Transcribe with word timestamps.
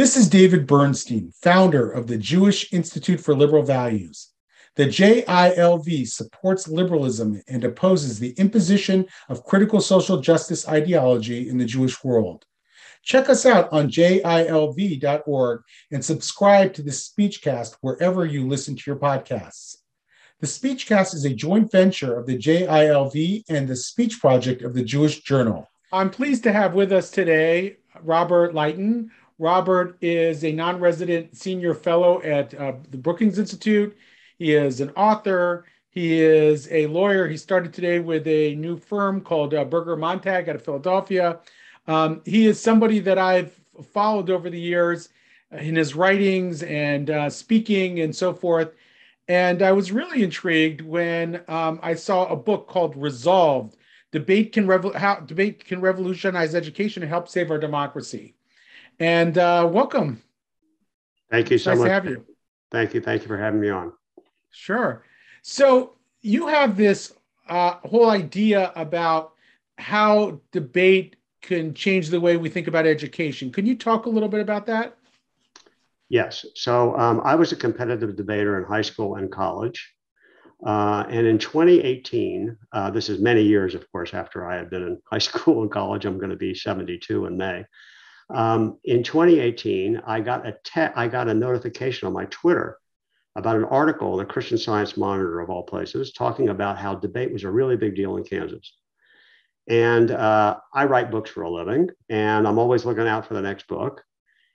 This 0.00 0.16
is 0.16 0.30
David 0.30 0.66
Bernstein, 0.66 1.30
founder 1.42 1.90
of 1.90 2.06
the 2.06 2.16
Jewish 2.16 2.72
Institute 2.72 3.20
for 3.20 3.34
Liberal 3.34 3.62
Values. 3.62 4.30
The 4.76 4.86
JILV 4.86 6.08
supports 6.08 6.66
liberalism 6.66 7.42
and 7.48 7.64
opposes 7.64 8.18
the 8.18 8.32
imposition 8.38 9.04
of 9.28 9.44
critical 9.44 9.78
social 9.78 10.18
justice 10.22 10.66
ideology 10.66 11.50
in 11.50 11.58
the 11.58 11.66
Jewish 11.66 12.02
world. 12.02 12.46
Check 13.02 13.28
us 13.28 13.44
out 13.44 13.70
on 13.74 13.90
jilv.org 13.90 15.62
and 15.92 16.02
subscribe 16.02 16.72
to 16.72 16.82
the 16.82 16.92
Speechcast 16.92 17.76
wherever 17.82 18.24
you 18.24 18.48
listen 18.48 18.76
to 18.76 18.82
your 18.86 18.98
podcasts. 18.98 19.76
The 20.40 20.46
Speechcast 20.46 21.12
is 21.12 21.26
a 21.26 21.34
joint 21.34 21.70
venture 21.70 22.18
of 22.18 22.24
the 22.24 22.38
JILV 22.38 23.42
and 23.50 23.68
the 23.68 23.76
Speech 23.76 24.18
Project 24.18 24.62
of 24.62 24.72
the 24.72 24.82
Jewish 24.82 25.20
Journal. 25.20 25.68
I'm 25.92 26.08
pleased 26.08 26.44
to 26.44 26.54
have 26.54 26.72
with 26.72 26.90
us 26.90 27.10
today 27.10 27.76
Robert 28.02 28.54
Litan. 28.54 29.08
Robert 29.40 29.96
is 30.02 30.44
a 30.44 30.52
non 30.52 30.78
resident 30.80 31.34
senior 31.34 31.72
fellow 31.72 32.20
at 32.22 32.52
uh, 32.54 32.74
the 32.90 32.98
Brookings 32.98 33.38
Institute. 33.38 33.96
He 34.38 34.52
is 34.52 34.82
an 34.82 34.90
author. 34.90 35.64
He 35.88 36.20
is 36.20 36.70
a 36.70 36.86
lawyer. 36.88 37.26
He 37.26 37.38
started 37.38 37.72
today 37.72 38.00
with 38.00 38.26
a 38.26 38.54
new 38.56 38.76
firm 38.76 39.22
called 39.22 39.54
uh, 39.54 39.64
Berger 39.64 39.96
Montag 39.96 40.50
out 40.50 40.56
of 40.56 40.64
Philadelphia. 40.64 41.40
Um, 41.86 42.20
he 42.26 42.46
is 42.46 42.60
somebody 42.60 43.00
that 43.00 43.16
I've 43.16 43.58
followed 43.94 44.28
over 44.28 44.50
the 44.50 44.60
years 44.60 45.08
in 45.50 45.74
his 45.74 45.94
writings 45.94 46.62
and 46.62 47.08
uh, 47.08 47.30
speaking 47.30 48.00
and 48.00 48.14
so 48.14 48.34
forth. 48.34 48.74
And 49.26 49.62
I 49.62 49.72
was 49.72 49.90
really 49.90 50.22
intrigued 50.22 50.82
when 50.82 51.42
um, 51.48 51.80
I 51.82 51.94
saw 51.94 52.26
a 52.26 52.36
book 52.36 52.68
called 52.68 52.94
Resolved 52.94 53.76
Debate 54.12 54.52
can, 54.52 54.66
Revo- 54.66 54.94
how, 54.94 55.20
debate 55.20 55.64
can 55.64 55.80
revolutionize 55.80 56.54
education 56.54 57.02
and 57.02 57.08
help 57.08 57.28
save 57.28 57.50
our 57.50 57.58
democracy. 57.58 58.34
And 59.00 59.38
uh, 59.38 59.68
welcome. 59.72 60.22
Thank 61.30 61.50
you 61.50 61.56
so 61.56 61.70
nice 61.70 61.78
much. 61.78 61.86
to 61.86 61.92
have 61.92 62.04
you. 62.04 62.24
Thank 62.70 62.92
you. 62.92 63.00
Thank 63.00 63.22
you 63.22 63.28
for 63.28 63.38
having 63.38 63.60
me 63.60 63.70
on. 63.70 63.92
Sure. 64.50 65.02
So 65.42 65.94
you 66.20 66.46
have 66.48 66.76
this 66.76 67.14
uh, 67.48 67.76
whole 67.82 68.10
idea 68.10 68.72
about 68.76 69.32
how 69.78 70.40
debate 70.52 71.16
can 71.40 71.72
change 71.72 72.10
the 72.10 72.20
way 72.20 72.36
we 72.36 72.50
think 72.50 72.66
about 72.66 72.86
education. 72.86 73.50
Can 73.50 73.64
you 73.64 73.74
talk 73.74 74.04
a 74.04 74.10
little 74.10 74.28
bit 74.28 74.40
about 74.40 74.66
that? 74.66 74.98
Yes. 76.10 76.44
So 76.54 76.96
um, 76.98 77.22
I 77.24 77.36
was 77.36 77.52
a 77.52 77.56
competitive 77.56 78.16
debater 78.16 78.58
in 78.58 78.64
high 78.64 78.82
school 78.82 79.16
and 79.16 79.32
college. 79.32 79.94
Uh, 80.66 81.06
and 81.08 81.26
in 81.26 81.38
2018, 81.38 82.54
uh, 82.72 82.90
this 82.90 83.08
is 83.08 83.18
many 83.18 83.42
years, 83.42 83.74
of 83.74 83.90
course, 83.90 84.12
after 84.12 84.46
I 84.46 84.56
had 84.56 84.68
been 84.68 84.82
in 84.82 85.00
high 85.10 85.18
school 85.30 85.62
and 85.62 85.70
college, 85.70 86.04
I'm 86.04 86.18
going 86.18 86.30
to 86.30 86.36
be 86.36 86.54
72 86.54 87.24
in 87.24 87.38
May. 87.38 87.64
Um, 88.32 88.78
in 88.84 89.02
2018, 89.02 90.02
I 90.06 90.20
got 90.20 90.46
a 90.46 90.56
te- 90.64 90.92
I 90.94 91.08
got 91.08 91.28
a 91.28 91.34
notification 91.34 92.06
on 92.06 92.12
my 92.12 92.26
Twitter 92.26 92.78
about 93.36 93.56
an 93.56 93.64
article 93.64 94.12
in 94.12 94.26
the 94.26 94.32
Christian 94.32 94.58
Science 94.58 94.96
Monitor 94.96 95.40
of 95.40 95.50
all 95.50 95.62
places 95.62 96.12
talking 96.12 96.48
about 96.48 96.78
how 96.78 96.94
debate 96.94 97.32
was 97.32 97.44
a 97.44 97.50
really 97.50 97.76
big 97.76 97.94
deal 97.94 98.16
in 98.16 98.24
Kansas. 98.24 98.72
And 99.68 100.10
uh, 100.10 100.58
I 100.74 100.84
write 100.84 101.10
books 101.10 101.30
for 101.30 101.42
a 101.42 101.50
living, 101.50 101.90
and 102.08 102.46
I'm 102.46 102.58
always 102.58 102.84
looking 102.84 103.06
out 103.06 103.26
for 103.26 103.34
the 103.34 103.42
next 103.42 103.68
book. 103.68 104.02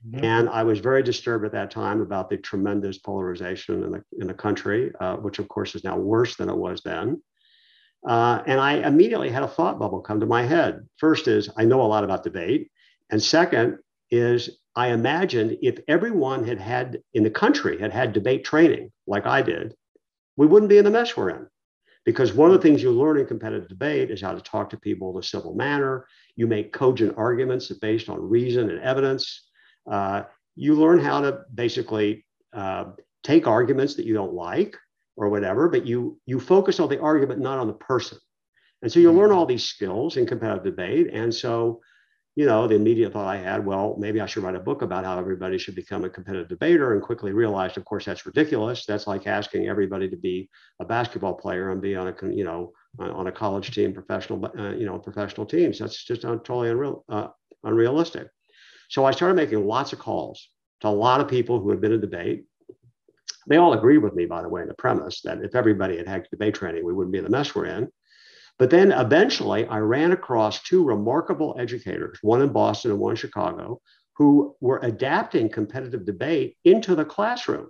Mm-hmm. 0.06 0.26
And 0.26 0.50
I 0.50 0.64
was 0.64 0.80
very 0.80 1.04
disturbed 1.04 1.46
at 1.46 1.54
that 1.54 1.72
time 1.72 2.02
about 2.02 2.30
the 2.30 2.38
tremendous 2.38 2.98
polarization 2.98 3.84
in 3.84 3.92
the, 3.92 4.04
in 4.20 4.28
the 4.28 4.34
country, 4.34 4.92
uh, 5.00 5.16
which 5.16 5.40
of 5.40 5.48
course 5.48 5.74
is 5.74 5.84
now 5.84 5.98
worse 5.98 6.36
than 6.36 6.50
it 6.50 6.56
was 6.56 6.82
then. 6.84 7.22
Uh, 8.06 8.44
and 8.46 8.60
I 8.60 8.88
immediately 8.88 9.30
had 9.30 9.44
a 9.44 9.48
thought 9.48 9.80
bubble 9.80 10.02
come 10.02 10.20
to 10.20 10.26
my 10.26 10.44
head. 10.44 10.88
First 10.98 11.28
is 11.28 11.50
I 11.58 11.66
know 11.66 11.82
a 11.82 11.88
lot 11.88 12.04
about 12.04 12.24
debate. 12.24 12.70
And 13.10 13.22
second 13.22 13.80
is 14.12 14.58
I 14.76 14.90
imagined 14.90 15.58
if 15.62 15.80
everyone 15.88 16.46
had 16.46 16.60
had 16.60 17.02
in 17.14 17.24
the 17.24 17.30
country 17.30 17.80
had 17.80 17.94
had 17.94 18.14
debate 18.14 18.44
training 18.44 18.92
like 19.08 19.26
I 19.26 19.42
did, 19.42 19.76
we 20.38 20.48
wouldn't 20.48 20.70
be 20.70 20.78
in 20.78 20.86
the 20.86 20.92
mess 20.92 21.16
we're 21.16 21.30
in. 21.30 21.48
Because 22.04 22.34
one 22.34 22.52
of 22.52 22.56
the 22.56 22.62
things 22.62 22.84
you 22.84 22.92
learn 22.92 23.18
in 23.18 23.26
competitive 23.26 23.68
debate 23.68 24.12
is 24.12 24.22
how 24.22 24.34
to 24.34 24.42
talk 24.42 24.70
to 24.70 24.78
people 24.78 25.12
in 25.12 25.18
a 25.18 25.24
civil 25.24 25.56
manner. 25.56 26.06
You 26.36 26.46
make 26.46 26.72
cogent 26.72 27.16
arguments 27.18 27.72
based 27.82 28.10
on 28.10 28.30
reason 28.30 28.70
and 28.70 28.80
evidence. 28.82 29.50
Uh, 29.90 30.24
you 30.56 30.76
learn 30.76 31.00
how 31.00 31.22
to 31.22 31.42
basically 31.54 32.24
uh, 32.54 32.86
take 33.24 33.48
arguments 33.48 33.96
that 33.96 34.06
you 34.06 34.14
don't 34.14 34.34
like 34.34 34.78
or 35.18 35.30
whatever, 35.30 35.68
but 35.68 35.88
you 35.88 36.20
you 36.26 36.40
focus 36.40 36.80
on 36.80 36.90
the 36.90 37.00
argument, 37.00 37.40
not 37.40 37.58
on 37.58 37.68
the 37.68 37.74
person. 37.74 38.20
And 38.82 38.92
so 38.92 39.00
you 39.00 39.12
learn 39.12 39.32
all 39.32 39.48
these 39.48 39.64
skills 39.64 40.18
in 40.18 40.28
competitive 40.28 40.64
debate. 40.64 41.08
And 41.12 41.34
so 41.34 41.82
you 42.36 42.46
know, 42.46 42.68
the 42.68 42.76
immediate 42.76 43.14
thought 43.14 43.28
I 43.28 43.38
had, 43.38 43.66
well, 43.66 43.96
maybe 43.98 44.20
I 44.20 44.26
should 44.26 44.44
write 44.44 44.56
a 44.56 44.60
book 44.60 44.82
about 44.82 45.06
how 45.06 45.18
everybody 45.18 45.58
should 45.58 45.76
become 45.76 46.04
a 46.04 46.10
competitive 46.10 46.50
debater, 46.50 46.94
and 46.94 47.02
quickly 47.02 47.32
realized, 47.32 47.78
of 47.78 47.86
course, 47.86 48.06
that's 48.06 48.26
ridiculous. 48.26 48.86
That's 48.86 49.08
like 49.08 49.26
asking 49.26 49.68
everybody 49.68 50.10
to 50.10 50.18
be 50.18 50.50
a 50.82 50.86
basketball 50.86 51.36
player 51.36 51.72
and 51.72 51.82
be 51.82 51.96
on 51.96 52.10
a, 52.10 52.16
you 52.34 52.44
know, 52.44 52.74
on 53.00 53.28
a 53.28 53.32
college 53.32 53.74
team, 53.74 53.94
professional, 53.94 54.46
uh, 54.58 54.76
you 54.76 54.86
know, 54.86 55.00
professional 55.00 55.46
teams. 55.46 55.80
That's 55.80 56.04
just 56.04 56.24
totally 56.24 56.70
unreal, 56.70 57.06
uh, 57.08 57.28
unrealistic. 57.64 58.28
So 58.90 59.06
I 59.06 59.12
started 59.12 59.36
making 59.36 59.66
lots 59.66 59.94
of 59.94 60.00
calls 60.00 60.50
to 60.82 60.88
a 60.88 60.90
lot 60.90 61.22
of 61.22 61.30
people 61.30 61.60
who 61.60 61.70
had 61.70 61.80
been 61.80 61.94
in 61.94 62.02
debate. 62.02 62.46
They 63.48 63.58
all 63.58 63.74
agreed 63.74 64.00
with 64.00 64.14
me, 64.14 64.26
by 64.26 64.42
the 64.42 64.50
way, 64.50 64.62
in 64.62 64.68
the 64.68 64.74
premise 64.74 65.22
that 65.22 65.42
if 65.42 65.56
everybody 65.56 65.98
had 65.98 66.08
had 66.08 66.28
debate 66.30 66.56
training, 66.56 66.84
we 66.84 66.94
wouldn't 66.94 67.14
be 67.14 67.20
in 67.20 67.24
the 67.24 67.30
mess 67.30 67.56
we're 67.56 67.66
in. 67.66 67.90
But 68.58 68.70
then 68.70 68.92
eventually 68.92 69.66
I 69.66 69.80
ran 69.80 70.12
across 70.12 70.64
two 70.64 70.84
remarkable 70.84 71.56
educators, 71.60 72.20
one 72.22 72.42
in 72.42 72.54
Boston 72.54 72.92
and 72.92 73.00
one 73.00 73.12
in 73.12 73.18
Chicago, 73.18 73.82
who 74.16 74.56
were 74.62 74.80
adapting 74.82 75.50
competitive 75.50 76.06
debate 76.06 76.58
into 76.64 76.96
the 76.96 77.04
classroom, 77.04 77.70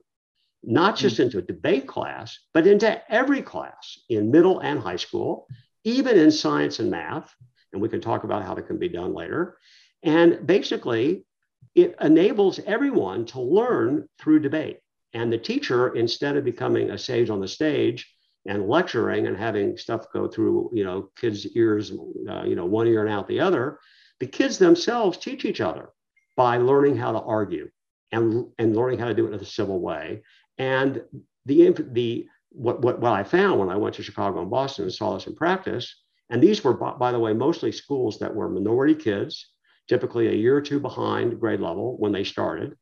not 0.63 0.95
hmm. 0.95 1.01
just 1.01 1.19
into 1.19 1.39
a 1.39 1.41
debate 1.41 1.87
class, 1.87 2.37
but 2.53 2.67
into 2.67 3.01
every 3.11 3.41
class 3.41 3.99
in 4.09 4.31
middle 4.31 4.59
and 4.59 4.79
high 4.79 4.95
school, 4.95 5.47
even 5.83 6.17
in 6.17 6.31
science 6.31 6.79
and 6.79 6.91
math. 6.91 7.33
And 7.73 7.81
we 7.81 7.89
can 7.89 8.01
talk 8.01 8.23
about 8.23 8.43
how 8.43 8.53
that 8.53 8.67
can 8.67 8.77
be 8.77 8.89
done 8.89 9.13
later. 9.13 9.57
And 10.03 10.45
basically, 10.45 11.25
it 11.73 11.95
enables 11.99 12.59
everyone 12.59 13.25
to 13.25 13.41
learn 13.41 14.07
through 14.19 14.39
debate. 14.39 14.79
And 15.13 15.31
the 15.31 15.37
teacher, 15.37 15.95
instead 15.95 16.37
of 16.37 16.45
becoming 16.45 16.91
a 16.91 16.97
sage 16.97 17.29
on 17.29 17.41
the 17.41 17.47
stage, 17.47 18.14
and 18.45 18.67
lecturing 18.67 19.27
and 19.27 19.37
having 19.37 19.77
stuff 19.77 20.11
go 20.13 20.27
through, 20.27 20.69
you 20.73 20.83
know, 20.83 21.09
kids' 21.15 21.47
ears, 21.55 21.91
uh, 22.29 22.43
you 22.43 22.55
know, 22.55 22.65
one 22.65 22.87
ear 22.87 23.01
and 23.01 23.11
out 23.11 23.27
the 23.27 23.39
other, 23.39 23.79
the 24.19 24.27
kids 24.27 24.57
themselves 24.57 25.17
teach 25.17 25.45
each 25.45 25.61
other 25.61 25.89
by 26.37 26.57
learning 26.57 26.95
how 26.95 27.11
to 27.11 27.19
argue 27.21 27.69
and, 28.11 28.47
and 28.59 28.75
learning 28.75 28.99
how 28.99 29.07
to 29.07 29.13
do 29.13 29.25
it 29.25 29.33
in 29.33 29.39
a 29.39 29.45
civil 29.45 29.79
way. 29.79 30.21
And 30.57 31.01
the, 31.45 31.71
the 31.91 32.27
what, 32.49 32.81
what, 32.81 32.99
what 32.99 33.13
I 33.13 33.23
found 33.23 33.59
when 33.59 33.69
I 33.69 33.75
went 33.75 33.95
to 33.95 34.03
Chicago 34.03 34.41
and 34.41 34.51
Boston 34.51 34.85
and 34.85 34.93
saw 34.93 35.13
this 35.15 35.27
in 35.27 35.35
practice, 35.35 36.03
and 36.29 36.41
these 36.41 36.63
were, 36.63 36.73
by 36.73 37.11
the 37.11 37.19
way, 37.19 37.33
mostly 37.33 37.71
schools 37.71 38.19
that 38.19 38.33
were 38.33 38.49
minority 38.49 38.95
kids, 38.95 39.49
typically 39.87 40.27
a 40.27 40.33
year 40.33 40.55
or 40.55 40.61
two 40.61 40.79
behind 40.79 41.39
grade 41.39 41.59
level 41.59 41.97
when 41.97 42.11
they 42.11 42.23
started. 42.23 42.75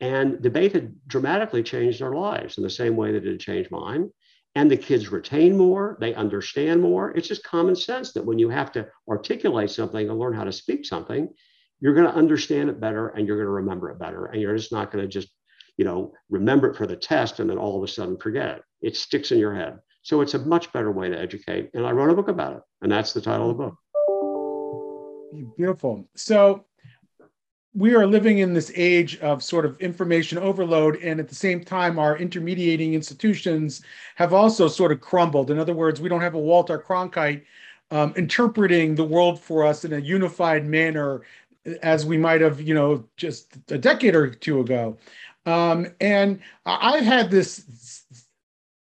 And 0.00 0.42
debate 0.42 0.72
had 0.72 0.94
dramatically 1.06 1.62
changed 1.62 2.00
their 2.00 2.12
lives 2.12 2.58
in 2.58 2.62
the 2.62 2.70
same 2.70 2.96
way 2.96 3.12
that 3.12 3.24
it 3.24 3.30
had 3.30 3.40
changed 3.40 3.70
mine 3.70 4.10
and 4.56 4.70
the 4.70 4.76
kids 4.76 5.12
retain 5.12 5.54
more, 5.54 5.98
they 6.00 6.14
understand 6.14 6.80
more. 6.80 7.10
It's 7.10 7.28
just 7.28 7.44
common 7.44 7.76
sense 7.76 8.12
that 8.14 8.24
when 8.24 8.38
you 8.38 8.48
have 8.48 8.72
to 8.72 8.88
articulate 9.06 9.70
something 9.70 10.08
and 10.08 10.18
learn 10.18 10.32
how 10.32 10.44
to 10.44 10.52
speak 10.52 10.86
something, 10.86 11.28
you're 11.80 11.94
going 11.94 12.06
to 12.06 12.14
understand 12.14 12.70
it 12.70 12.80
better 12.80 13.08
and 13.08 13.26
you're 13.26 13.36
going 13.36 13.46
to 13.46 13.52
remember 13.52 13.90
it 13.90 13.98
better. 13.98 14.26
And 14.26 14.40
you're 14.40 14.56
just 14.56 14.72
not 14.72 14.90
going 14.90 15.04
to 15.04 15.08
just, 15.08 15.28
you 15.76 15.84
know, 15.84 16.14
remember 16.30 16.70
it 16.70 16.76
for 16.76 16.86
the 16.86 16.96
test 16.96 17.38
and 17.38 17.50
then 17.50 17.58
all 17.58 17.76
of 17.76 17.82
a 17.84 17.88
sudden 17.92 18.16
forget 18.16 18.48
it. 18.48 18.62
It 18.80 18.96
sticks 18.96 19.30
in 19.30 19.38
your 19.38 19.54
head. 19.54 19.78
So 20.00 20.22
it's 20.22 20.32
a 20.32 20.38
much 20.38 20.72
better 20.72 20.90
way 20.90 21.10
to 21.10 21.18
educate. 21.18 21.68
And 21.74 21.86
I 21.86 21.90
wrote 21.90 22.08
a 22.08 22.14
book 22.14 22.28
about 22.28 22.56
it. 22.56 22.62
And 22.80 22.90
that's 22.90 23.12
the 23.12 23.20
title 23.20 23.50
of 23.50 23.58
the 23.58 23.64
book. 23.64 23.74
Beautiful. 25.58 26.08
So 26.16 26.64
we 27.76 27.94
are 27.94 28.06
living 28.06 28.38
in 28.38 28.54
this 28.54 28.72
age 28.74 29.18
of 29.18 29.42
sort 29.42 29.66
of 29.66 29.78
information 29.80 30.38
overload 30.38 30.96
and 31.02 31.20
at 31.20 31.28
the 31.28 31.34
same 31.34 31.62
time 31.62 31.98
our 31.98 32.16
intermediating 32.16 32.94
institutions 32.94 33.82
have 34.14 34.32
also 34.32 34.66
sort 34.66 34.92
of 34.92 35.00
crumbled. 35.00 35.50
In 35.50 35.58
other 35.58 35.74
words 35.74 36.00
we 36.00 36.08
don't 36.08 36.22
have 36.22 36.34
a 36.34 36.38
walter 36.38 36.78
cronkite 36.78 37.42
um, 37.90 38.14
interpreting 38.16 38.94
the 38.94 39.04
world 39.04 39.38
for 39.38 39.64
us 39.64 39.84
in 39.84 39.92
a 39.92 39.98
unified 39.98 40.64
manner 40.64 41.22
as 41.82 42.06
we 42.06 42.16
might 42.16 42.40
have 42.40 42.60
you 42.60 42.74
know 42.74 43.04
just 43.16 43.58
a 43.68 43.78
decade 43.78 44.14
or 44.14 44.30
two 44.30 44.60
ago. 44.60 44.96
Um, 45.44 45.86
and 46.00 46.40
i've 46.64 47.04
had 47.04 47.30
this 47.30 48.05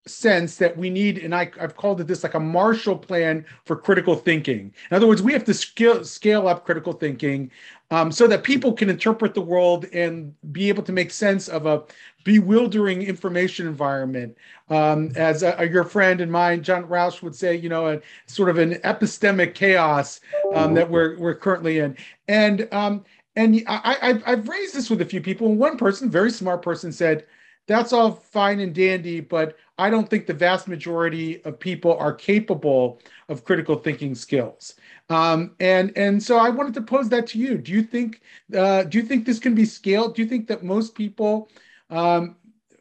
sense 0.07 0.57
that 0.57 0.77
we 0.77 0.89
need, 0.89 1.17
and 1.17 1.33
I, 1.33 1.51
have 1.59 1.75
called 1.75 2.01
it 2.01 2.07
this 2.07 2.23
like 2.23 2.33
a 2.33 2.39
Marshall 2.39 2.97
Plan 2.97 3.45
for 3.65 3.75
critical 3.75 4.15
thinking. 4.15 4.73
In 4.89 4.97
other 4.97 5.07
words, 5.07 5.21
we 5.21 5.33
have 5.33 5.43
to 5.45 5.53
scale, 5.53 6.03
scale 6.03 6.47
up 6.47 6.65
critical 6.65 6.93
thinking 6.93 7.51
um, 7.91 8.11
so 8.11 8.27
that 8.27 8.43
people 8.43 8.73
can 8.73 8.89
interpret 8.89 9.33
the 9.33 9.41
world 9.41 9.85
and 9.93 10.33
be 10.51 10.69
able 10.69 10.83
to 10.83 10.91
make 10.91 11.11
sense 11.11 11.47
of 11.47 11.65
a 11.65 11.83
bewildering 12.23 13.01
information 13.01 13.67
environment. 13.67 14.37
Um, 14.69 15.11
as 15.15 15.43
a, 15.43 15.55
a, 15.59 15.69
your 15.69 15.85
friend 15.85 16.19
and 16.19 16.31
mine, 16.31 16.63
John 16.63 16.87
Rauch, 16.87 17.21
would 17.21 17.35
say, 17.35 17.55
you 17.55 17.69
know, 17.69 17.87
a 17.87 18.01
sort 18.25 18.49
of 18.49 18.57
an 18.57 18.73
epistemic 18.83 19.55
chaos 19.55 20.19
um, 20.53 20.73
that 20.73 20.89
we're 20.89 21.17
we're 21.17 21.35
currently 21.35 21.79
in, 21.79 21.95
and 22.27 22.67
um, 22.73 23.05
and 23.37 23.63
I, 23.67 24.19
I 24.25 24.31
have 24.31 24.49
raised 24.49 24.73
this 24.73 24.89
with 24.89 24.99
a 24.99 25.05
few 25.05 25.21
people, 25.21 25.47
and 25.47 25.59
one 25.59 25.77
person, 25.77 26.09
very 26.09 26.31
smart 26.31 26.61
person, 26.63 26.91
said, 26.91 27.25
"That's 27.67 27.93
all 27.93 28.11
fine 28.11 28.59
and 28.59 28.73
dandy, 28.73 29.19
but 29.19 29.55
I 29.77 29.89
don't 29.89 30.09
think 30.09 30.25
the 30.25 30.33
vast 30.33 30.67
majority 30.67 31.43
of 31.43 31.59
people 31.59 31.95
are 31.97 32.13
capable 32.13 32.99
of 33.29 33.43
critical 33.45 33.75
thinking 33.75 34.15
skills." 34.15 34.75
Um, 35.09 35.55
and 35.59 35.95
and 35.95 36.21
so 36.21 36.37
I 36.37 36.49
wanted 36.49 36.73
to 36.75 36.81
pose 36.81 37.09
that 37.09 37.27
to 37.27 37.39
you. 37.39 37.57
Do 37.57 37.71
you 37.71 37.83
think 37.83 38.21
uh, 38.55 38.83
do 38.83 38.97
you 38.97 39.03
think 39.03 39.25
this 39.25 39.39
can 39.39 39.55
be 39.55 39.65
scaled? 39.65 40.15
Do 40.15 40.21
you 40.21 40.27
think 40.27 40.47
that 40.47 40.63
most 40.63 40.95
people 40.95 41.49
um, 41.89 42.35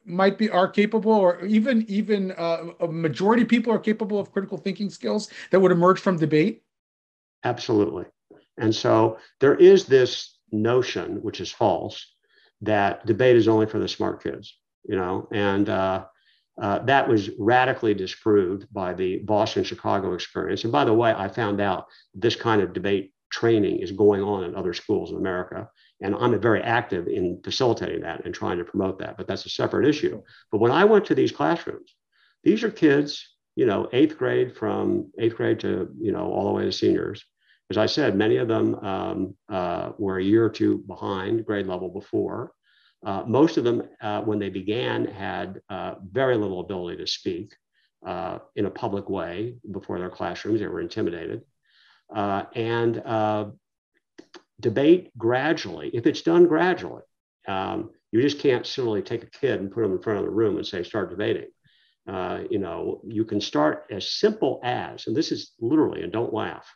might 0.05 0.39
be 0.39 0.49
are 0.49 0.69
capable, 0.69 1.13
or 1.13 1.45
even 1.45 1.85
even 1.89 2.33
uh, 2.33 2.65
a 2.81 2.89
majority 2.89 3.43
of 3.43 3.49
people 3.49 3.73
are 3.73 3.79
capable 3.79 4.19
of 4.19 4.33
critical 4.33 4.57
thinking 4.57 4.91
skills 4.91 5.31
that 5.51 5.61
would 5.61 5.73
emerge 5.73 6.01
from 6.01 6.17
debate? 6.17 6.63
Absolutely. 7.45 8.05
And 8.59 8.75
so 8.75 9.19
there 9.41 9.55
is 9.55 9.85
this 9.85 10.39
notion, 10.51 11.23
which 11.23 11.41
is 11.41 11.51
false, 11.53 12.15
that 12.63 13.05
debate 13.07 13.37
is 13.37 13.49
only 13.49 13.67
for 13.67 13.79
the 13.79 13.89
smart 13.89 14.23
kids, 14.23 14.59
you 14.89 14.97
know, 14.97 15.29
and 15.33 15.69
uh, 15.69 16.05
uh, 16.61 16.79
that 16.81 17.09
was 17.09 17.31
radically 17.39 17.95
disproved 17.95 18.67
by 18.73 18.95
the 18.95 19.19
Boston 19.19 19.65
Chicago 19.65 20.15
experience. 20.15 20.65
And 20.65 20.73
by 20.73 20.85
the 20.85 20.95
way, 20.95 21.13
I 21.13 21.29
found 21.29 21.61
out 21.61 21.87
this 22.15 22.37
kind 22.37 22.63
of 22.63 22.73
debate 22.73 23.13
training 23.31 23.81
is 23.81 23.93
going 23.93 24.23
on 24.23 24.45
in 24.45 24.55
other 24.55 24.73
schools 24.73 25.11
in 25.11 25.17
America. 25.17 25.69
And 26.01 26.15
I'm 26.15 26.39
very 26.41 26.63
active 26.63 27.09
in 27.09 27.41
facilitating 27.43 28.01
that 28.03 28.25
and 28.25 28.35
trying 28.35 28.59
to 28.59 28.65
promote 28.65 28.99
that, 29.01 29.17
but 29.17 29.27
that's 29.27 29.47
a 29.47 29.51
separate 29.51 29.87
issue. 29.87 30.23
But 30.51 30.61
when 30.61 30.73
I 30.73 30.85
went 30.85 31.05
to 31.07 31.15
these 31.15 31.33
classrooms, 31.33 31.95
these 32.45 32.63
are 32.63 32.71
kids, 32.71 33.35
you 33.57 33.67
know, 33.67 33.89
eighth 33.93 34.17
grade 34.17 34.57
from 34.57 35.11
eighth 35.19 35.37
grade 35.37 35.61
to, 35.61 35.89
you 36.01 36.13
know, 36.13 36.31
all 36.33 36.47
the 36.47 36.53
way 36.53 36.65
to 36.65 36.73
seniors. 36.73 37.25
As 37.71 37.79
I 37.79 37.87
said, 37.87 38.15
many 38.15 38.37
of 38.37 38.47
them 38.47 38.75
um, 38.77 39.35
uh, 39.49 39.91
were 39.99 40.19
a 40.19 40.25
year 40.25 40.45
or 40.45 40.51
two 40.51 40.79
behind 40.87 41.45
grade 41.45 41.67
level 41.67 41.89
before. 41.89 42.53
Uh, 43.05 43.23
most 43.27 43.57
of 43.57 43.65
them, 43.65 43.83
uh, 44.01 44.23
when 44.23 44.39
they 44.39 44.49
began, 44.49 45.05
had 45.05 45.61
uh, 45.69 45.95
very 46.11 46.37
little 46.37 46.61
ability 46.61 46.97
to 46.97 47.07
speak 47.07 47.55
uh, 48.07 48.39
in 48.57 48.67
a 48.67 48.71
public 48.71 49.09
way 49.09 49.57
before 49.71 49.99
their 49.99 50.11
classrooms. 50.11 50.61
They 50.61 50.67
were 50.67 50.81
intimidated. 50.81 51.43
Uh, 52.15 52.45
and 52.55 53.53
debate 54.61 55.11
gradually, 55.19 55.91
if 55.93 56.07
it's 56.07 56.23
done 56.23 56.47
gradually, 56.47 57.03
um, 57.47 57.91
you 58.13 58.23
just 58.23 58.39
can't 58.39 58.67
simply 58.67 59.03
take 59.03 59.23
a 59.23 59.31
kid 59.31 59.61
and 59.61 59.71
put 59.71 59.83
them 59.83 59.93
in 59.93 60.01
front 60.01 60.21
of 60.21 60.25
the 60.25 60.31
room 60.31 60.57
and 60.57 60.67
say, 60.67 60.83
start 60.83 61.11
debating. 61.11 61.51
you 62.51 62.59
know, 62.59 63.03
you 63.07 63.25
can 63.25 63.41
start 63.41 63.85
as 63.91 64.11
simple 64.11 64.61
as, 64.65 65.07
and 65.07 65.15
this 65.15 65.31
is 65.31 65.53
literally, 65.61 66.03
and 66.03 66.13
don't 66.13 66.33
laugh, 66.33 66.67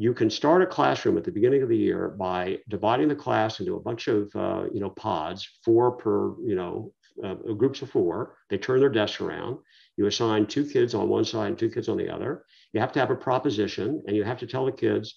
you 0.00 0.14
can 0.14 0.30
start 0.30 0.62
a 0.62 0.66
classroom 0.66 1.18
at 1.18 1.24
the 1.24 1.32
beginning 1.32 1.60
of 1.60 1.68
the 1.68 1.76
year 1.76 2.08
by 2.08 2.58
dividing 2.68 3.08
the 3.08 3.16
class 3.16 3.58
into 3.58 3.74
a 3.74 3.80
bunch 3.80 4.06
of 4.06 4.34
uh, 4.36 4.64
you 4.72 4.80
know 4.80 4.90
pods, 4.90 5.46
four 5.64 5.90
per 5.90 6.40
you 6.40 6.54
know 6.54 6.92
uh, 7.22 7.34
groups 7.34 7.82
of 7.82 7.90
four. 7.90 8.36
They 8.48 8.58
turn 8.58 8.78
their 8.78 8.88
desks 8.88 9.20
around. 9.20 9.58
You 9.96 10.06
assign 10.06 10.46
two 10.46 10.64
kids 10.64 10.94
on 10.94 11.08
one 11.08 11.24
side 11.24 11.48
and 11.48 11.58
two 11.58 11.68
kids 11.68 11.88
on 11.88 11.96
the 11.96 12.08
other. 12.08 12.44
You 12.72 12.78
have 12.78 12.92
to 12.92 13.00
have 13.00 13.10
a 13.10 13.16
proposition, 13.16 14.04
and 14.06 14.16
you 14.16 14.22
have 14.22 14.38
to 14.38 14.46
tell 14.46 14.66
the 14.66 14.72
kids 14.72 15.16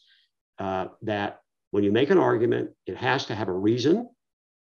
uh, 0.58 0.88
that 1.04 1.42
when 1.70 1.84
you 1.84 1.92
make 1.92 2.10
an 2.10 2.18
argument, 2.18 2.72
it 2.88 2.98
has 2.98 3.26
to 3.26 3.36
have 3.36 3.50
a 3.50 3.54
reason 3.54 4.10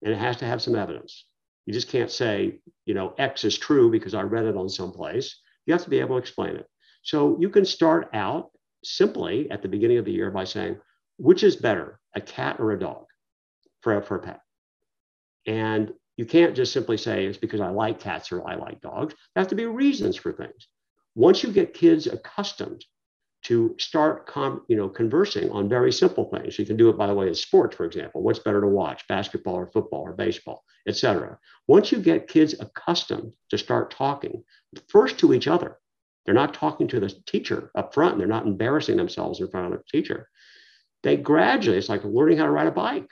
and 0.03 0.13
it 0.13 0.19
has 0.19 0.37
to 0.39 0.45
have 0.45 0.61
some 0.63 0.77
evidence. 0.77 1.27
You 1.65 1.73
just 1.73 1.89
can't 1.89 2.11
say, 2.11 2.61
you 2.85 2.95
know, 2.95 3.15
X 3.19 3.45
is 3.45 3.57
true 3.57 3.91
because 3.91 4.15
I 4.15 4.23
read 4.23 4.45
it 4.45 4.57
on 4.57 4.69
someplace. 4.69 5.41
You 5.67 5.73
have 5.73 5.85
to 5.85 5.91
be 5.91 6.01
able 6.01 6.17
to 6.17 6.21
explain 6.21 6.57
it. 6.57 6.67
So 7.03 7.39
you 7.41 7.49
can 7.49 7.65
start 7.65 8.11
out 8.13 8.51
simply 8.85 9.50
at 9.50 9.62
the 9.62 9.69
beginning 9.69 9.99
of 9.99 10.05
the 10.05 10.12
year 10.12 10.31
by 10.31 10.44
saying, 10.44 10.79
which 11.17 11.43
is 11.43 11.56
better, 11.56 12.00
a 12.15 12.21
cat 12.21 12.56
or 12.59 12.73
a 12.73 12.79
dog 12.79 13.06
for, 13.82 14.00
for 14.03 14.17
a 14.17 14.21
pet? 14.21 14.41
And 15.47 15.93
you 16.17 16.27
can't 16.27 16.55
just 16.55 16.73
simply 16.73 16.99
say 16.99 17.25
it's 17.25 17.38
because 17.38 17.61
I 17.61 17.71
like 17.71 17.99
cats 17.99 18.31
or 18.31 18.47
I 18.47 18.55
like 18.55 18.81
dogs. 18.81 19.15
There 19.35 19.41
have 19.41 19.49
to 19.49 19.55
be 19.55 19.65
reasons 19.65 20.17
for 20.17 20.32
things. 20.32 20.69
Once 21.15 21.43
you 21.43 21.50
get 21.50 21.75
kids 21.75 22.06
accustomed 22.06 22.85
to 23.43 23.75
start 23.79 24.27
com, 24.27 24.62
you 24.69 24.77
know, 24.77 24.88
conversing 24.88 25.50
on 25.50 25.69
very 25.69 25.91
simple 25.91 26.26
things, 26.26 26.59
you 26.59 26.67
can 26.67 26.76
do 26.76 26.91
it 26.91 26.99
by 26.99 27.06
the 27.06 27.15
way 27.15 27.26
in 27.26 27.35
sports, 27.35 27.75
for 27.75 27.87
example. 27.87 28.23
What's 28.23 28.38
better 28.38 28.61
to 28.61 28.67
watch, 28.69 29.09
basketball 29.09 29.55
or 29.55 29.67
football 29.67 30.03
or 30.03 30.12
baseball, 30.12 30.62
etc. 30.87 31.38
Once 31.67 31.91
you 31.91 31.99
get 31.99 32.29
kids 32.29 32.55
accustomed 32.61 33.33
to 33.49 33.56
start 33.56 33.91
talking 33.91 34.44
first 34.88 35.19
to 35.21 35.33
each 35.33 35.49
other, 35.49 35.79
they're 36.25 36.35
not 36.35 36.55
talking 36.55 36.89
to 36.89 37.01
the 37.01 37.13
teacher 37.27 37.71
up 37.75 37.95
front. 37.95 38.19
They're 38.19 38.27
not 38.27 38.47
embarrassing 38.47 38.97
themselves 38.97 39.41
in 39.41 39.49
front 39.49 39.73
of 39.73 39.81
the 39.81 39.85
teacher. 39.91 40.29
They 41.03 41.17
gradually, 41.17 41.79
it's 41.79 41.89
like 41.89 42.05
learning 42.05 42.39
how 42.39 42.45
to 42.45 42.51
ride 42.51 42.67
a 42.67 42.73
bike. 42.73 43.09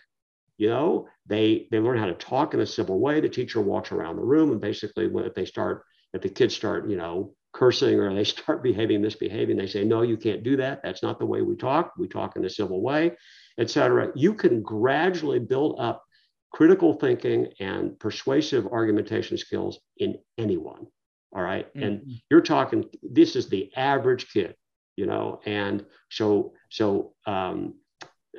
You 0.58 0.68
know, 0.68 1.08
they 1.26 1.68
they 1.70 1.78
learn 1.78 1.98
how 1.98 2.06
to 2.06 2.14
talk 2.14 2.52
in 2.52 2.60
a 2.60 2.66
civil 2.66 2.98
way. 2.98 3.20
The 3.20 3.28
teacher 3.28 3.60
walks 3.60 3.92
around 3.92 4.16
the 4.16 4.24
room, 4.24 4.50
and 4.50 4.60
basically, 4.60 5.06
when 5.06 5.24
if 5.24 5.34
they 5.34 5.44
start, 5.44 5.84
if 6.12 6.20
the 6.20 6.28
kids 6.28 6.54
start, 6.54 6.90
you 6.90 6.96
know, 6.96 7.34
cursing 7.52 7.98
or 7.98 8.12
they 8.12 8.24
start 8.36 8.62
behaving, 8.62 9.00
misbehaving, 9.00 9.56
they 9.56 9.68
say, 9.68 9.84
"No, 9.84 10.02
you 10.02 10.16
can't 10.16 10.42
do 10.42 10.56
that. 10.56 10.82
That's 10.82 11.02
not 11.02 11.18
the 11.18 11.26
way 11.26 11.42
we 11.42 11.54
talk. 11.54 11.92
We 11.96 12.08
talk 12.08 12.36
in 12.36 12.44
a 12.44 12.50
civil 12.50 12.82
way, 12.82 13.12
etc." 13.58 14.10
You 14.16 14.34
can 14.34 14.62
gradually 14.62 15.38
build 15.38 15.78
up 15.78 16.04
critical 16.52 16.94
thinking 16.94 17.48
and 17.60 17.98
persuasive 17.98 18.66
argumentation 18.66 19.38
skills 19.38 19.78
in 19.98 20.18
anyone 20.38 20.88
all 21.32 21.42
right? 21.42 21.68
mm-hmm. 21.74 21.82
and 21.82 22.20
you're 22.30 22.40
talking 22.40 22.84
this 23.02 23.36
is 23.36 23.48
the 23.48 23.70
average 23.76 24.32
kid 24.32 24.54
you 24.96 25.06
know 25.06 25.40
and 25.46 25.84
so 26.10 26.52
so 26.70 27.12
um, 27.26 27.74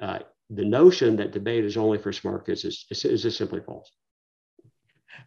uh, 0.01 0.19
the 0.50 0.65
notion 0.65 1.15
that 1.15 1.31
debate 1.31 1.65
is 1.65 1.77
only 1.77 1.97
for 1.97 2.12
smart 2.12 2.45
kids 2.45 2.65
is, 2.65 2.86
is, 2.89 3.06
is 3.06 3.24
just 3.24 3.38
simply 3.38 3.59
false 3.59 3.91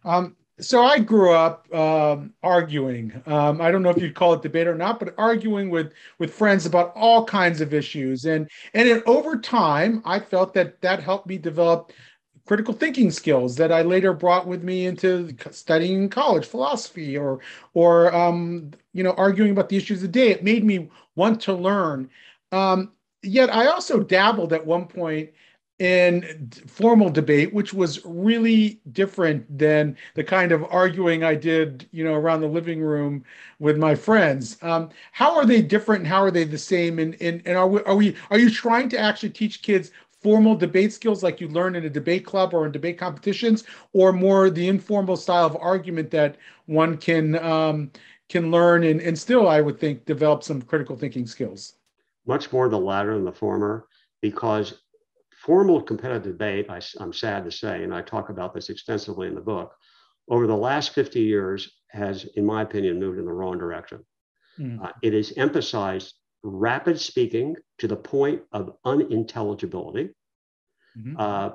um, 0.05 0.35
so 0.59 0.83
I 0.83 0.99
grew 0.99 1.33
up 1.33 1.73
um, 1.73 2.33
arguing. 2.43 3.21
Um, 3.25 3.59
I 3.59 3.71
don't 3.71 3.81
know 3.81 3.89
if 3.89 3.97
you'd 3.97 4.13
call 4.13 4.33
it 4.33 4.43
debate 4.43 4.67
or 4.67 4.75
not, 4.75 4.99
but 4.99 5.15
arguing 5.17 5.69
with 5.69 5.93
with 6.19 6.33
friends 6.33 6.65
about 6.65 6.93
all 6.95 7.25
kinds 7.25 7.59
of 7.59 7.73
issues. 7.73 8.25
And 8.25 8.49
and 8.73 8.87
then 8.87 9.01
over 9.07 9.37
time, 9.37 10.01
I 10.05 10.19
felt 10.19 10.53
that 10.53 10.79
that 10.81 11.01
helped 11.01 11.27
me 11.27 11.39
develop 11.39 11.91
critical 12.45 12.73
thinking 12.73 13.11
skills 13.11 13.55
that 13.55 13.71
I 13.71 13.81
later 13.81 14.13
brought 14.13 14.47
with 14.47 14.63
me 14.63 14.85
into 14.85 15.35
studying 15.51 16.09
college 16.09 16.45
philosophy 16.45 17.17
or 17.17 17.39
or 17.73 18.13
um, 18.13 18.71
you 18.93 19.03
know 19.03 19.13
arguing 19.13 19.51
about 19.51 19.69
the 19.69 19.77
issues 19.77 20.03
of 20.03 20.11
the 20.11 20.19
day. 20.19 20.31
It 20.31 20.43
made 20.43 20.63
me 20.63 20.89
want 21.15 21.41
to 21.41 21.53
learn. 21.53 22.09
Um, 22.51 22.91
yet 23.21 23.53
I 23.53 23.67
also 23.67 24.01
dabbled 24.01 24.53
at 24.53 24.65
one 24.65 24.87
point 24.87 25.29
in 25.79 26.49
formal 26.67 27.09
debate, 27.09 27.53
which 27.53 27.73
was 27.73 28.05
really 28.05 28.79
different 28.91 29.45
than 29.57 29.97
the 30.13 30.23
kind 30.23 30.51
of 30.51 30.63
arguing 30.71 31.23
I 31.23 31.35
did, 31.35 31.89
you 31.91 32.03
know, 32.03 32.13
around 32.13 32.41
the 32.41 32.47
living 32.47 32.79
room 32.79 33.23
with 33.59 33.77
my 33.77 33.95
friends. 33.95 34.57
Um, 34.61 34.89
how 35.11 35.35
are 35.35 35.45
they 35.45 35.61
different? 35.61 36.01
And 36.01 36.07
how 36.07 36.21
are 36.23 36.31
they 36.31 36.43
the 36.43 36.57
same? 36.57 36.99
And, 36.99 37.19
and, 37.19 37.41
and 37.45 37.57
are 37.57 37.67
we, 37.67 37.81
are 37.81 37.95
we, 37.95 38.15
are 38.29 38.37
you 38.37 38.51
trying 38.51 38.87
to 38.89 38.99
actually 38.99 39.31
teach 39.31 39.61
kids 39.63 39.91
formal 40.23 40.55
debate 40.55 40.93
skills 40.93 41.21
like 41.21 41.41
you 41.41 41.49
learn 41.49 41.75
in 41.75 41.83
a 41.83 41.89
debate 41.89 42.25
club 42.25 42.53
or 42.53 42.65
in 42.65 42.71
debate 42.71 42.97
competitions, 42.97 43.65
or 43.91 44.13
more 44.13 44.49
the 44.49 44.67
informal 44.67 45.17
style 45.17 45.45
of 45.45 45.57
argument 45.59 46.09
that 46.11 46.37
one 46.65 46.97
can 46.97 47.37
um, 47.43 47.91
can 48.29 48.49
learn 48.49 48.83
and, 48.83 49.01
and 49.01 49.19
still, 49.19 49.47
I 49.47 49.61
would 49.61 49.79
think, 49.79 50.05
develop 50.05 50.43
some 50.43 50.61
critical 50.61 50.95
thinking 50.95 51.27
skills? 51.27 51.73
Much 52.25 52.51
more 52.51 52.69
the 52.69 52.79
latter 52.79 53.13
than 53.13 53.25
the 53.25 53.31
former, 53.31 53.87
because 54.21 54.81
formal 55.35 55.81
competitive 55.81 56.23
debate, 56.23 56.67
I, 56.69 56.79
I'm 56.99 57.13
sad 57.13 57.43
to 57.43 57.51
say, 57.51 57.83
and 57.83 57.93
I 57.93 58.01
talk 58.01 58.29
about 58.29 58.53
this 58.53 58.69
extensively 58.69 59.27
in 59.27 59.35
the 59.35 59.41
book, 59.41 59.75
over 60.29 60.47
the 60.47 60.55
last 60.55 60.93
50 60.93 61.19
years 61.19 61.69
has, 61.89 62.23
in 62.35 62.45
my 62.45 62.61
opinion, 62.61 62.99
moved 62.99 63.19
in 63.19 63.25
the 63.25 63.31
wrong 63.33 63.57
direction. 63.57 63.99
Mm. 64.57 64.83
Uh, 64.83 64.91
it 65.01 65.13
is 65.13 65.33
emphasized 65.35 66.15
rapid 66.43 66.99
speaking 66.99 67.55
to 67.83 67.87
the 67.89 67.97
point 67.97 68.41
of 68.53 68.77
unintelligibility. 68.85 70.11
Mm-hmm. 70.97 71.15
Uh, 71.19 71.49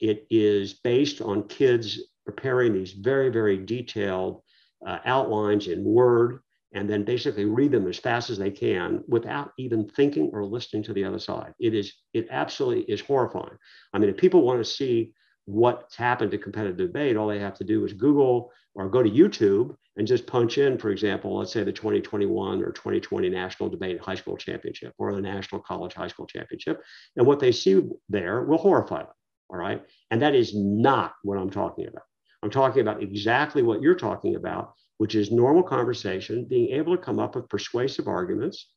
it 0.00 0.26
is 0.28 0.74
based 0.74 1.20
on 1.20 1.46
kids 1.46 2.00
preparing 2.26 2.72
these 2.72 2.94
very, 2.94 3.28
very 3.28 3.58
detailed 3.58 4.42
uh, 4.84 4.98
outlines 5.04 5.68
in 5.68 5.84
Word 5.84 6.40
and 6.72 6.90
then 6.90 7.04
basically 7.04 7.44
read 7.44 7.70
them 7.70 7.86
as 7.86 7.96
fast 7.96 8.28
as 8.28 8.38
they 8.38 8.50
can 8.50 9.04
without 9.06 9.52
even 9.56 9.88
thinking 9.88 10.30
or 10.32 10.44
listening 10.44 10.82
to 10.82 10.92
the 10.92 11.04
other 11.04 11.20
side. 11.20 11.54
It 11.60 11.74
is, 11.74 11.92
it 12.12 12.26
absolutely 12.28 12.92
is 12.92 13.00
horrifying. 13.00 13.56
I 13.92 13.98
mean, 13.98 14.10
if 14.10 14.16
people 14.16 14.42
want 14.42 14.58
to 14.58 14.68
see 14.68 15.12
what's 15.44 15.94
happened 15.94 16.32
to 16.32 16.38
competitive 16.38 16.76
debate, 16.76 17.16
all 17.16 17.28
they 17.28 17.38
have 17.38 17.58
to 17.58 17.64
do 17.64 17.84
is 17.84 17.92
Google 17.92 18.50
or 18.78 18.88
go 18.88 19.02
to 19.02 19.10
YouTube 19.10 19.76
and 19.96 20.06
just 20.06 20.26
punch 20.26 20.56
in, 20.56 20.78
for 20.78 20.90
example, 20.90 21.36
let's 21.36 21.52
say 21.52 21.64
the 21.64 21.72
2021 21.72 22.62
or 22.62 22.70
2020 22.70 23.28
National 23.28 23.68
Debate 23.68 24.00
High 24.00 24.14
School 24.14 24.36
Championship 24.36 24.94
or 24.98 25.12
the 25.12 25.20
National 25.20 25.60
College 25.60 25.94
High 25.94 26.06
School 26.06 26.26
Championship. 26.26 26.80
And 27.16 27.26
what 27.26 27.40
they 27.40 27.50
see 27.50 27.82
there 28.08 28.44
will 28.44 28.56
horrify 28.56 28.98
them. 28.98 29.12
All 29.50 29.58
right. 29.58 29.82
And 30.12 30.22
that 30.22 30.36
is 30.36 30.54
not 30.54 31.14
what 31.24 31.38
I'm 31.38 31.50
talking 31.50 31.88
about. 31.88 32.04
I'm 32.44 32.50
talking 32.50 32.80
about 32.80 33.02
exactly 33.02 33.62
what 33.62 33.82
you're 33.82 33.96
talking 33.96 34.36
about, 34.36 34.74
which 34.98 35.16
is 35.16 35.32
normal 35.32 35.64
conversation, 35.64 36.44
being 36.44 36.68
able 36.70 36.96
to 36.96 37.02
come 37.02 37.18
up 37.18 37.34
with 37.34 37.48
persuasive 37.48 38.06
arguments 38.06 38.68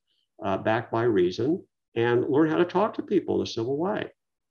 uh, 0.43 0.58
backed 0.58 0.91
by 0.91 1.03
reason 1.03 1.63
and 1.96 2.27
learn 2.27 2.50
how 2.50 2.58
to 2.58 2.65
talk 2.65 2.96
to 2.96 3.03
people 3.03 3.36
in 3.36 3.43
a 3.43 3.46
civil 3.46 3.77
way. 3.77 4.08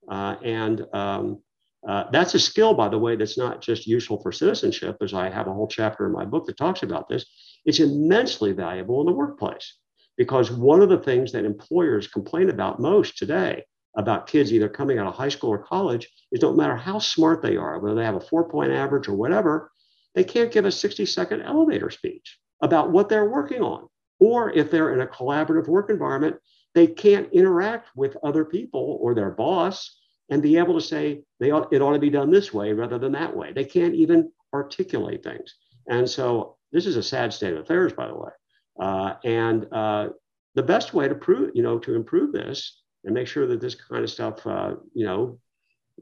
Uh, 0.08 0.36
and 0.44 0.86
um, 0.92 1.42
uh, 1.88 2.04
that's 2.12 2.34
a 2.34 2.38
skill, 2.38 2.74
by 2.74 2.88
the 2.88 2.98
way, 2.98 3.16
that's 3.16 3.38
not 3.38 3.62
just 3.62 3.86
useful 3.86 4.20
for 4.20 4.32
citizenship, 4.32 4.96
as 5.00 5.14
I 5.14 5.30
have 5.30 5.46
a 5.46 5.52
whole 5.52 5.68
chapter 5.68 6.06
in 6.06 6.12
my 6.12 6.24
book 6.24 6.46
that 6.46 6.56
talks 6.56 6.82
about 6.82 7.08
this. 7.08 7.24
It's 7.64 7.80
immensely 7.80 8.52
valuable 8.52 9.00
in 9.00 9.06
the 9.06 9.12
workplace 9.12 9.76
because 10.16 10.50
one 10.50 10.82
of 10.82 10.90
the 10.90 10.98
things 10.98 11.32
that 11.32 11.44
employers 11.44 12.06
complain 12.06 12.50
about 12.50 12.80
most 12.80 13.16
today 13.16 13.64
about 13.96 14.26
kids 14.26 14.52
either 14.52 14.68
coming 14.68 14.98
out 14.98 15.06
of 15.06 15.14
high 15.14 15.28
school 15.28 15.50
or 15.50 15.58
college 15.58 16.08
is 16.30 16.42
no 16.42 16.52
matter 16.52 16.76
how 16.76 16.98
smart 16.98 17.42
they 17.42 17.56
are, 17.56 17.78
whether 17.78 17.96
they 17.96 18.04
have 18.04 18.14
a 18.14 18.20
four 18.20 18.48
point 18.48 18.70
average 18.70 19.08
or 19.08 19.14
whatever, 19.14 19.72
they 20.14 20.24
can't 20.24 20.52
give 20.52 20.64
a 20.64 20.70
60 20.70 21.06
second 21.06 21.42
elevator 21.42 21.90
speech 21.90 22.38
about 22.62 22.90
what 22.90 23.08
they're 23.08 23.28
working 23.28 23.62
on. 23.62 23.88
Or 24.18 24.50
if 24.50 24.70
they're 24.70 24.92
in 24.92 25.00
a 25.00 25.06
collaborative 25.06 25.66
work 25.66 25.88
environment, 25.88 26.36
they 26.74 26.86
can't 26.86 27.32
interact 27.32 27.88
with 27.96 28.16
other 28.22 28.44
people 28.44 28.98
or 29.00 29.14
their 29.14 29.30
boss 29.30 29.98
and 30.28 30.42
be 30.42 30.58
able 30.58 30.74
to 30.74 30.86
say 30.86 31.22
they 31.40 31.50
ought, 31.50 31.72
it 31.72 31.82
ought 31.82 31.94
to 31.94 31.98
be 31.98 32.10
done 32.10 32.30
this 32.30 32.52
way 32.52 32.72
rather 32.72 32.98
than 32.98 33.12
that 33.12 33.34
way. 33.34 33.52
They 33.52 33.64
can't 33.64 33.94
even 33.94 34.30
articulate 34.54 35.24
things. 35.24 35.54
And 35.88 36.08
so 36.08 36.56
this 36.70 36.86
is 36.86 36.96
a 36.96 37.02
sad 37.02 37.32
state 37.32 37.54
of 37.54 37.60
affairs, 37.60 37.92
by 37.92 38.06
the 38.06 38.14
way. 38.14 38.30
Uh, 38.78 39.14
and 39.24 39.66
uh, 39.72 40.10
the 40.54 40.62
best 40.62 40.94
way 40.94 41.08
to 41.08 41.14
prove, 41.14 41.50
you 41.54 41.62
know, 41.62 41.78
to 41.78 41.94
improve 41.94 42.32
this 42.32 42.82
and 43.04 43.14
make 43.14 43.26
sure 43.26 43.46
that 43.46 43.60
this 43.60 43.74
kind 43.74 44.04
of 44.04 44.10
stuff, 44.10 44.46
uh, 44.46 44.74
you 44.94 45.04
know, 45.04 45.38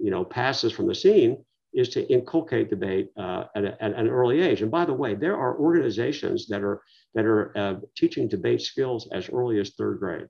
you 0.00 0.10
know, 0.10 0.24
passes 0.24 0.72
from 0.72 0.86
the 0.86 0.94
scene 0.94 1.44
is 1.74 1.88
to 1.90 2.06
inculcate 2.12 2.70
debate 2.70 3.08
uh, 3.16 3.44
at, 3.54 3.64
a, 3.64 3.82
at, 3.82 3.94
an 3.94 4.08
early 4.08 4.40
age. 4.40 4.62
And 4.62 4.70
by 4.70 4.84
the 4.84 4.94
way, 4.94 5.14
there 5.14 5.36
are 5.36 5.58
organizations 5.58 6.46
that 6.48 6.62
are 6.62 6.82
that 7.14 7.24
are 7.24 7.56
uh, 7.56 7.74
teaching 7.96 8.28
debate 8.28 8.62
skills 8.62 9.08
as 9.12 9.28
early 9.28 9.60
as 9.60 9.70
third 9.70 9.98
grade. 9.98 10.26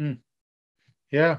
Mm. 0.00 0.18
Yeah, 1.10 1.38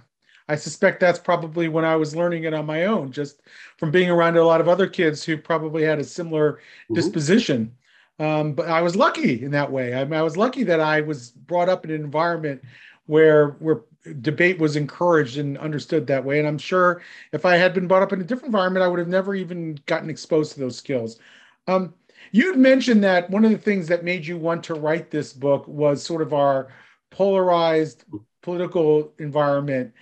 I 0.53 0.55
suspect 0.55 1.00
that's 1.00 1.17
probably 1.17 1.67
when 1.67 1.83
I 1.83 1.95
was 1.95 2.15
learning 2.15 2.43
it 2.43 2.53
on 2.53 2.67
my 2.67 2.86
own, 2.86 3.12
just 3.12 3.41
from 3.77 3.89
being 3.89 4.12
around 4.12 4.38
a 4.38 4.43
lot 4.43 4.62
of 4.62 4.67
other 4.67 4.86
kids 4.86 5.24
who 5.24 5.36
probably 5.36 5.83
had 5.83 5.98
a 5.98 6.03
similar 6.03 6.53
mm-hmm. 6.53 6.93
disposition. 6.93 7.75
Um, 8.19 8.53
but 8.53 8.69
I 8.69 8.83
was 8.83 8.95
lucky 8.95 9.43
in 9.43 9.50
that 9.51 9.72
way. 9.72 9.95
I, 9.95 10.03
mean, 10.03 10.13
I 10.13 10.22
was 10.22 10.38
lucky 10.38 10.63
that 10.65 10.79
I 10.79 11.01
was 11.01 11.31
brought 11.31 11.69
up 11.69 11.86
in 11.86 11.91
an 11.91 12.03
environment 12.03 12.62
where 13.07 13.50
where 13.60 13.81
debate 14.22 14.60
was 14.60 14.75
encouraged 14.75 15.39
and 15.39 15.57
understood 15.57 16.05
that 16.05 16.24
way. 16.24 16.38
And 16.38 16.48
I'm 16.48 16.60
sure 16.60 17.01
if 17.31 17.45
I 17.45 17.55
had 17.55 17.74
been 17.74 17.88
brought 17.88 18.03
up 18.03 18.13
in 18.13 18.22
a 18.22 18.24
different 18.24 18.53
environment, 18.53 18.83
I 18.83 18.88
would 18.88 19.00
have 19.00 19.07
never 19.07 19.33
even 19.33 19.79
gotten 19.88 20.10
exposed 20.10 20.53
to 20.53 20.60
those 20.60 20.77
skills. 20.77 21.19
Um, 21.67 21.95
you 22.31 22.51
had 22.51 22.60
mentioned 22.60 23.03
that 23.03 23.29
one 23.29 23.43
of 23.43 23.51
the 23.51 23.57
things 23.57 23.88
that 23.88 24.03
made 24.03 24.25
you 24.25 24.38
want 24.38 24.63
to 24.65 24.75
write 24.75 25.10
this 25.10 25.33
book 25.33 25.67
was 25.67 26.03
sort 26.03 26.22
of 26.22 26.33
our 26.33 26.67
polarized 27.10 28.05
political 28.43 29.13
environment. 29.19 29.93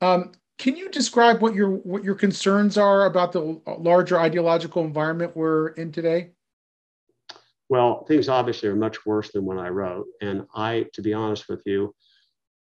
Um, 0.00 0.32
can 0.58 0.76
you 0.76 0.90
describe 0.90 1.40
what 1.40 1.54
your 1.54 1.70
what 1.70 2.04
your 2.04 2.14
concerns 2.14 2.76
are 2.76 3.06
about 3.06 3.32
the 3.32 3.60
larger 3.78 4.18
ideological 4.18 4.84
environment 4.84 5.34
we're 5.34 5.68
in 5.68 5.90
today? 5.90 6.30
Well, 7.70 8.04
things 8.04 8.28
obviously 8.28 8.68
are 8.68 8.76
much 8.76 9.06
worse 9.06 9.30
than 9.30 9.44
when 9.44 9.58
I 9.58 9.68
wrote, 9.68 10.06
and 10.20 10.44
I, 10.54 10.86
to 10.94 11.02
be 11.02 11.14
honest 11.14 11.48
with 11.48 11.62
you, 11.66 11.94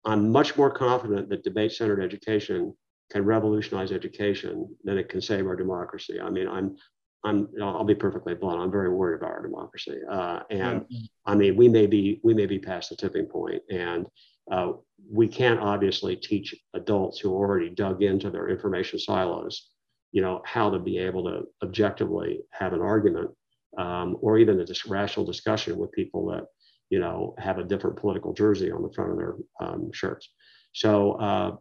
I'm 0.05 0.31
much 0.31 0.57
more 0.57 0.69
confident 0.69 1.29
that 1.29 1.43
debate 1.43 1.71
centered 1.71 2.03
education 2.03 2.75
can 3.09 3.23
revolutionize 3.23 3.93
education 3.93 4.67
than 4.83 4.97
it 4.97 5.07
can 5.07 5.21
save 5.21 5.47
our 5.47 5.55
democracy. 5.55 6.19
I 6.19 6.29
mean, 6.29 6.49
I'm, 6.49 6.75
I'm, 7.23 7.47
I'll 7.61 7.85
be 7.85 7.95
perfectly 7.95 8.35
blunt. 8.35 8.59
I'm 8.59 8.69
very 8.69 8.89
worried 8.89 9.15
about 9.15 9.31
our 9.31 9.41
democracy, 9.41 9.97
uh, 10.11 10.41
and 10.49 10.85
yeah. 10.89 11.07
I 11.25 11.35
mean, 11.35 11.55
we 11.55 11.69
may 11.69 11.87
be, 11.87 12.19
we 12.21 12.33
may 12.33 12.45
be 12.45 12.59
past 12.59 12.89
the 12.89 12.97
tipping 12.97 13.25
point, 13.27 13.61
and 13.71 14.07
uh, 14.51 14.71
we 15.09 15.27
can't 15.27 15.59
obviously 15.59 16.15
teach 16.15 16.55
adults 16.73 17.19
who 17.19 17.33
already 17.33 17.69
dug 17.69 18.03
into 18.03 18.29
their 18.29 18.49
information 18.49 18.99
silos, 18.99 19.69
you 20.11 20.21
know, 20.21 20.41
how 20.45 20.69
to 20.69 20.79
be 20.79 20.97
able 20.97 21.23
to 21.23 21.43
objectively 21.63 22.41
have 22.51 22.73
an 22.73 22.81
argument 22.81 23.29
um, 23.77 24.17
or 24.21 24.37
even 24.37 24.59
a 24.59 24.65
dis- 24.65 24.85
rational 24.85 25.25
discussion 25.25 25.77
with 25.77 25.91
people 25.91 26.27
that 26.27 26.45
you 26.89 26.99
know, 26.99 27.35
have 27.37 27.57
a 27.57 27.63
different 27.63 27.97
political 27.97 28.33
jersey 28.33 28.71
on 28.71 28.81
the 28.81 28.91
front 28.93 29.11
of 29.11 29.17
their 29.17 29.35
um, 29.59 29.91
shirts. 29.91 30.29
So 30.73 31.13
uh, 31.13 31.55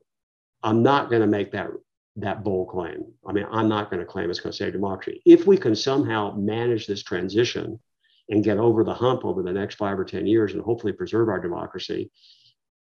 I'm 0.63 0.83
not 0.83 1.11
going 1.11 1.23
to 1.23 1.29
make 1.29 1.53
that 1.53 1.69
that 2.19 2.43
bold 2.43 2.69
claim. 2.69 3.05
I 3.29 3.33
mean, 3.33 3.47
I'm 3.51 3.69
not 3.69 3.91
going 3.91 4.01
to 4.01 4.07
claim 4.07 4.31
it's 4.31 4.41
going 4.41 4.51
to 4.51 4.57
save 4.57 4.73
democracy. 4.73 5.21
If 5.27 5.47
we 5.47 5.59
can 5.59 5.77
somehow 5.77 6.35
manage 6.35 6.87
this 6.87 7.03
transition 7.03 7.79
and 8.31 8.43
get 8.43 8.57
over 8.57 8.85
the 8.85 8.95
hump 8.95 9.27
over 9.27 9.43
the 9.43 9.53
next 9.53 9.75
five 9.75 9.99
or 9.99 10.05
10 10.05 10.27
years 10.27 10.55
and 10.55 10.63
hopefully 10.63 10.95
preserve 10.95 11.29
our 11.29 11.39
democracy, 11.39 12.11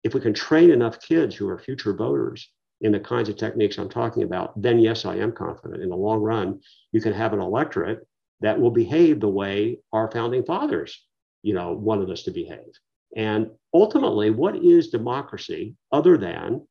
if 0.07 0.13
we 0.13 0.21
can 0.21 0.33
train 0.33 0.71
enough 0.71 0.99
kids 0.99 1.35
who 1.35 1.47
are 1.47 1.59
future 1.59 1.93
voters 1.93 2.49
in 2.81 2.91
the 2.91 2.99
kinds 2.99 3.29
of 3.29 3.37
techniques 3.37 3.77
I'm 3.77 3.89
talking 3.89 4.23
about, 4.23 4.59
then 4.61 4.79
yes, 4.79 5.05
I 5.05 5.15
am 5.15 5.31
confident 5.31 5.83
in 5.83 5.89
the 5.89 5.95
long 5.95 6.21
run, 6.21 6.59
you 6.91 7.01
can 7.01 7.13
have 7.13 7.33
an 7.33 7.39
electorate 7.39 8.07
that 8.41 8.59
will 8.59 8.71
behave 8.71 9.19
the 9.19 9.29
way 9.29 9.79
our 9.93 10.09
founding 10.11 10.43
fathers 10.43 11.07
you 11.47 11.53
know, 11.53 11.71
wanted 11.71 12.09
us 12.09 12.23
to 12.23 12.31
behave. 12.31 12.73
And 13.15 13.47
ultimately, 13.73 14.31
what 14.31 14.57
is 14.57 14.89
democracy 14.89 15.75
other 15.91 16.17
than 16.17 16.67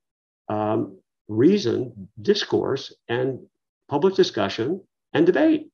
um, 0.49 0.99
reason, 1.29 2.09
discourse, 2.21 2.95
and 3.09 3.41
public 3.89 4.15
discussion 4.15 4.83
and 5.13 5.25
debate? 5.25 5.71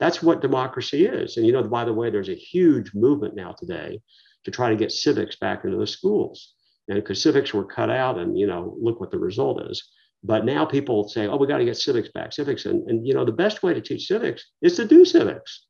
That's 0.00 0.22
what 0.22 0.42
democracy 0.42 1.06
is. 1.06 1.36
And 1.36 1.46
you 1.46 1.52
know, 1.52 1.62
by 1.62 1.84
the 1.84 1.92
way, 1.92 2.10
there's 2.10 2.28
a 2.28 2.34
huge 2.34 2.94
movement 2.94 3.34
now 3.34 3.52
today 3.52 4.00
to 4.44 4.50
try 4.50 4.70
to 4.70 4.76
get 4.76 4.92
civics 4.92 5.36
back 5.36 5.64
into 5.64 5.76
the 5.76 5.86
schools. 5.86 6.54
And 6.88 6.96
because 6.96 7.22
civics 7.22 7.52
were 7.52 7.64
cut 7.64 7.90
out, 7.90 8.18
and 8.18 8.38
you 8.38 8.46
know, 8.46 8.76
look 8.80 9.00
what 9.00 9.10
the 9.10 9.18
result 9.18 9.62
is. 9.70 9.82
But 10.22 10.44
now 10.44 10.64
people 10.64 11.08
say, 11.08 11.26
oh, 11.26 11.36
we 11.36 11.46
got 11.46 11.58
to 11.58 11.64
get 11.64 11.76
civics 11.76 12.08
back, 12.08 12.32
civics. 12.32 12.66
And, 12.66 12.88
and 12.88 13.06
you 13.06 13.14
know, 13.14 13.24
the 13.24 13.32
best 13.32 13.62
way 13.62 13.74
to 13.74 13.80
teach 13.80 14.06
civics 14.06 14.44
is 14.62 14.76
to 14.76 14.84
do 14.84 15.04
civics. 15.04 15.66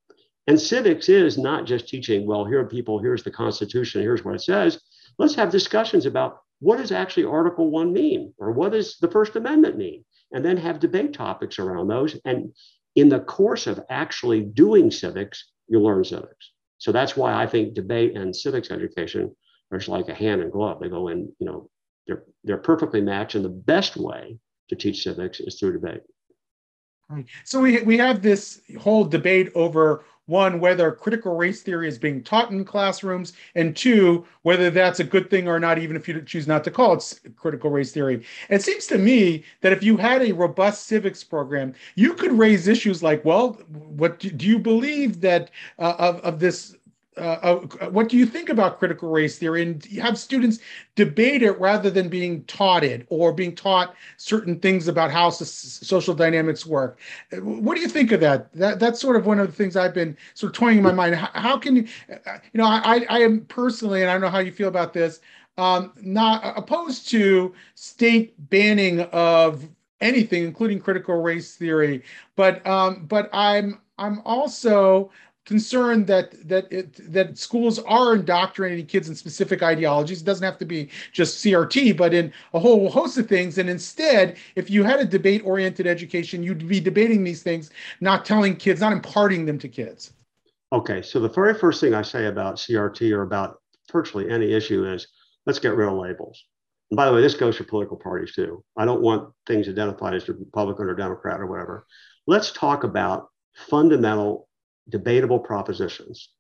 And 0.47 0.61
civics 0.61 1.09
is 1.09 1.37
not 1.37 1.67
just 1.67 1.89
teaching, 1.89 2.27
well, 2.27 2.45
here 2.45 2.61
are 2.61 2.67
people, 2.67 3.01
here's 3.01 3.25
the 3.25 3.31
Constitution, 3.31 4.01
here's 4.01 4.25
what 4.25 4.37
it 4.37 4.43
says. 4.43 4.81
Let's 5.19 5.35
have 5.35 5.51
discussions 5.51 6.07
about 6.07 6.39
what 6.61 6.79
does 6.79 6.93
actually 6.93 7.25
Article 7.25 7.71
1 7.71 7.93
mean, 7.93 8.33
or 8.39 8.53
what 8.53 8.73
does 8.73 8.97
the 8.99 9.11
First 9.11 9.37
Amendment 9.37 9.77
mean? 9.77 10.05
And 10.33 10.45
then 10.45 10.57
have 10.57 10.81
debate 10.81 11.13
topics 11.13 11.59
around 11.59 11.89
those. 11.89 12.17
And 12.25 12.55
in 12.95 13.09
the 13.09 13.21
course 13.21 13.67
of 13.67 13.81
actually 13.91 14.41
doing 14.41 14.91
civics, 14.91 15.51
you 15.69 15.81
learn 15.81 16.05
civics. 16.05 16.53
So 16.79 16.93
that's 16.93 17.17
why 17.17 17.35
I 17.35 17.47
think 17.47 17.75
debate 17.75 18.17
and 18.17 18.35
civics 18.35 18.71
education 18.71 19.35
are 19.71 19.81
like 19.89 20.09
a 20.09 20.15
hand 20.15 20.41
and 20.43 20.53
glove. 20.53 20.81
They 20.81 20.89
go 20.89 21.09
in, 21.09 21.33
you 21.39 21.47
know, 21.47 21.71
they're 22.07 22.25
they're 22.45 22.59
perfectly 22.59 23.01
matched. 23.01 23.35
And 23.35 23.45
the 23.45 23.49
best 23.49 23.97
way 23.97 24.39
to 24.69 24.77
teach 24.77 25.03
civics 25.03 25.41
is 25.41 25.59
through 25.59 25.73
debate. 25.73 26.03
So 27.45 27.61
we 27.61 27.83
we 27.83 27.97
have 27.99 28.23
this 28.23 28.61
whole 28.81 29.05
debate 29.05 29.51
over 29.55 30.05
one, 30.27 30.59
whether 30.59 30.91
critical 30.91 31.37
race 31.37 31.63
theory 31.63 31.89
is 31.89 31.99
being 31.99 32.23
taught 32.23 32.51
in 32.51 32.65
classrooms, 32.65 33.33
and 33.55 33.77
two, 33.77 34.27
whether 34.43 34.71
that's 34.71 34.99
a 34.99 35.05
good 35.05 35.31
thing 35.31 35.47
or 35.47 35.61
not, 35.61 35.79
even 35.79 35.95
if 35.95 36.09
you 36.09 36.21
choose 36.23 36.49
not 36.49 36.65
to 36.65 36.71
call 36.71 36.95
it 36.95 37.21
critical 37.37 37.71
race 37.71 37.93
theory. 37.93 38.25
It 38.51 38.63
seems 38.63 38.87
to 38.89 38.99
me 38.99 39.45
that 39.61 39.73
if 39.73 39.85
you 39.85 39.97
had 39.97 40.23
a 40.23 40.33
robust 40.33 40.87
civics 40.87 41.23
program, 41.23 41.75
you 41.95 42.13
could 42.15 42.33
raise 42.33 42.67
issues 42.67 43.05
like, 43.05 43.25
well, 43.25 43.53
what 43.71 44.19
do 44.19 44.47
you 44.47 44.59
believe 44.59 45.21
that 45.21 45.53
uh, 45.79 45.95
of, 45.99 46.21
of 46.21 46.41
this 46.41 46.77
uh, 47.17 47.21
uh, 47.81 47.89
what 47.91 48.09
do 48.09 48.17
you 48.17 48.27
think 48.27 48.49
about 48.49 48.79
critical 48.79 49.09
race 49.11 49.39
theory? 49.39 49.63
And 49.63 49.85
have 50.01 50.19
students 50.19 50.59
debate 50.97 51.43
it 51.43 51.59
rather 51.59 51.91
than 51.91 52.09
being 52.09 52.45
taught 52.45 52.85
it 52.85 53.07
or 53.09 53.33
being 53.33 53.55
taught 53.55 53.95
certain 54.17 54.59
things 54.61 54.89
about 54.89 55.11
how 55.11 55.31
so- 55.31 55.45
social 55.45 56.15
dynamics 56.15 56.67
work? 56.67 56.99
What 57.41 57.75
do 57.75 57.81
you 57.81 57.89
think 57.89 58.13
of 58.13 58.21
that? 58.21 58.53
that 58.53 58.79
that's 58.79 59.01
sort 59.01 59.17
of 59.17 59.27
one 59.27 59.39
of 59.39 59.47
the 59.47 59.53
things 59.53 59.77
i've 59.77 59.95
been 59.95 60.17
sort 60.35 60.51
of 60.51 60.59
toying 60.59 60.79
in 60.79 60.85
my 60.85 60.93
mind. 60.93 61.15
How, 61.15 61.31
how 61.33 61.59
can 61.59 61.77
you 61.77 61.87
uh, 62.11 62.39
you 62.53 62.59
know 62.59 62.67
I, 62.67 63.07
I 63.09 63.21
am 63.21 63.45
personally 63.47 64.03
and 64.03 64.11
i 64.11 64.15
don't 64.15 64.23
know 64.23 64.29
how 64.29 64.39
you 64.39 64.53
feel 64.53 64.69
about 64.69 64.93
this 64.93 65.21
um, 65.59 65.93
not 66.03 66.43
opposed 66.57 67.09
to 67.11 67.55
state 67.75 68.35
banning 68.51 69.01
of 69.13 69.69
anything 70.01 70.45
including 70.45 70.79
critical 70.79 71.23
race 71.23 71.57
theory. 71.57 72.03
But 72.37 72.67
um, 72.67 73.07
but 73.07 73.31
i'm 73.33 73.81
i'm 73.99 74.21
also 74.25 75.11
concerned 75.47 76.07
that 76.09 76.47
that 76.49 76.71
it, 76.71 77.13
that 77.13 77.39
schools 77.39 77.79
are 77.79 78.17
indoctrinating 78.17 78.85
kids 78.85 79.09
in 79.09 79.15
specific 79.15 79.63
ideologies. 79.63 80.21
It 80.21 80.25
doesn't 80.25 80.45
have 80.45 80.59
to 80.59 80.65
be 80.65 80.91
just 81.13 81.43
CRT, 81.43 81.97
but 81.97 82.13
in 82.13 82.33
a 82.53 82.59
whole 82.59 82.91
host 82.91 83.17
of 83.17 83.29
things. 83.29 83.57
And 83.59 83.71
instead, 83.71 84.37
if 84.57 84.69
you 84.69 84.83
had 84.83 85.01
a 85.01 85.05
debate-oriented 85.05 85.87
education, 85.87 86.43
you'd 86.43 86.69
be 86.69 86.81
debating 86.81 87.25
these 87.25 87.43
things, 87.43 87.71
not 88.01 88.25
telling 88.25 88.57
kids, 88.57 88.81
not 88.81 88.93
imparting 88.93 89.47
them 89.47 89.59
to 89.61 89.69
kids. 89.69 90.13
Okay, 90.73 91.01
so 91.01 91.21
the 91.21 91.29
very 91.29 91.55
first 91.55 91.81
thing 91.81 91.95
I 91.95 92.03
say 92.03 92.27
about 92.27 92.57
CRT 92.57 93.13
or 93.13 93.23
about 93.23 93.61
virtually 93.91 94.29
any 94.29 94.53
issue 94.53 94.85
is 94.85 95.07
let's 95.47 95.61
get 95.61 95.77
rid 95.77 95.89
of 95.89 95.95
labels. 95.95 96.45
And 96.91 96.97
by 96.97 97.07
the 97.07 97.13
way, 97.13 97.21
this 97.21 97.35
goes 97.35 97.57
for 97.57 97.65
political 97.65 97.97
parties 97.97 98.35
too. 98.35 98.65
I 98.77 98.85
don't 98.85 99.01
want 99.01 99.33
things 99.47 99.69
identified 99.69 100.15
as 100.15 100.29
Republican 100.29 100.87
or 100.87 100.95
Democrat 100.95 101.41
or 101.41 101.47
whatever. 101.47 101.87
Let's 102.27 102.51
talk 102.51 102.83
about 102.83 103.29
fundamental 103.55 104.49
debatable 104.89 105.39
propositions, 105.39 106.31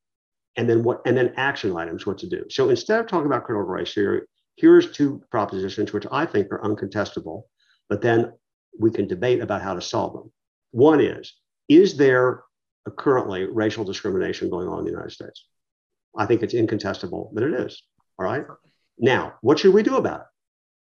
and 0.56 0.68
then 0.68 0.82
what, 0.82 1.02
and 1.06 1.16
then 1.16 1.32
action 1.36 1.76
items, 1.76 2.06
what 2.06 2.18
to 2.18 2.28
do. 2.28 2.44
So 2.50 2.70
instead 2.70 3.00
of 3.00 3.06
talking 3.06 3.26
about 3.26 3.44
critical 3.44 3.68
race 3.68 3.92
theory, 3.92 4.22
here's 4.56 4.92
two 4.92 5.22
propositions 5.30 5.92
which 5.92 6.06
I 6.10 6.26
think 6.26 6.50
are 6.50 6.60
uncontestable, 6.62 7.42
but 7.88 8.00
then 8.00 8.32
we 8.78 8.90
can 8.90 9.06
debate 9.06 9.40
about 9.40 9.62
how 9.62 9.74
to 9.74 9.80
solve 9.80 10.12
them. 10.12 10.32
One 10.70 11.00
is, 11.00 11.34
is 11.68 11.96
there 11.96 12.42
currently 12.96 13.44
racial 13.44 13.84
discrimination 13.84 14.50
going 14.50 14.68
on 14.68 14.80
in 14.80 14.84
the 14.84 14.90
United 14.90 15.12
States? 15.12 15.46
I 16.16 16.26
think 16.26 16.42
it's 16.42 16.54
incontestable 16.54 17.30
that 17.34 17.44
it 17.44 17.54
is. 17.54 17.82
All 18.18 18.24
right. 18.24 18.44
Now, 18.98 19.34
what 19.42 19.58
should 19.58 19.74
we 19.74 19.82
do 19.82 19.96
about 19.96 20.20
it? 20.20 20.26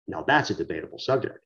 Now, 0.09 0.25
that's 0.27 0.51
a 0.51 0.55
debatable 0.55 0.99
subject. 0.99 1.39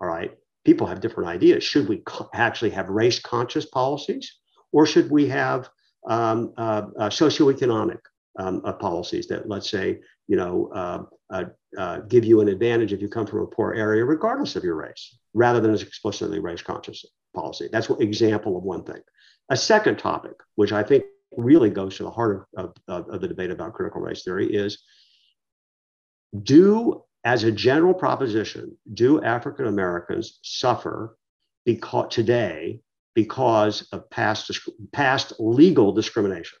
All 0.00 0.06
right. 0.06 0.32
People 0.64 0.86
have 0.86 1.00
different 1.00 1.28
ideas. 1.28 1.64
Should 1.64 1.88
we 1.88 1.98
co- 1.98 2.28
actually 2.32 2.70
have 2.70 2.88
race 2.88 3.18
conscious 3.18 3.66
policies 3.66 4.36
or 4.72 4.86
should 4.86 5.10
we 5.10 5.28
have 5.28 5.68
um, 6.08 6.52
uh, 6.56 6.82
uh, 6.98 7.08
socioeconomic 7.08 7.98
um, 8.38 8.62
uh, 8.64 8.72
policies 8.72 9.26
that, 9.28 9.48
let's 9.48 9.68
say, 9.68 10.00
you 10.28 10.36
know, 10.36 10.70
uh, 10.74 11.02
uh, 11.30 11.44
uh, 11.76 11.98
give 12.00 12.24
you 12.24 12.40
an 12.40 12.48
advantage 12.48 12.92
if 12.92 13.02
you 13.02 13.08
come 13.08 13.26
from 13.26 13.40
a 13.40 13.46
poor 13.46 13.74
area, 13.74 14.04
regardless 14.04 14.56
of 14.56 14.64
your 14.64 14.76
race, 14.76 15.18
rather 15.34 15.60
than 15.60 15.72
as 15.72 15.82
explicitly 15.82 16.38
race 16.38 16.62
conscious 16.62 17.04
policy. 17.34 17.68
That's 17.70 17.88
an 17.88 18.00
example 18.00 18.56
of 18.56 18.62
one 18.62 18.84
thing. 18.84 19.02
A 19.50 19.56
second 19.56 19.98
topic, 19.98 20.34
which 20.54 20.72
I 20.72 20.82
think 20.82 21.04
really 21.36 21.70
goes 21.70 21.96
to 21.96 22.04
the 22.04 22.10
heart 22.10 22.46
of, 22.56 22.74
of, 22.86 23.08
of 23.08 23.20
the 23.20 23.28
debate 23.28 23.50
about 23.50 23.74
critical 23.74 24.00
race 24.00 24.22
theory, 24.22 24.46
is 24.52 24.78
do, 26.42 27.02
as 27.24 27.44
a 27.44 27.52
general 27.52 27.94
proposition, 27.94 28.76
do 28.94 29.22
African 29.22 29.66
Americans 29.66 30.38
suffer 30.42 31.16
because 31.64 32.14
today 32.14 32.80
because 33.18 33.82
of 33.90 34.08
past, 34.10 34.48
past 34.92 35.32
legal 35.40 35.90
discrimination, 35.90 36.56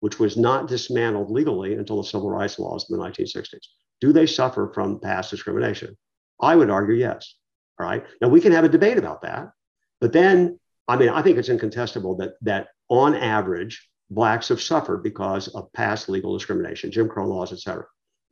which 0.00 0.18
was 0.18 0.36
not 0.36 0.66
dismantled 0.66 1.30
legally 1.30 1.74
until 1.74 1.98
the 1.98 2.08
civil 2.08 2.28
rights 2.28 2.58
laws 2.58 2.90
in 2.90 2.98
the 2.98 3.04
1960s? 3.04 3.64
Do 4.00 4.12
they 4.12 4.26
suffer 4.26 4.72
from 4.74 4.98
past 4.98 5.30
discrimination? 5.30 5.96
I 6.42 6.56
would 6.56 6.68
argue 6.68 6.96
yes. 6.96 7.36
All 7.78 7.86
right. 7.86 8.04
Now 8.20 8.26
we 8.26 8.40
can 8.40 8.50
have 8.50 8.64
a 8.64 8.68
debate 8.68 8.98
about 8.98 9.22
that, 9.22 9.52
but 10.00 10.12
then 10.12 10.58
I 10.88 10.96
mean 10.96 11.10
I 11.10 11.22
think 11.22 11.38
it's 11.38 11.48
incontestable 11.48 12.16
that 12.16 12.32
that 12.40 12.70
on 12.88 13.14
average 13.14 13.88
blacks 14.10 14.48
have 14.48 14.60
suffered 14.60 15.04
because 15.04 15.46
of 15.46 15.72
past 15.74 16.08
legal 16.08 16.36
discrimination, 16.36 16.90
Jim 16.90 17.08
Crow 17.08 17.28
laws, 17.28 17.52
et 17.52 17.60
cetera. 17.60 17.86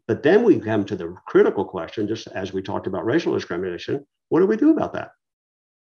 But 0.08 0.24
then 0.24 0.42
we 0.42 0.58
come 0.58 0.84
to 0.86 0.96
the 0.96 1.14
critical 1.28 1.64
question, 1.64 2.08
just 2.08 2.26
as 2.26 2.52
we 2.52 2.60
talked 2.60 2.88
about 2.88 3.04
racial 3.06 3.34
discrimination, 3.34 4.04
what 4.30 4.40
do 4.40 4.46
we 4.46 4.56
do 4.56 4.72
about 4.72 4.94
that? 4.94 5.12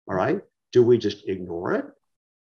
All 0.10 0.16
right. 0.16 0.42
Do 0.72 0.84
we 0.84 0.98
just 0.98 1.28
ignore 1.28 1.74
it? 1.74 1.86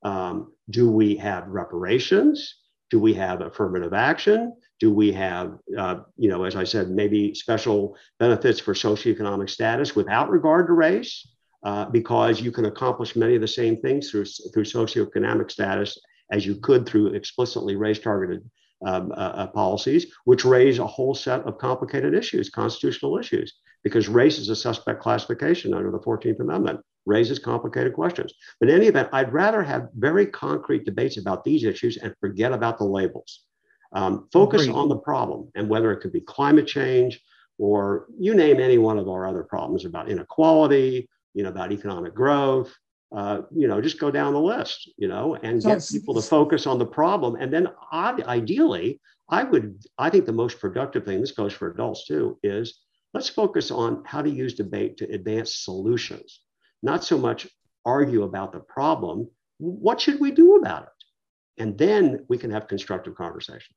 Um, 0.02 0.52
do 0.68 0.90
we 0.90 1.16
have 1.16 1.48
reparations? 1.48 2.56
Do 2.90 2.98
we 2.98 3.14
have 3.14 3.40
affirmative 3.40 3.92
action? 3.92 4.54
Do 4.80 4.92
we 4.92 5.12
have, 5.12 5.58
uh, 5.76 6.00
you 6.16 6.28
know, 6.28 6.44
as 6.44 6.56
I 6.56 6.64
said, 6.64 6.90
maybe 6.90 7.34
special 7.34 7.96
benefits 8.18 8.58
for 8.58 8.74
socioeconomic 8.74 9.50
status 9.50 9.94
without 9.94 10.30
regard 10.30 10.66
to 10.68 10.72
race? 10.72 11.26
Uh, 11.62 11.84
because 11.84 12.40
you 12.40 12.50
can 12.50 12.64
accomplish 12.64 13.14
many 13.14 13.34
of 13.34 13.42
the 13.42 13.48
same 13.48 13.76
things 13.82 14.10
through, 14.10 14.24
through 14.24 14.64
socioeconomic 14.64 15.50
status 15.50 15.98
as 16.32 16.46
you 16.46 16.54
could 16.54 16.86
through 16.86 17.08
explicitly 17.08 17.76
race 17.76 17.98
targeted 17.98 18.48
um, 18.86 19.12
uh, 19.12 19.14
uh, 19.14 19.46
policies, 19.48 20.06
which 20.24 20.46
raise 20.46 20.78
a 20.78 20.86
whole 20.86 21.14
set 21.14 21.42
of 21.42 21.58
complicated 21.58 22.14
issues, 22.14 22.48
constitutional 22.48 23.18
issues, 23.18 23.58
because 23.84 24.08
race 24.08 24.38
is 24.38 24.48
a 24.48 24.56
suspect 24.56 25.02
classification 25.02 25.74
under 25.74 25.90
the 25.90 25.98
14th 25.98 26.40
Amendment, 26.40 26.80
raises 27.06 27.38
complicated 27.38 27.92
questions. 27.94 28.32
But 28.58 28.68
in 28.68 28.76
any 28.76 28.86
event, 28.86 29.08
I'd 29.12 29.32
rather 29.32 29.62
have 29.62 29.88
very 29.94 30.26
concrete 30.26 30.84
debates 30.84 31.16
about 31.16 31.44
these 31.44 31.64
issues 31.64 31.96
and 31.96 32.14
forget 32.20 32.52
about 32.52 32.78
the 32.78 32.84
labels. 32.84 33.44
Um, 33.92 34.28
focus 34.32 34.62
Agreed. 34.62 34.76
on 34.76 34.88
the 34.88 34.98
problem 34.98 35.50
and 35.56 35.68
whether 35.68 35.90
it 35.92 36.00
could 36.00 36.12
be 36.12 36.20
climate 36.20 36.66
change 36.66 37.20
or 37.58 38.06
you 38.18 38.34
name 38.34 38.60
any 38.60 38.78
one 38.78 38.98
of 38.98 39.08
our 39.08 39.26
other 39.26 39.42
problems 39.42 39.84
about 39.84 40.08
inequality, 40.08 41.08
you 41.34 41.42
know, 41.42 41.48
about 41.48 41.72
economic 41.72 42.14
growth, 42.14 42.72
uh, 43.12 43.42
you 43.54 43.66
know, 43.66 43.80
just 43.80 43.98
go 43.98 44.10
down 44.10 44.32
the 44.32 44.40
list, 44.40 44.90
you 44.96 45.08
know, 45.08 45.34
and 45.42 45.62
get 45.62 45.86
people 45.90 46.14
to 46.14 46.22
focus 46.22 46.66
on 46.66 46.78
the 46.78 46.86
problem. 46.86 47.34
And 47.36 47.52
then 47.52 47.68
ideally, 47.92 49.00
I 49.28 49.42
would, 49.44 49.82
I 49.98 50.10
think 50.10 50.26
the 50.26 50.32
most 50.32 50.60
productive 50.60 51.04
thing, 51.04 51.20
this 51.20 51.32
goes 51.32 51.52
for 51.52 51.70
adults 51.70 52.06
too, 52.06 52.38
is 52.42 52.80
let's 53.12 53.28
focus 53.28 53.70
on 53.70 54.02
how 54.04 54.22
to 54.22 54.30
use 54.30 54.54
debate 54.54 54.96
to 54.98 55.12
advance 55.12 55.56
solutions, 55.56 56.40
not 56.82 57.04
so 57.04 57.18
much 57.18 57.48
argue 57.84 58.22
about 58.22 58.52
the 58.52 58.60
problem. 58.60 59.28
What 59.58 60.00
should 60.00 60.20
we 60.20 60.30
do 60.30 60.56
about 60.56 60.84
it? 60.84 61.62
And 61.62 61.76
then 61.76 62.24
we 62.28 62.38
can 62.38 62.50
have 62.50 62.68
constructive 62.68 63.14
conversations. 63.14 63.76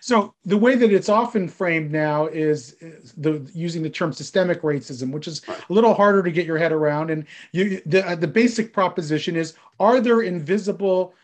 So 0.00 0.34
the 0.44 0.56
way 0.56 0.74
that 0.74 0.90
it's 0.90 1.08
often 1.08 1.48
framed 1.48 1.90
now 1.90 2.26
is, 2.26 2.76
the 3.16 3.46
using 3.52 3.82
the 3.82 3.90
term 3.90 4.12
systemic 4.12 4.62
racism, 4.62 5.12
which 5.12 5.28
is 5.28 5.42
a 5.48 5.72
little 5.72 5.92
harder 5.94 6.22
to 6.22 6.30
get 6.30 6.46
your 6.46 6.56
head 6.56 6.72
around. 6.72 7.10
And 7.10 7.26
you, 7.52 7.82
the 7.84 8.06
uh, 8.06 8.14
the 8.14 8.28
basic 8.28 8.72
proposition 8.72 9.36
is: 9.36 9.54
Are 9.78 10.00
there 10.00 10.22
invisible 10.22 11.14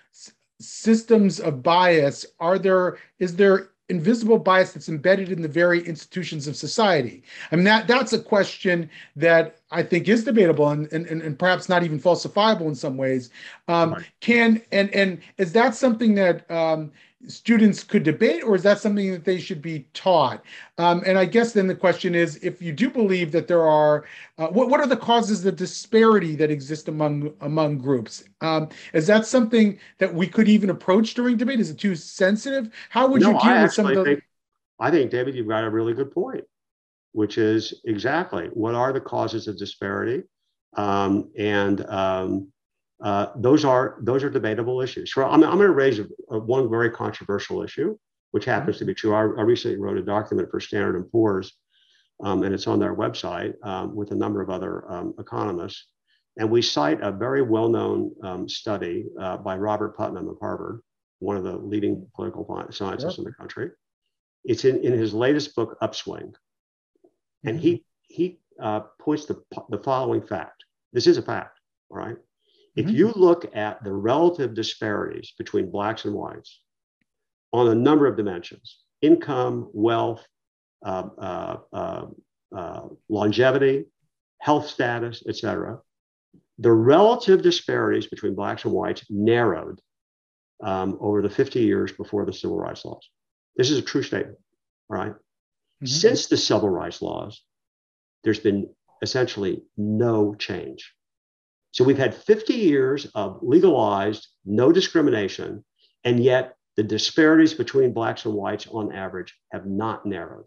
systems 0.60 1.40
of 1.40 1.62
bias? 1.62 2.26
Are 2.38 2.58
there 2.58 2.98
is 3.18 3.36
there 3.36 3.70
invisible 3.88 4.38
bias 4.38 4.72
that's 4.72 4.88
embedded 4.88 5.30
in 5.30 5.40
the 5.40 5.48
very 5.48 5.80
institutions 5.86 6.46
of 6.46 6.56
society? 6.56 7.22
I 7.50 7.56
mean 7.56 7.64
that 7.64 7.86
that's 7.86 8.12
a 8.12 8.18
question 8.18 8.90
that 9.14 9.60
I 9.70 9.82
think 9.82 10.08
is 10.08 10.24
debatable 10.24 10.68
and 10.68 10.92
and, 10.92 11.06
and 11.06 11.38
perhaps 11.38 11.68
not 11.68 11.82
even 11.82 11.98
falsifiable 11.98 12.66
in 12.66 12.74
some 12.74 12.96
ways. 12.96 13.30
Um, 13.68 13.94
right. 13.94 14.04
Can 14.20 14.62
and 14.72 14.94
and 14.94 15.20
is 15.38 15.52
that 15.52 15.74
something 15.74 16.14
that 16.14 16.48
um, 16.50 16.92
students 17.26 17.82
could 17.82 18.02
debate, 18.02 18.42
or 18.44 18.54
is 18.54 18.62
that 18.62 18.78
something 18.78 19.10
that 19.10 19.24
they 19.24 19.38
should 19.38 19.60
be 19.60 19.86
taught? 19.92 20.42
Um, 20.78 21.02
and 21.06 21.18
I 21.18 21.24
guess 21.24 21.52
then 21.52 21.66
the 21.66 21.74
question 21.74 22.14
is, 22.14 22.36
if 22.36 22.62
you 22.62 22.72
do 22.72 22.90
believe 22.90 23.32
that 23.32 23.48
there 23.48 23.66
are, 23.66 24.04
uh, 24.38 24.48
what 24.48 24.68
what 24.68 24.80
are 24.80 24.86
the 24.86 24.96
causes 24.96 25.44
of 25.44 25.56
disparity 25.56 26.36
that 26.36 26.50
exist 26.50 26.88
among 26.88 27.32
among 27.40 27.78
groups? 27.78 28.24
Um, 28.40 28.68
is 28.92 29.06
that 29.06 29.26
something 29.26 29.78
that 29.98 30.12
we 30.12 30.26
could 30.26 30.48
even 30.48 30.70
approach 30.70 31.14
during 31.14 31.36
debate? 31.36 31.60
Is 31.60 31.70
it 31.70 31.78
too 31.78 31.96
sensitive? 31.96 32.72
How 32.90 33.06
would 33.08 33.22
no, 33.22 33.32
you 33.32 33.40
deal 33.40 33.50
I 33.50 33.62
with 33.62 33.72
some 33.72 33.86
of 33.86 33.94
the? 33.94 34.04
Think, 34.04 34.22
I 34.78 34.90
think 34.90 35.10
David, 35.10 35.34
you've 35.34 35.48
got 35.48 35.64
a 35.64 35.70
really 35.70 35.94
good 35.94 36.12
point, 36.12 36.44
which 37.16 37.38
is 37.38 37.80
exactly 37.86 38.48
what 38.52 38.74
are 38.74 38.92
the 38.92 39.00
causes 39.00 39.48
of 39.48 39.56
disparity, 39.56 40.22
um, 40.76 41.30
and 41.38 41.88
um, 41.88 42.52
uh, 43.02 43.28
those 43.36 43.64
are 43.64 43.96
those 44.02 44.22
are 44.22 44.28
debatable 44.28 44.82
issues. 44.82 45.14
So 45.14 45.24
I'm, 45.24 45.42
I'm 45.42 45.56
going 45.56 45.68
to 45.68 45.70
raise 45.70 45.98
a, 45.98 46.06
a, 46.28 46.38
one 46.38 46.68
very 46.68 46.90
controversial 46.90 47.62
issue, 47.62 47.96
which 48.32 48.44
happens 48.44 48.76
to 48.78 48.84
be 48.84 48.92
true. 48.92 49.14
I, 49.14 49.20
I 49.20 49.44
recently 49.44 49.78
wrote 49.78 49.96
a 49.96 50.02
document 50.02 50.50
for 50.50 50.60
Standard 50.60 50.94
and 50.94 51.10
Poor's, 51.10 51.56
um, 52.22 52.42
and 52.42 52.54
it's 52.54 52.66
on 52.66 52.78
their 52.78 52.94
website 52.94 53.54
um, 53.62 53.96
with 53.96 54.10
a 54.10 54.14
number 54.14 54.42
of 54.42 54.50
other 54.50 54.74
um, 54.92 55.14
economists. 55.18 55.86
And 56.36 56.50
we 56.50 56.60
cite 56.60 57.00
a 57.00 57.10
very 57.10 57.40
well-known 57.40 58.10
um, 58.22 58.46
study 58.46 59.06
uh, 59.18 59.38
by 59.38 59.56
Robert 59.56 59.96
Putnam 59.96 60.28
of 60.28 60.36
Harvard, 60.38 60.82
one 61.20 61.38
of 61.38 61.44
the 61.44 61.56
leading 61.56 62.06
political 62.14 62.44
scientists 62.70 63.16
yep. 63.16 63.18
in 63.20 63.24
the 63.24 63.32
country. 63.32 63.70
It's 64.44 64.66
in, 64.66 64.84
in 64.84 64.92
his 64.92 65.14
latest 65.14 65.56
book, 65.56 65.78
Upswing, 65.80 66.34
and 67.44 67.60
he 67.60 67.84
he 68.02 68.38
uh, 68.60 68.80
points 69.00 69.26
the 69.26 69.42
the 69.70 69.78
following 69.78 70.22
fact. 70.22 70.64
This 70.92 71.06
is 71.06 71.18
a 71.18 71.22
fact, 71.22 71.58
all 71.90 71.98
right 71.98 72.16
if 72.76 72.86
mm-hmm. 72.86 72.94
you 72.94 73.12
look 73.16 73.56
at 73.56 73.82
the 73.82 73.92
relative 73.92 74.54
disparities 74.54 75.32
between 75.38 75.70
blacks 75.70 76.04
and 76.04 76.14
whites 76.14 76.60
on 77.52 77.68
a 77.68 77.74
number 77.74 78.06
of 78.06 78.16
dimensions 78.16 78.78
income, 79.02 79.68
wealth, 79.72 80.26
uh, 80.84 81.08
uh, 81.18 81.56
uh, 81.72 82.06
uh 82.54 82.82
longevity, 83.08 83.84
health 84.40 84.68
status, 84.68 85.22
et 85.28 85.36
cetera, 85.36 85.78
the 86.58 86.72
relative 86.72 87.42
disparities 87.42 88.06
between 88.06 88.34
blacks 88.34 88.64
and 88.64 88.72
whites 88.72 89.04
narrowed 89.10 89.80
um, 90.62 90.96
over 91.00 91.20
the 91.20 91.30
50 91.30 91.60
years 91.60 91.92
before 91.92 92.24
the 92.24 92.32
civil 92.32 92.56
rights 92.56 92.84
laws. 92.84 93.06
This 93.56 93.70
is 93.70 93.78
a 93.78 93.82
true 93.82 94.02
statement, 94.02 94.38
right? 94.88 95.12
Mm-hmm. 95.82 95.86
Since 95.86 96.26
the 96.28 96.36
civil 96.36 96.68
rights 96.68 97.02
laws, 97.02 97.42
there's 98.24 98.40
been 98.40 98.68
essentially 99.02 99.62
no 99.76 100.34
change. 100.34 100.92
So 101.72 101.84
we've 101.84 101.98
had 101.98 102.14
50 102.14 102.54
years 102.54 103.06
of 103.14 103.40
legalized 103.42 104.26
no 104.44 104.72
discrimination, 104.72 105.64
and 106.04 106.22
yet 106.22 106.56
the 106.76 106.82
disparities 106.82 107.52
between 107.52 107.92
blacks 107.92 108.24
and 108.24 108.34
whites 108.34 108.66
on 108.66 108.92
average 108.92 109.34
have 109.52 109.66
not 109.66 110.06
narrowed. 110.06 110.46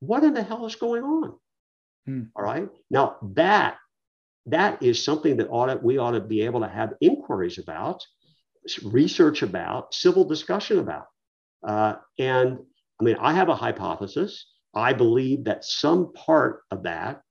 What 0.00 0.22
in 0.22 0.34
the 0.34 0.42
hell 0.42 0.66
is 0.66 0.76
going 0.76 1.02
on? 1.02 1.34
Hmm. 2.06 2.22
All 2.36 2.44
right. 2.44 2.68
Now 2.90 3.16
that 3.34 3.78
that 4.46 4.82
is 4.82 5.04
something 5.04 5.36
that 5.38 5.48
ought 5.48 5.66
to, 5.66 5.76
we 5.82 5.98
ought 5.98 6.12
to 6.12 6.20
be 6.20 6.42
able 6.42 6.60
to 6.60 6.68
have 6.68 6.94
inquiries 7.00 7.58
about, 7.58 8.04
research 8.84 9.42
about, 9.42 9.92
civil 9.92 10.24
discussion 10.24 10.78
about. 10.78 11.06
Uh, 11.66 11.94
and 12.18 12.58
I 13.00 13.04
mean, 13.04 13.16
I 13.20 13.32
have 13.32 13.48
a 13.48 13.54
hypothesis. 13.54 14.46
I 14.74 14.92
believe 14.92 15.44
that 15.44 15.64
some 15.64 16.12
part 16.12 16.62
of 16.70 16.82
that 16.84 17.22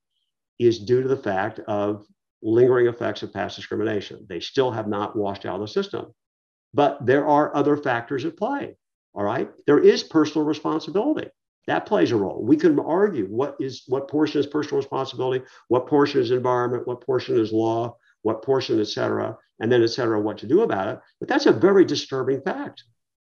is 0.59 0.79
due 0.79 1.01
to 1.01 1.07
the 1.07 1.17
fact 1.17 1.59
of 1.67 2.05
lingering 2.41 2.87
effects 2.87 3.23
of 3.23 3.33
past 3.33 3.55
discrimination. 3.55 4.25
They 4.29 4.39
still 4.39 4.71
have 4.71 4.87
not 4.87 5.15
washed 5.15 5.45
out 5.45 5.55
of 5.55 5.61
the 5.61 5.67
system. 5.67 6.13
But 6.73 7.05
there 7.05 7.27
are 7.27 7.55
other 7.55 7.77
factors 7.77 8.25
at 8.25 8.37
play. 8.37 8.77
All 9.13 9.23
right. 9.23 9.49
There 9.65 9.79
is 9.79 10.03
personal 10.03 10.45
responsibility. 10.45 11.29
That 11.67 11.85
plays 11.87 12.11
a 12.11 12.15
role. 12.15 12.43
We 12.43 12.57
can 12.57 12.77
argue 12.79 13.25
what 13.25 13.55
is 13.59 13.83
what 13.87 14.07
portion 14.07 14.39
is 14.39 14.45
personal 14.45 14.77
responsibility, 14.77 15.43
what 15.67 15.87
portion 15.87 16.21
is 16.21 16.29
environment, 16.29 16.85
what 16.85 17.01
portion 17.01 17.39
is 17.39 17.51
law, 17.51 17.97
what 18.21 18.43
portion, 18.43 18.79
et 18.79 18.87
cetera, 18.87 19.35
and 19.59 19.71
then 19.71 19.81
et 19.81 19.87
cetera, 19.87 20.19
what 20.19 20.37
to 20.39 20.47
do 20.47 20.61
about 20.61 20.89
it. 20.89 20.99
But 21.19 21.29
that's 21.29 21.47
a 21.47 21.51
very 21.51 21.85
disturbing 21.85 22.41
fact 22.41 22.83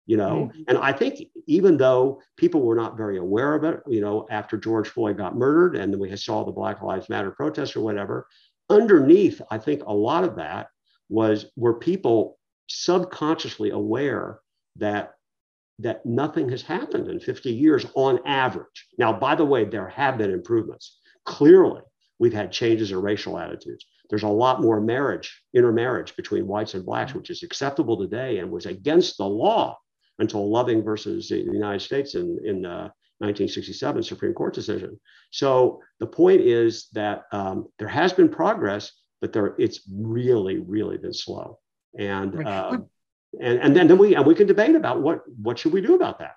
you 0.09 0.17
know? 0.17 0.49
Mm-hmm. 0.51 0.61
and 0.67 0.77
i 0.79 0.91
think 0.91 1.21
even 1.45 1.77
though 1.77 2.21
people 2.35 2.61
were 2.61 2.75
not 2.75 2.97
very 2.97 3.17
aware 3.17 3.53
of 3.53 3.63
it 3.63 3.81
you 3.87 4.01
know 4.01 4.27
after 4.31 4.57
george 4.57 4.89
floyd 4.89 5.17
got 5.17 5.37
murdered 5.37 5.75
and 5.75 5.93
then 5.93 5.99
we 5.99 6.15
saw 6.17 6.43
the 6.43 6.51
black 6.51 6.81
lives 6.81 7.09
matter 7.09 7.31
protests 7.31 7.75
or 7.75 7.81
whatever 7.81 8.27
underneath 8.69 9.41
i 9.51 9.57
think 9.57 9.83
a 9.83 9.93
lot 9.93 10.23
of 10.23 10.35
that 10.35 10.69
was 11.09 11.45
were 11.55 11.75
people 11.75 12.39
subconsciously 12.67 13.69
aware 13.71 14.39
that 14.77 15.13
that 15.79 16.05
nothing 16.05 16.49
has 16.49 16.61
happened 16.61 17.07
in 17.07 17.19
50 17.21 17.51
years 17.51 17.85
on 17.95 18.19
average. 18.25 18.87
Now 18.97 19.13
by 19.13 19.35
the 19.35 19.45
way 19.45 19.63
there 19.63 19.87
have 19.87 20.17
been 20.17 20.31
improvements. 20.31 20.99
Clearly 21.25 21.81
we've 22.19 22.33
had 22.33 22.51
changes 22.51 22.91
in 22.91 23.01
racial 23.01 23.37
attitudes. 23.37 23.85
There's 24.09 24.23
a 24.23 24.27
lot 24.27 24.61
more 24.61 24.81
marriage 24.81 25.41
intermarriage 25.53 26.15
between 26.15 26.47
whites 26.47 26.73
and 26.73 26.85
blacks 26.85 27.13
which 27.13 27.29
is 27.29 27.43
acceptable 27.43 27.97
today 27.97 28.39
and 28.39 28.51
was 28.51 28.65
against 28.65 29.17
the 29.17 29.25
law 29.25 29.77
until 30.19 30.49
Loving 30.49 30.83
versus 30.83 31.29
the 31.29 31.37
United 31.37 31.81
States 31.81 32.15
in, 32.15 32.37
in 32.43 32.65
uh, 32.65 32.89
1967 33.19 34.03
Supreme 34.03 34.33
Court 34.33 34.53
decision. 34.53 34.99
So 35.31 35.81
the 35.99 36.07
point 36.07 36.41
is 36.41 36.87
that 36.93 37.23
um, 37.31 37.67
there 37.77 37.87
has 37.87 38.13
been 38.13 38.29
progress, 38.29 38.91
but 39.21 39.33
there 39.33 39.55
it's 39.57 39.81
really, 39.91 40.59
really 40.59 40.97
been 40.97 41.13
slow. 41.13 41.59
And 41.97 42.47
um, 42.47 42.85
and 43.41 43.59
and 43.59 43.75
then, 43.75 43.87
then 43.87 43.97
we 43.97 44.15
and 44.15 44.25
we 44.25 44.35
can 44.35 44.47
debate 44.47 44.75
about 44.75 45.01
what 45.01 45.21
what 45.41 45.59
should 45.59 45.73
we 45.73 45.81
do 45.81 45.95
about 45.95 46.19
that. 46.19 46.35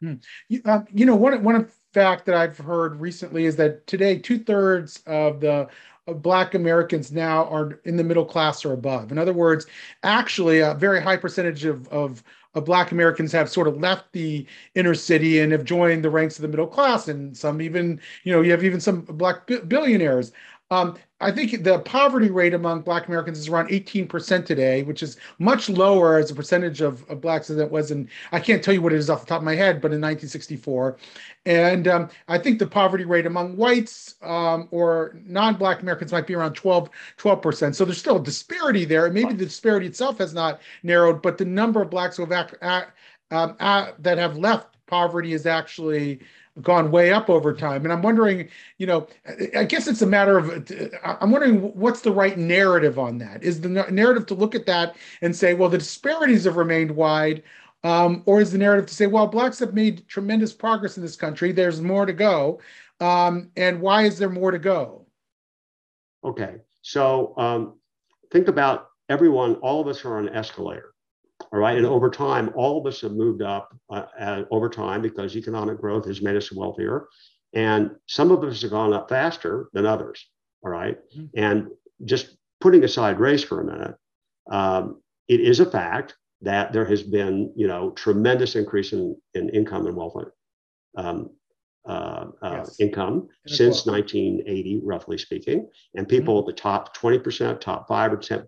Hmm. 0.00 0.14
You, 0.48 0.62
uh, 0.64 0.80
you 0.92 1.06
know, 1.06 1.14
one 1.14 1.42
one 1.44 1.68
fact 1.92 2.26
that 2.26 2.34
I've 2.34 2.58
heard 2.58 3.00
recently 3.00 3.44
is 3.44 3.56
that 3.56 3.86
today 3.86 4.18
two 4.18 4.38
thirds 4.38 5.02
of 5.06 5.40
the 5.40 5.68
Black 6.06 6.54
Americans 6.54 7.12
now 7.12 7.44
are 7.44 7.80
in 7.84 7.96
the 7.96 8.02
middle 8.02 8.24
class 8.24 8.64
or 8.64 8.72
above. 8.72 9.12
In 9.12 9.18
other 9.18 9.32
words, 9.32 9.66
actually, 10.02 10.58
a 10.58 10.74
very 10.74 11.00
high 11.00 11.16
percentage 11.16 11.64
of, 11.64 11.86
of 11.88 12.24
of 12.54 12.64
Black 12.64 12.92
Americans 12.92 13.32
have 13.32 13.48
sort 13.48 13.68
of 13.68 13.80
left 13.80 14.12
the 14.12 14.46
inner 14.74 14.94
city 14.94 15.40
and 15.40 15.52
have 15.52 15.64
joined 15.64 16.04
the 16.04 16.10
ranks 16.10 16.36
of 16.36 16.42
the 16.42 16.48
middle 16.48 16.66
class, 16.66 17.08
and 17.08 17.36
some 17.36 17.60
even, 17.62 18.00
you 18.24 18.32
know, 18.32 18.40
you 18.42 18.50
have 18.50 18.64
even 18.64 18.80
some 18.80 19.02
Black 19.02 19.46
billionaires. 19.68 20.32
Um, 20.72 20.96
I 21.20 21.30
think 21.30 21.62
the 21.64 21.80
poverty 21.80 22.30
rate 22.30 22.54
among 22.54 22.80
Black 22.80 23.06
Americans 23.06 23.38
is 23.38 23.48
around 23.48 23.68
18% 23.68 24.46
today, 24.46 24.82
which 24.82 25.02
is 25.02 25.18
much 25.38 25.68
lower 25.68 26.16
as 26.16 26.30
a 26.30 26.34
percentage 26.34 26.80
of, 26.80 27.08
of 27.10 27.20
Blacks 27.20 27.48
than 27.48 27.60
it 27.60 27.70
was 27.70 27.90
in, 27.90 28.08
I 28.32 28.40
can't 28.40 28.64
tell 28.64 28.72
you 28.72 28.80
what 28.80 28.94
it 28.94 28.96
is 28.96 29.10
off 29.10 29.20
the 29.20 29.26
top 29.26 29.42
of 29.42 29.44
my 29.44 29.54
head, 29.54 29.82
but 29.82 29.92
in 29.92 30.00
1964. 30.00 30.96
And 31.44 31.86
um, 31.88 32.08
I 32.26 32.38
think 32.38 32.58
the 32.58 32.66
poverty 32.66 33.04
rate 33.04 33.26
among 33.26 33.56
whites 33.56 34.14
um, 34.22 34.66
or 34.70 35.20
non 35.26 35.56
Black 35.56 35.82
Americans 35.82 36.10
might 36.10 36.26
be 36.26 36.34
around 36.34 36.54
12, 36.54 36.88
12%. 37.18 37.74
So 37.74 37.84
there's 37.84 37.98
still 37.98 38.16
a 38.16 38.24
disparity 38.24 38.86
there. 38.86 39.04
And 39.04 39.14
maybe 39.14 39.34
the 39.34 39.44
disparity 39.44 39.86
itself 39.86 40.18
has 40.18 40.32
not 40.32 40.62
narrowed, 40.82 41.20
but 41.20 41.36
the 41.36 41.44
number 41.44 41.82
of 41.82 41.90
Blacks 41.90 42.16
who 42.16 42.22
have 42.22 42.32
act, 42.32 42.54
act, 42.62 42.96
um, 43.30 43.56
that 43.98 44.16
have 44.16 44.38
left 44.38 44.72
poverty 44.86 45.34
is 45.34 45.46
actually 45.46 46.20
gone 46.60 46.90
way 46.90 47.12
up 47.12 47.30
over 47.30 47.54
time. 47.54 47.84
And 47.84 47.92
I'm 47.92 48.02
wondering, 48.02 48.48
you 48.76 48.86
know, 48.86 49.06
I 49.56 49.64
guess 49.64 49.88
it's 49.88 50.02
a 50.02 50.06
matter 50.06 50.36
of, 50.36 50.70
I'm 51.02 51.30
wondering 51.30 51.60
what's 51.74 52.02
the 52.02 52.12
right 52.12 52.36
narrative 52.36 52.98
on 52.98 53.18
that? 53.18 53.42
Is 53.42 53.60
the 53.60 53.68
narrative 53.68 54.26
to 54.26 54.34
look 54.34 54.54
at 54.54 54.66
that 54.66 54.96
and 55.22 55.34
say, 55.34 55.54
well, 55.54 55.70
the 55.70 55.78
disparities 55.78 56.44
have 56.44 56.56
remained 56.56 56.90
wide? 56.90 57.42
Um, 57.84 58.22
or 58.26 58.40
is 58.40 58.52
the 58.52 58.58
narrative 58.58 58.86
to 58.86 58.94
say, 58.94 59.06
well, 59.06 59.26
blacks 59.26 59.58
have 59.58 59.74
made 59.74 60.06
tremendous 60.06 60.52
progress 60.52 60.96
in 60.96 61.02
this 61.02 61.16
country, 61.16 61.52
there's 61.52 61.80
more 61.80 62.06
to 62.06 62.12
go? 62.12 62.60
Um, 63.00 63.50
and 63.56 63.80
why 63.80 64.02
is 64.02 64.18
there 64.18 64.30
more 64.30 64.50
to 64.50 64.58
go? 64.58 65.06
Okay. 66.22 66.56
So 66.82 67.34
um, 67.36 67.78
think 68.30 68.48
about 68.48 68.88
everyone, 69.08 69.56
all 69.56 69.80
of 69.80 69.88
us 69.88 70.04
are 70.04 70.18
on 70.18 70.28
an 70.28 70.34
escalator. 70.34 70.91
All 71.52 71.58
right. 71.58 71.76
And 71.76 71.86
over 71.86 72.10
time, 72.10 72.50
all 72.54 72.78
of 72.78 72.86
us 72.86 73.00
have 73.00 73.12
moved 73.12 73.42
up 73.42 73.76
uh, 73.90 74.42
over 74.50 74.68
time 74.68 75.02
because 75.02 75.36
economic 75.36 75.80
growth 75.80 76.06
has 76.06 76.22
made 76.22 76.36
us 76.36 76.52
wealthier. 76.52 77.08
And 77.54 77.90
some 78.06 78.30
of 78.30 78.42
us 78.44 78.62
have 78.62 78.70
gone 78.70 78.92
up 78.92 79.08
faster 79.08 79.68
than 79.72 79.86
others. 79.86 80.28
All 80.64 80.70
right? 80.70 80.98
mm-hmm. 81.16 81.26
And 81.34 81.68
just 82.04 82.36
putting 82.60 82.84
aside 82.84 83.18
race 83.18 83.42
for 83.44 83.60
a 83.60 83.64
minute, 83.64 83.94
um, 84.50 85.00
it 85.28 85.40
is 85.40 85.60
a 85.60 85.70
fact 85.70 86.16
that 86.42 86.72
there 86.72 86.84
has 86.84 87.02
been, 87.02 87.52
you 87.56 87.66
know, 87.66 87.90
tremendous 87.90 88.56
increase 88.56 88.92
in, 88.92 89.16
in 89.34 89.48
income 89.50 89.86
and 89.86 89.96
wealth 89.96 90.16
um, 90.96 91.30
uh, 91.84 92.26
uh, 92.42 92.56
yes. 92.58 92.78
income 92.78 93.28
since 93.46 93.86
1980, 93.86 94.80
roughly 94.84 95.18
speaking. 95.18 95.68
And 95.94 96.08
people 96.08 96.40
mm-hmm. 96.40 96.50
at 96.50 96.54
the 96.54 96.60
top 96.60 96.96
20%, 96.96 97.60
top 97.60 97.88
5 97.88 98.12
or 98.12 98.16
10% 98.16 98.46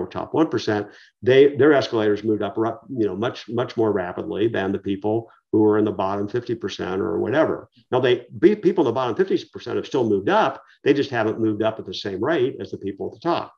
or 0.00 0.06
top 0.06 0.32
1%, 0.32 0.90
they 1.22 1.56
their 1.56 1.74
escalators 1.74 2.24
moved 2.24 2.42
up 2.42 2.56
you 2.56 3.06
know 3.06 3.14
much 3.14 3.48
much 3.48 3.76
more 3.76 3.92
rapidly 3.92 4.48
than 4.48 4.72
the 4.72 4.78
people 4.78 5.30
who 5.52 5.58
were 5.58 5.78
in 5.78 5.84
the 5.84 5.92
bottom 5.92 6.28
50% 6.28 6.98
or 7.00 7.18
whatever. 7.18 7.68
Now 7.90 8.00
they 8.00 8.26
people 8.40 8.84
in 8.84 8.86
the 8.86 8.92
bottom 8.92 9.14
50% 9.14 9.76
have 9.76 9.86
still 9.86 10.08
moved 10.08 10.28
up. 10.28 10.62
They 10.84 10.94
just 10.94 11.10
haven't 11.10 11.40
moved 11.40 11.62
up 11.62 11.78
at 11.78 11.86
the 11.86 11.94
same 11.94 12.22
rate 12.24 12.56
as 12.60 12.70
the 12.70 12.78
people 12.78 13.08
at 13.08 13.12
the 13.12 13.28
top. 13.28 13.52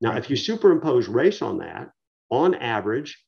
Now, 0.00 0.16
if 0.16 0.30
you 0.30 0.36
superimpose 0.36 1.08
race 1.08 1.42
on 1.42 1.58
that, 1.58 1.90
on 2.30 2.54
average, 2.54 3.18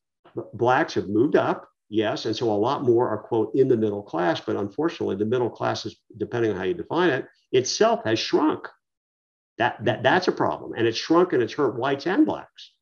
blacks 0.55 0.95
have 0.95 1.09
moved 1.09 1.37
up 1.37 1.69
yes. 1.90 2.24
And 2.24 2.35
so 2.35 2.50
a 2.50 2.55
lot 2.55 2.85
more 2.85 3.09
are, 3.09 3.18
quote, 3.18 3.55
in 3.55 3.68
the 3.68 3.76
middle 3.76 4.03
class. 4.03 4.40
But 4.40 4.57
unfortunately, 4.57 5.16
the 5.16 5.26
middle 5.26 5.50
class 5.50 5.85
is, 5.85 5.96
depending 6.16 6.53
on 6.53 6.57
how 6.57 6.62
you 6.62 6.72
define 6.72 7.11
it, 7.11 7.26
itself 7.53 8.00
has 8.05 8.18
shrunk. 8.18 8.66
That, 9.59 9.85
that, 9.85 10.03
that's 10.03 10.29
a 10.29 10.33
problem. 10.33 10.72
And 10.74 10.87
it's 10.87 10.96
shrunk 10.96 11.35
and 11.35 11.42
it's 11.42 11.53
hurt 11.53 11.79
whites 11.79 12.07
and 12.07 12.24
blacks. 12.24 12.72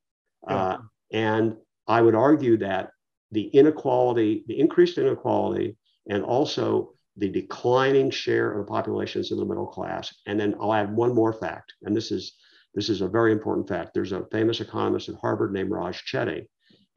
Yeah. 0.49 0.57
Uh, 0.57 0.79
and 1.11 1.57
I 1.88 2.01
would 2.03 2.14
argue 2.14 2.59
that 2.59 2.90
the 3.33 3.42
inequality, 3.49 4.44
the 4.47 4.61
increased 4.61 4.99
inequality, 4.99 5.77
and 6.09 6.23
also 6.23 6.94
the 7.16 7.29
declining 7.29 8.11
share 8.11 8.53
of 8.53 8.59
the 8.64 8.71
population 8.71 9.25
in 9.29 9.37
the 9.37 9.44
middle 9.44 9.66
class. 9.66 10.14
And 10.27 10.38
then 10.38 10.55
I'll 10.61 10.73
add 10.73 10.94
one 10.94 11.14
more 11.14 11.33
fact, 11.33 11.75
and 11.83 11.97
this 11.97 12.11
is 12.11 12.35
this 12.75 12.88
is 12.88 13.01
a 13.01 13.09
very 13.09 13.33
important 13.33 13.68
fact. 13.68 13.92
There's 13.92 14.12
a 14.12 14.27
famous 14.31 14.61
economist 14.61 15.09
at 15.09 15.16
Harvard 15.16 15.53
named 15.53 15.71
Raj 15.71 16.05
Chetty, 16.05 16.47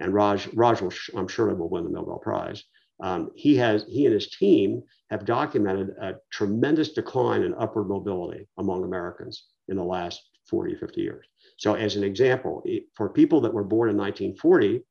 and 0.02 0.14
Raj, 0.14 0.48
Raj 0.54 0.82
will, 0.82 0.94
I'm 1.16 1.28
sure 1.28 1.54
will 1.54 1.70
win 1.70 1.84
the 1.84 1.90
Nobel 1.90 2.18
Prize. 2.18 2.64
Um, 3.02 3.32
he 3.36 3.56
has, 3.58 3.86
he 3.88 4.06
and 4.06 4.14
his 4.14 4.30
team 4.30 4.84
have 5.10 5.26
documented 5.26 5.90
a 6.02 6.16
tremendous 6.32 6.94
decline 6.94 7.44
in 7.44 7.54
upward 7.56 7.88
mobility 7.88 8.48
among 8.58 8.84
Americans 8.84 9.46
in 9.70 9.78
the 9.78 9.84
last 9.84 10.22
40, 10.50 10.76
50 10.76 11.02
years. 11.02 11.26
So, 11.58 11.76
as 11.76 11.96
an 11.96 12.04
example, 12.04 12.64
for 12.96 13.10
people 13.10 13.42
that 13.42 13.54
were 13.54 13.64
born 13.64 13.90
in 13.90 13.98
1940, 13.98 14.84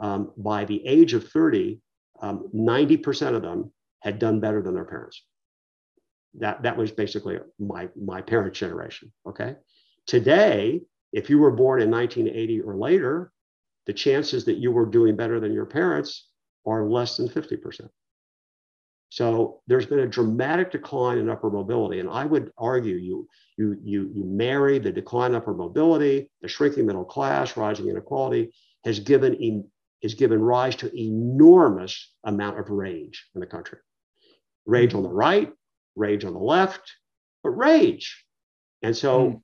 um, 0.00 0.32
by 0.36 0.64
the 0.64 0.84
age 0.86 1.14
of 1.14 1.28
30, 1.28 1.80
um, 2.20 2.48
90% 2.54 3.34
of 3.34 3.42
them 3.42 3.72
had 4.02 4.18
done 4.18 4.40
better 4.40 4.62
than 4.62 4.74
their 4.74 4.84
parents. 4.84 5.22
That, 6.34 6.62
that 6.62 6.76
was 6.76 6.90
basically 6.90 7.38
my, 7.58 7.88
my 7.96 8.20
parents' 8.20 8.58
generation. 8.58 9.12
Okay. 9.26 9.56
Today, 10.06 10.82
if 11.12 11.30
you 11.30 11.38
were 11.38 11.52
born 11.52 11.80
in 11.80 11.90
1980 11.90 12.60
or 12.60 12.76
later, 12.76 13.32
the 13.86 13.92
chances 13.92 14.44
that 14.46 14.58
you 14.58 14.72
were 14.72 14.86
doing 14.86 15.16
better 15.16 15.40
than 15.40 15.52
your 15.52 15.66
parents 15.66 16.28
are 16.66 16.88
less 16.88 17.16
than 17.16 17.28
50%. 17.28 17.88
So 19.10 19.60
there's 19.68 19.86
been 19.86 20.00
a 20.00 20.08
dramatic 20.08 20.72
decline 20.72 21.18
in 21.18 21.30
upper 21.30 21.50
mobility. 21.50 22.00
And 22.00 22.10
I 22.10 22.24
would 22.24 22.50
argue 22.58 22.96
you, 22.96 23.28
you, 23.56 23.78
you, 23.80 24.10
you 24.12 24.24
marry 24.24 24.78
the 24.78 24.90
decline 24.90 25.30
in 25.30 25.36
upper 25.36 25.54
mobility, 25.54 26.30
the 26.40 26.48
shrinking 26.48 26.86
middle 26.86 27.04
class, 27.04 27.56
rising 27.56 27.88
inequality 27.88 28.52
has 28.84 28.98
given, 28.98 29.70
has 30.02 30.14
given 30.14 30.40
rise 30.40 30.74
to 30.76 31.00
enormous 31.00 32.12
amount 32.24 32.58
of 32.58 32.70
rage 32.70 33.26
in 33.34 33.40
the 33.40 33.46
country. 33.46 33.78
Rage 34.66 34.94
on 34.94 35.04
the 35.04 35.12
right, 35.12 35.52
rage 35.94 36.24
on 36.24 36.32
the 36.32 36.40
left, 36.40 36.92
but 37.44 37.50
rage. 37.50 38.24
And 38.82 38.96
so 38.96 39.28
mm. 39.28 39.42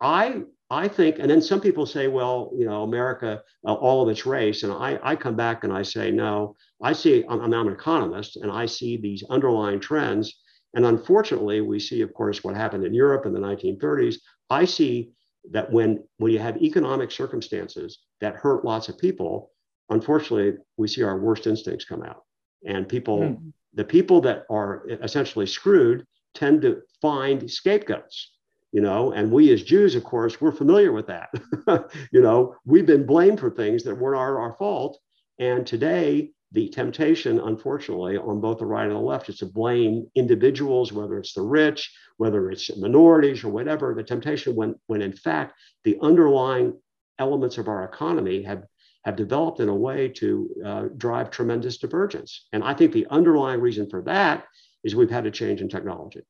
I 0.00 0.44
I 0.70 0.86
think, 0.86 1.18
and 1.18 1.28
then 1.28 1.42
some 1.42 1.60
people 1.60 1.84
say, 1.84 2.06
well, 2.06 2.52
you 2.54 2.64
know, 2.64 2.84
America, 2.84 3.42
uh, 3.66 3.74
all 3.74 4.02
of 4.02 4.08
its 4.08 4.24
race. 4.24 4.62
And 4.62 4.72
I, 4.72 5.00
I 5.02 5.16
come 5.16 5.34
back 5.34 5.64
and 5.64 5.72
I 5.72 5.82
say, 5.82 6.12
no, 6.12 6.54
I 6.80 6.92
see, 6.92 7.24
I'm, 7.28 7.40
I'm 7.40 7.66
an 7.66 7.72
economist 7.72 8.36
and 8.36 8.52
I 8.52 8.66
see 8.66 8.96
these 8.96 9.24
underlying 9.28 9.80
trends. 9.80 10.38
And 10.74 10.86
unfortunately, 10.86 11.60
we 11.60 11.80
see, 11.80 12.02
of 12.02 12.14
course, 12.14 12.44
what 12.44 12.54
happened 12.54 12.84
in 12.84 12.94
Europe 12.94 13.26
in 13.26 13.32
the 13.32 13.40
1930s. 13.40 14.16
I 14.48 14.64
see 14.64 15.10
that 15.50 15.72
when, 15.72 16.04
when 16.18 16.30
you 16.30 16.38
have 16.38 16.56
economic 16.58 17.10
circumstances 17.10 17.98
that 18.20 18.36
hurt 18.36 18.64
lots 18.64 18.88
of 18.88 18.96
people, 18.96 19.50
unfortunately, 19.88 20.56
we 20.76 20.86
see 20.86 21.02
our 21.02 21.18
worst 21.18 21.48
instincts 21.48 21.84
come 21.84 22.04
out. 22.04 22.22
And 22.64 22.88
people, 22.88 23.18
mm. 23.18 23.52
the 23.74 23.84
people 23.84 24.20
that 24.20 24.44
are 24.48 24.86
essentially 25.02 25.46
screwed 25.46 26.06
tend 26.34 26.62
to 26.62 26.82
find 27.02 27.50
scapegoats 27.50 28.30
you 28.72 28.80
know 28.80 29.12
and 29.12 29.30
we 29.30 29.52
as 29.52 29.62
jews 29.62 29.94
of 29.94 30.04
course 30.04 30.40
we're 30.40 30.52
familiar 30.52 30.92
with 30.92 31.06
that 31.06 31.30
you 32.12 32.20
know 32.20 32.54
we've 32.64 32.86
been 32.86 33.06
blamed 33.06 33.40
for 33.40 33.50
things 33.50 33.82
that 33.82 33.94
weren't 33.94 34.18
our, 34.18 34.38
our 34.38 34.54
fault 34.54 34.98
and 35.38 35.66
today 35.66 36.30
the 36.52 36.68
temptation, 36.68 37.38
unfortunately, 37.38 38.16
on 38.16 38.40
both 38.40 38.58
the 38.58 38.66
right 38.66 38.86
and 38.86 38.94
the 38.94 38.98
left 38.98 39.28
is 39.28 39.38
to 39.38 39.46
blame 39.46 40.10
individuals, 40.16 40.92
whether 40.92 41.18
it's 41.18 41.32
the 41.32 41.42
rich, 41.42 41.94
whether 42.16 42.50
it's 42.50 42.76
minorities 42.76 43.44
or 43.44 43.50
whatever. 43.50 43.94
The 43.94 44.02
temptation, 44.02 44.56
when, 44.56 44.74
when 44.86 45.00
in 45.00 45.12
fact 45.12 45.54
the 45.84 45.96
underlying 46.02 46.76
elements 47.18 47.58
of 47.58 47.68
our 47.68 47.84
economy 47.84 48.42
have, 48.42 48.64
have 49.04 49.14
developed 49.14 49.60
in 49.60 49.68
a 49.68 49.74
way 49.74 50.08
to 50.08 50.50
uh, 50.64 50.84
drive 50.96 51.30
tremendous 51.30 51.78
divergence. 51.78 52.48
And 52.52 52.64
I 52.64 52.74
think 52.74 52.92
the 52.92 53.06
underlying 53.10 53.60
reason 53.60 53.88
for 53.88 54.02
that 54.02 54.44
is 54.82 54.96
we've 54.96 55.10
had 55.10 55.26
a 55.26 55.30
change 55.30 55.60
in 55.60 55.68
technology. 55.68 56.22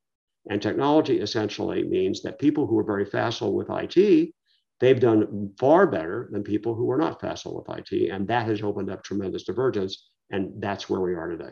And 0.49 0.61
technology 0.61 1.21
essentially 1.21 1.83
means 1.83 2.23
that 2.23 2.39
people 2.39 2.67
who 2.67 2.79
are 2.79 2.85
very 2.85 3.05
facile 3.05 3.55
with 3.55 3.69
IT 3.71 4.33
they've 4.81 4.99
done 4.99 5.53
far 5.59 5.87
better 5.87 6.29
than 6.33 6.43
people 6.43 6.75
who 6.75 6.91
are 6.91 6.99
not 6.99 7.21
facile 7.21 7.55
with 7.55 7.79
IT. 7.79 8.11
And 8.11 8.27
that 8.29 8.47
has 8.47 8.63
opened 8.63 8.91
up 8.91 9.05
tremendous 9.05 9.45
divergence. 9.45 10.09
And 10.31 10.61
that's 10.61 10.89
where 10.89 11.01
we 11.01 11.15
are 11.15 11.29
today. 11.29 11.51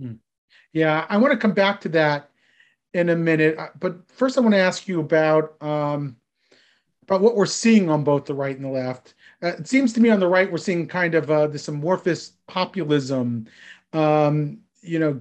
Hmm. 0.00 0.12
Yeah, 0.72 1.04
I 1.08 1.16
want 1.16 1.32
to 1.32 1.38
come 1.38 1.52
back 1.52 1.80
to 1.82 1.88
that 1.90 2.30
in 2.94 3.10
a 3.10 3.16
minute. 3.16 3.58
Uh, 3.58 3.68
but 3.78 4.10
first, 4.10 4.38
I 4.38 4.40
want 4.40 4.54
to 4.54 4.60
ask 4.60 4.86
you 4.86 5.00
about 5.00 5.60
um, 5.62 6.16
about 7.02 7.20
what 7.20 7.36
we're 7.36 7.46
seeing 7.46 7.90
on 7.90 8.04
both 8.04 8.26
the 8.26 8.34
right 8.34 8.54
and 8.54 8.64
the 8.64 8.70
left. 8.70 9.14
Uh, 9.42 9.48
it 9.58 9.66
seems 9.66 9.92
to 9.94 10.00
me 10.00 10.10
on 10.10 10.20
the 10.20 10.28
right, 10.28 10.50
we're 10.50 10.58
seeing 10.58 10.86
kind 10.86 11.14
of 11.14 11.30
uh, 11.30 11.46
this 11.46 11.68
amorphous 11.68 12.32
populism. 12.46 13.46
Um, 13.94 14.58
you 14.82 14.98
know, 14.98 15.20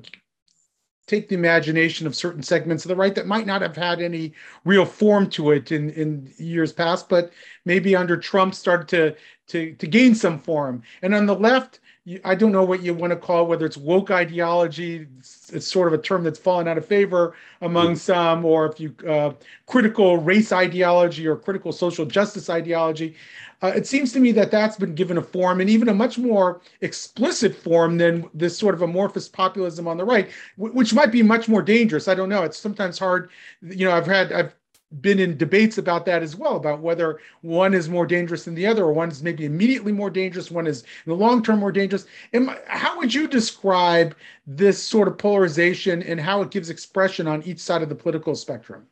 take 1.07 1.29
the 1.29 1.35
imagination 1.35 2.05
of 2.05 2.15
certain 2.15 2.43
segments 2.43 2.83
of 2.83 2.89
the 2.89 2.95
right 2.95 3.15
that 3.15 3.25
might 3.25 3.47
not 3.47 3.61
have 3.61 3.75
had 3.75 4.01
any 4.01 4.33
real 4.65 4.85
form 4.85 5.29
to 5.31 5.51
it 5.51 5.71
in, 5.71 5.89
in 5.91 6.31
years 6.37 6.73
past, 6.73 7.09
but 7.09 7.31
maybe 7.65 7.95
under 7.95 8.17
Trump 8.17 8.53
started 8.53 8.87
to, 8.89 9.15
to, 9.47 9.73
to 9.75 9.87
gain 9.87 10.13
some 10.13 10.37
form. 10.37 10.83
And 11.01 11.15
on 11.15 11.25
the 11.25 11.35
left, 11.35 11.79
I 12.23 12.35
don't 12.35 12.51
know 12.53 12.63
what 12.63 12.83
you 12.83 12.93
want 12.93 13.11
to 13.11 13.17
call 13.17 13.43
it, 13.43 13.49
whether 13.49 13.65
it's 13.65 13.75
woke 13.75 14.11
ideology, 14.11 15.07
it's, 15.19 15.51
it's 15.51 15.67
sort 15.67 15.87
of 15.87 15.99
a 15.99 16.01
term 16.01 16.23
that's 16.23 16.39
fallen 16.39 16.67
out 16.67 16.77
of 16.77 16.85
favor 16.85 17.35
among 17.61 17.93
mm. 17.93 17.97
some, 17.97 18.45
or 18.45 18.65
if 18.67 18.79
you 18.79 18.95
uh, 19.07 19.33
critical 19.65 20.17
race 20.17 20.51
ideology 20.53 21.27
or 21.27 21.35
critical 21.35 21.71
social 21.71 22.05
justice 22.05 22.49
ideology. 22.49 23.15
Uh, 23.61 23.73
it 23.75 23.87
seems 23.87 24.13
to 24.13 24.19
me 24.19 24.31
that 24.31 24.51
that's 24.51 24.77
been 24.77 24.93
given 24.93 25.17
a 25.17 25.21
form 25.21 25.59
and 25.59 25.69
even 25.69 25.89
a 25.89 25.93
much 25.93 26.17
more 26.17 26.61
explicit 26.81 27.55
form 27.55 27.97
than 27.97 28.29
this 28.33 28.57
sort 28.57 28.75
of 28.75 28.83
amorphous 28.83 29.27
populism 29.27 29.87
on 29.87 29.97
the 29.97 30.05
right, 30.05 30.29
which 30.57 30.93
might 30.93 31.11
be 31.11 31.23
much 31.23 31.49
more 31.49 31.63
dangerous. 31.63 32.07
I 32.07 32.13
don't 32.13 32.29
know. 32.29 32.43
It's 32.43 32.57
sometimes 32.57 32.99
hard. 32.99 33.31
You 33.61 33.87
know, 33.87 33.91
I've 33.91 34.05
had 34.05 34.31
I've 34.31 34.55
been 35.02 35.19
in 35.19 35.38
debates 35.38 35.78
about 35.78 36.06
that 36.06 36.23
as 36.23 36.36
well 36.36 36.56
about 36.56 36.80
whether 36.80 37.19
one 37.41 37.73
is 37.73 37.89
more 37.89 38.06
dangerous 38.06 38.45
than 38.45 38.56
the 38.56 38.65
other 38.65 38.86
or 38.86 38.93
one 38.93 39.10
is 39.10 39.21
maybe 39.21 39.45
immediately 39.45 39.91
more 39.91 40.10
dangerous 40.10 40.50
one 40.50 40.65
is 40.65 40.84
in 41.06 41.10
the 41.12 41.15
long 41.15 41.43
term 41.43 41.60
more 41.60 41.71
dangerous. 41.71 42.06
And 42.32 42.58
how 42.67 42.97
would 42.97 43.13
you 43.13 43.28
describe 43.28 44.15
this 44.45 44.82
sort 44.82 45.10
of 45.10 45.17
polarization 45.17 46.02
and 46.04 46.21
how 46.21 46.41
it 46.41 46.52
gives 46.52 46.69
expression 46.69 47.28
on 47.28 47.43
each 47.43 47.60
side 47.60 47.82
of 47.82 47.89
the 47.89 47.95
political 47.95 48.34
spectrum? 48.34 48.88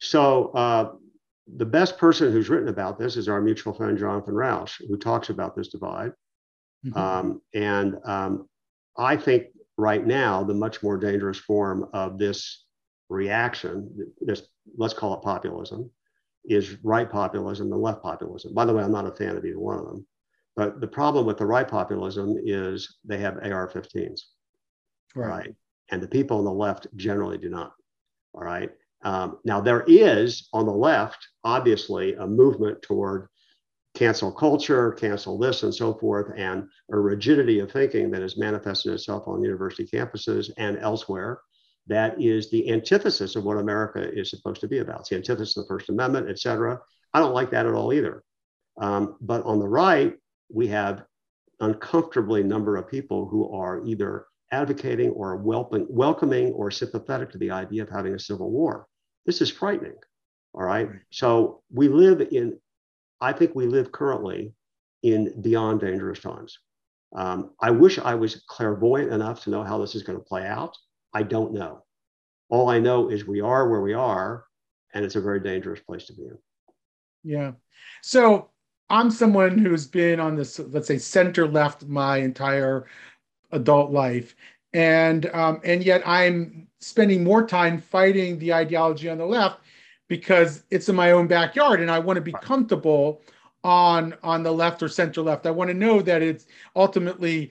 So 0.00 0.52
uh, 0.52 0.92
the 1.56 1.66
best 1.66 1.98
person 1.98 2.32
who's 2.32 2.48
written 2.48 2.68
about 2.68 2.98
this 2.98 3.16
is 3.16 3.28
our 3.28 3.40
mutual 3.40 3.72
friend 3.72 3.96
jonathan 3.96 4.34
rauch 4.34 4.80
who 4.86 4.96
talks 4.96 5.30
about 5.30 5.56
this 5.56 5.68
divide. 5.68 6.12
Mm-hmm. 6.84 6.98
um, 6.98 7.42
and 7.54 7.96
um, 8.04 8.48
i 8.96 9.16
think 9.16 9.46
right 9.76 10.06
now 10.06 10.44
the 10.44 10.54
much 10.54 10.82
more 10.82 10.96
dangerous 10.96 11.38
form 11.38 11.88
of 11.92 12.18
this 12.18 12.66
reaction, 13.08 14.12
this 14.20 14.42
let's 14.76 14.94
call 14.94 15.14
it 15.14 15.22
populism, 15.22 15.90
is 16.44 16.76
right 16.82 17.10
populism 17.10 17.72
and 17.72 17.82
left 17.82 18.02
populism. 18.02 18.54
By 18.54 18.64
the 18.64 18.72
way, 18.72 18.82
I'm 18.82 18.92
not 18.92 19.06
a 19.06 19.14
fan 19.14 19.36
of 19.36 19.44
either 19.44 19.58
one 19.58 19.78
of 19.78 19.84
them. 19.84 20.06
But 20.56 20.80
the 20.80 20.88
problem 20.88 21.26
with 21.26 21.38
the 21.38 21.46
right 21.46 21.68
populism 21.68 22.36
is 22.42 22.96
they 23.04 23.18
have 23.18 23.36
AR-15s, 23.36 24.20
right? 25.14 25.28
right? 25.28 25.54
And 25.90 26.02
the 26.02 26.08
people 26.08 26.38
on 26.38 26.44
the 26.44 26.52
left 26.52 26.88
generally 26.96 27.38
do 27.38 27.48
not. 27.48 27.72
All 28.34 28.42
right. 28.42 28.70
Um, 29.04 29.38
now 29.44 29.60
there 29.60 29.84
is 29.86 30.48
on 30.52 30.66
the 30.66 30.72
left, 30.72 31.28
obviously, 31.44 32.14
a 32.14 32.26
movement 32.26 32.82
toward 32.82 33.28
cancel 33.94 34.32
culture, 34.32 34.92
cancel 34.92 35.38
this, 35.38 35.62
and 35.62 35.74
so 35.74 35.94
forth, 35.94 36.32
and 36.36 36.68
a 36.90 36.98
rigidity 36.98 37.60
of 37.60 37.70
thinking 37.70 38.10
that 38.10 38.22
has 38.22 38.36
manifested 38.36 38.92
itself 38.92 39.28
on 39.28 39.42
university 39.42 39.86
campuses 39.86 40.50
and 40.56 40.78
elsewhere 40.78 41.40
that 41.88 42.20
is 42.20 42.50
the 42.50 42.70
antithesis 42.70 43.36
of 43.36 43.44
what 43.44 43.58
America 43.58 44.10
is 44.12 44.30
supposed 44.30 44.60
to 44.60 44.68
be 44.68 44.78
about. 44.78 45.00
It's 45.00 45.08
the 45.08 45.16
antithesis 45.16 45.56
of 45.56 45.64
the 45.64 45.68
First 45.68 45.88
Amendment, 45.88 46.28
et 46.28 46.38
cetera. 46.38 46.78
I 47.12 47.20
don't 47.20 47.34
like 47.34 47.50
that 47.50 47.66
at 47.66 47.74
all 47.74 47.92
either. 47.92 48.22
Um, 48.80 49.16
but 49.20 49.44
on 49.44 49.58
the 49.58 49.68
right, 49.68 50.14
we 50.50 50.68
have 50.68 51.04
uncomfortably 51.60 52.42
number 52.42 52.76
of 52.76 52.88
people 52.88 53.26
who 53.26 53.50
are 53.52 53.84
either 53.84 54.26
advocating 54.52 55.10
or 55.10 55.36
welcoming, 55.36 55.86
welcoming 55.90 56.52
or 56.52 56.70
sympathetic 56.70 57.30
to 57.32 57.38
the 57.38 57.50
idea 57.50 57.82
of 57.82 57.90
having 57.90 58.14
a 58.14 58.18
civil 58.18 58.50
war. 58.50 58.86
This 59.26 59.40
is 59.40 59.50
frightening. 59.50 59.96
All 60.54 60.62
right. 60.62 60.88
So 61.10 61.62
we 61.72 61.88
live 61.88 62.20
in, 62.20 62.58
I 63.20 63.32
think 63.32 63.54
we 63.54 63.66
live 63.66 63.92
currently 63.92 64.52
in 65.02 65.40
beyond 65.42 65.80
dangerous 65.80 66.20
times. 66.20 66.58
Um, 67.14 67.50
I 67.60 67.70
wish 67.70 67.98
I 67.98 68.14
was 68.14 68.44
clairvoyant 68.48 69.12
enough 69.12 69.44
to 69.44 69.50
know 69.50 69.62
how 69.62 69.78
this 69.78 69.94
is 69.94 70.02
going 70.02 70.18
to 70.18 70.24
play 70.24 70.46
out. 70.46 70.76
I 71.18 71.24
don't 71.24 71.52
know. 71.52 71.82
All 72.48 72.68
I 72.70 72.78
know 72.78 73.10
is 73.10 73.26
we 73.26 73.40
are 73.40 73.68
where 73.68 73.80
we 73.80 73.92
are, 73.92 74.44
and 74.94 75.04
it's 75.04 75.16
a 75.16 75.20
very 75.20 75.40
dangerous 75.40 75.80
place 75.80 76.04
to 76.06 76.12
be 76.12 76.22
in. 76.22 76.38
Yeah. 77.24 77.52
So 78.02 78.50
I'm 78.88 79.10
someone 79.10 79.58
who's 79.58 79.88
been 79.88 80.20
on 80.20 80.36
this, 80.36 80.60
let's 80.60 80.86
say, 80.86 80.98
center 80.98 81.48
left 81.48 81.86
my 81.86 82.18
entire 82.18 82.86
adult 83.50 83.90
life. 83.90 84.36
And 84.72 85.26
um, 85.34 85.60
and 85.64 85.82
yet 85.82 86.06
I'm 86.06 86.68
spending 86.78 87.24
more 87.24 87.44
time 87.44 87.80
fighting 87.80 88.38
the 88.38 88.54
ideology 88.54 89.08
on 89.08 89.18
the 89.18 89.26
left 89.26 89.62
because 90.06 90.62
it's 90.70 90.88
in 90.88 90.94
my 90.94 91.10
own 91.10 91.26
backyard 91.26 91.80
and 91.80 91.90
I 91.90 91.98
want 91.98 92.16
to 92.18 92.22
be 92.22 92.34
comfortable 92.42 93.22
on 93.64 94.14
on 94.22 94.44
the 94.44 94.52
left 94.52 94.84
or 94.84 94.88
center 94.88 95.22
left. 95.22 95.46
I 95.46 95.50
want 95.50 95.68
to 95.68 95.74
know 95.74 96.00
that 96.00 96.22
it's 96.22 96.46
ultimately 96.76 97.50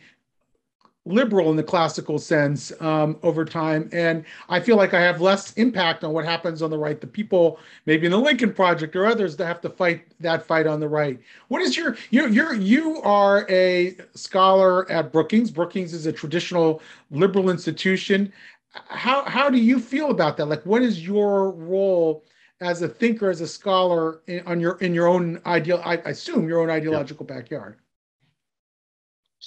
liberal 1.08 1.50
in 1.50 1.56
the 1.56 1.64
classical 1.64 2.20
sense 2.20 2.72
um, 2.82 3.18
over 3.24 3.46
time. 3.46 3.90
And 3.92 4.26
I 4.50 4.60
feel 4.60 4.76
like 4.76 4.94
I 4.94 5.02
have 5.02 5.22
less 5.22 5.54
impact 5.54 6.04
on 6.04 6.14
what 6.14 6.26
happens 6.26 6.62
on 6.62 6.70
the 6.70 6.78
right. 6.78 7.00
The 7.00 7.08
people, 7.08 7.60
maybe 7.86 8.06
in 8.06 8.12
the 8.12 8.18
Lincoln 8.18 8.54
Project 8.54 8.96
or 8.96 9.06
others, 9.06 9.36
that 9.38 9.46
have 9.46 9.62
to 9.62 9.70
fight 9.70 10.06
that 10.20 10.46
fight 10.46 10.68
on 10.68 10.80
the 10.80 10.88
right. 10.88 11.20
What 11.48 11.62
is 11.62 11.76
your 11.78 11.98
you 12.10 12.28
you're 12.28 12.54
you 12.54 13.02
are 13.02 13.46
a 13.50 13.98
scholar 14.14 14.90
at 14.92 15.12
Brookings. 15.12 15.52
Brookings 15.52 15.94
is 15.94 16.06
a 16.06 16.12
traditional 16.12 16.82
liberal 17.12 17.50
institution. 17.50 18.32
How 18.72 19.24
how 19.24 19.50
do 19.50 19.58
you 19.58 19.80
feel 19.80 20.12
about 20.12 20.38
that? 20.38 20.46
Like, 20.46 20.66
what 20.66 20.82
is 20.82 21.06
your 21.06 21.52
role? 21.52 22.24
as 22.60 22.82
a 22.82 22.88
thinker, 22.88 23.30
as 23.30 23.42
a 23.42 23.48
scholar, 23.48 24.22
in, 24.26 24.46
on 24.48 24.60
your 24.60 24.78
in 24.80 24.94
your 24.94 25.08
own 25.08 25.40
ideal, 25.46 25.82
I 25.86 25.98
assume 25.98 26.48
your 26.50 26.62
own 26.62 26.72
ideological 26.72 27.26
yeah. 27.30 27.36
backyard. 27.36 27.78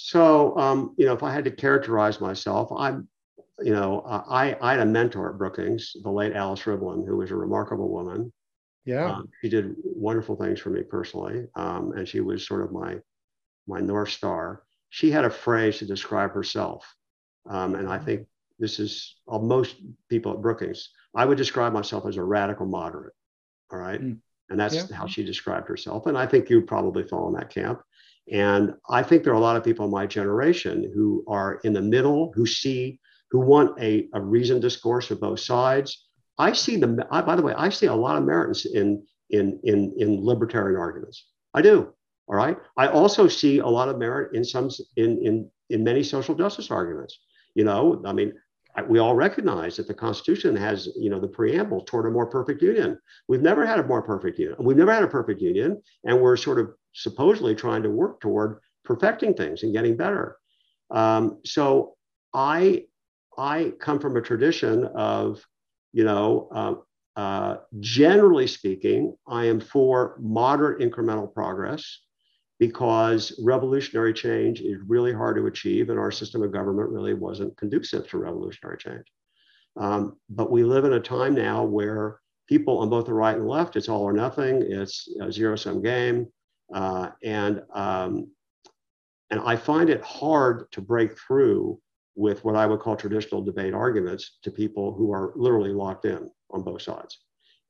So, 0.03 0.57
um, 0.57 0.95
you 0.97 1.05
know, 1.05 1.13
if 1.13 1.21
I 1.21 1.31
had 1.31 1.45
to 1.45 1.51
characterize 1.51 2.19
myself, 2.19 2.71
I'm, 2.75 3.07
you 3.59 3.71
know, 3.71 4.01
I, 4.03 4.57
I 4.59 4.71
had 4.71 4.79
a 4.79 4.85
mentor 4.85 5.29
at 5.29 5.37
Brookings, 5.37 5.95
the 6.01 6.09
late 6.09 6.33
Alice 6.33 6.61
Rivlin, 6.61 7.05
who 7.05 7.17
was 7.17 7.29
a 7.29 7.35
remarkable 7.35 7.87
woman. 7.87 8.33
Yeah. 8.83 9.11
Um, 9.11 9.29
she 9.41 9.49
did 9.49 9.75
wonderful 9.83 10.35
things 10.35 10.59
for 10.59 10.71
me 10.71 10.81
personally. 10.81 11.45
Um, 11.53 11.91
and 11.91 12.07
she 12.07 12.19
was 12.19 12.47
sort 12.47 12.63
of 12.63 12.71
my, 12.71 12.97
my 13.67 13.79
North 13.79 14.09
Star. 14.09 14.63
She 14.89 15.11
had 15.11 15.23
a 15.23 15.29
phrase 15.29 15.77
to 15.77 15.85
describe 15.85 16.31
herself. 16.31 16.91
Um, 17.47 17.75
and 17.75 17.87
I 17.87 17.97
mm-hmm. 17.97 18.05
think 18.05 18.27
this 18.57 18.79
is 18.79 19.17
uh, 19.27 19.37
most 19.37 19.75
people 20.09 20.33
at 20.33 20.41
Brookings. 20.41 20.89
I 21.15 21.25
would 21.25 21.37
describe 21.37 21.73
myself 21.73 22.07
as 22.07 22.17
a 22.17 22.23
radical 22.23 22.65
moderate. 22.65 23.13
All 23.71 23.77
right. 23.77 24.01
Mm. 24.01 24.17
And 24.49 24.59
that's 24.59 24.75
yeah. 24.75 24.95
how 24.95 25.05
she 25.05 25.23
described 25.23 25.67
herself. 25.67 26.07
And 26.07 26.17
I 26.17 26.25
think 26.25 26.49
you 26.49 26.63
probably 26.63 27.03
fall 27.03 27.27
in 27.27 27.35
that 27.35 27.51
camp. 27.51 27.81
And 28.31 28.73
I 28.89 29.03
think 29.03 29.23
there 29.23 29.33
are 29.33 29.37
a 29.37 29.41
lot 29.41 29.57
of 29.57 29.63
people 29.63 29.85
in 29.85 29.91
my 29.91 30.05
generation 30.05 30.91
who 30.93 31.23
are 31.27 31.59
in 31.63 31.73
the 31.73 31.81
middle, 31.81 32.31
who 32.35 32.45
see, 32.45 32.99
who 33.31 33.39
want 33.39 33.81
a, 33.81 34.07
a 34.13 34.21
reasoned 34.21 34.61
discourse 34.61 35.11
of 35.11 35.19
both 35.19 35.39
sides. 35.39 36.07
I 36.37 36.53
see 36.53 36.77
them, 36.77 36.99
I, 37.11 37.21
by 37.21 37.35
the 37.35 37.41
way, 37.41 37.53
I 37.53 37.69
see 37.69 37.87
a 37.87 37.93
lot 37.93 38.17
of 38.17 38.23
merits 38.23 38.65
in, 38.65 39.03
in, 39.29 39.59
in, 39.63 39.93
in 39.97 40.23
libertarian 40.23 40.79
arguments. 40.79 41.27
I 41.53 41.61
do. 41.61 41.93
All 42.27 42.35
right. 42.35 42.57
I 42.77 42.87
also 42.87 43.27
see 43.27 43.59
a 43.59 43.67
lot 43.67 43.89
of 43.89 43.97
merit 43.97 44.35
in 44.35 44.43
some, 44.43 44.69
in, 44.95 45.17
in, 45.25 45.51
in 45.69 45.83
many 45.83 46.03
social 46.03 46.35
justice 46.35 46.71
arguments. 46.71 47.19
You 47.55 47.65
know, 47.65 48.01
I 48.05 48.13
mean, 48.13 48.33
we 48.87 48.99
all 48.99 49.15
recognize 49.15 49.75
that 49.75 49.87
the 49.87 49.93
Constitution 49.93 50.55
has, 50.55 50.87
you 50.95 51.09
know, 51.09 51.19
the 51.19 51.27
preamble 51.27 51.81
toward 51.81 52.05
a 52.05 52.09
more 52.09 52.25
perfect 52.25 52.61
union. 52.61 52.97
We've 53.27 53.41
never 53.41 53.65
had 53.65 53.79
a 53.79 53.83
more 53.83 54.01
perfect 54.01 54.39
union. 54.39 54.55
We've 54.59 54.77
never 54.77 54.93
had 54.93 55.03
a 55.03 55.07
perfect 55.07 55.41
union, 55.41 55.81
and 56.05 56.21
we're 56.21 56.37
sort 56.37 56.59
of 56.59 56.71
supposedly 56.93 57.55
trying 57.55 57.83
to 57.83 57.89
work 57.89 58.19
toward 58.19 58.59
perfecting 58.83 59.33
things 59.33 59.63
and 59.63 59.73
getting 59.73 59.95
better. 59.95 60.37
Um, 60.89 61.39
so 61.45 61.95
I 62.33 62.85
I 63.37 63.73
come 63.79 63.99
from 63.99 64.17
a 64.17 64.21
tradition 64.21 64.85
of, 64.85 65.45
you 65.93 66.03
know, 66.03 66.49
uh, 66.53 67.19
uh, 67.19 67.57
generally 67.79 68.47
speaking, 68.47 69.15
I 69.27 69.45
am 69.45 69.59
for 69.59 70.17
moderate 70.19 70.79
incremental 70.81 71.33
progress 71.33 71.99
because 72.59 73.39
revolutionary 73.43 74.13
change 74.13 74.61
is 74.61 74.77
really 74.87 75.13
hard 75.13 75.35
to 75.37 75.47
achieve, 75.47 75.89
and 75.89 75.99
our 75.99 76.11
system 76.11 76.43
of 76.43 76.51
government 76.51 76.89
really 76.89 77.13
wasn't 77.13 77.57
conducive 77.57 78.07
to 78.09 78.17
revolutionary 78.17 78.77
change. 78.77 79.05
Um, 79.77 80.17
but 80.29 80.51
we 80.51 80.63
live 80.63 80.85
in 80.85 80.93
a 80.93 80.99
time 80.99 81.33
now 81.33 81.63
where 81.63 82.19
people 82.47 82.79
on 82.79 82.89
both 82.89 83.05
the 83.05 83.13
right 83.13 83.37
and 83.37 83.47
left, 83.47 83.77
it's 83.77 83.89
all 83.89 84.03
or 84.03 84.13
nothing, 84.13 84.61
it's 84.61 85.07
a 85.21 85.31
zero 85.31 85.55
sum 85.55 85.81
game. 85.81 86.27
Uh, 86.73 87.09
and, 87.23 87.61
um, 87.73 88.27
and 89.29 89.41
I 89.45 89.55
find 89.55 89.89
it 89.89 90.01
hard 90.01 90.71
to 90.71 90.81
break 90.81 91.17
through 91.17 91.79
with 92.15 92.43
what 92.43 92.55
I 92.55 92.65
would 92.65 92.79
call 92.79 92.95
traditional 92.95 93.41
debate 93.41 93.73
arguments 93.73 94.37
to 94.43 94.51
people 94.51 94.93
who 94.93 95.13
are 95.13 95.33
literally 95.35 95.71
locked 95.71 96.05
in 96.05 96.29
on 96.49 96.63
both 96.63 96.81
sides. 96.81 97.19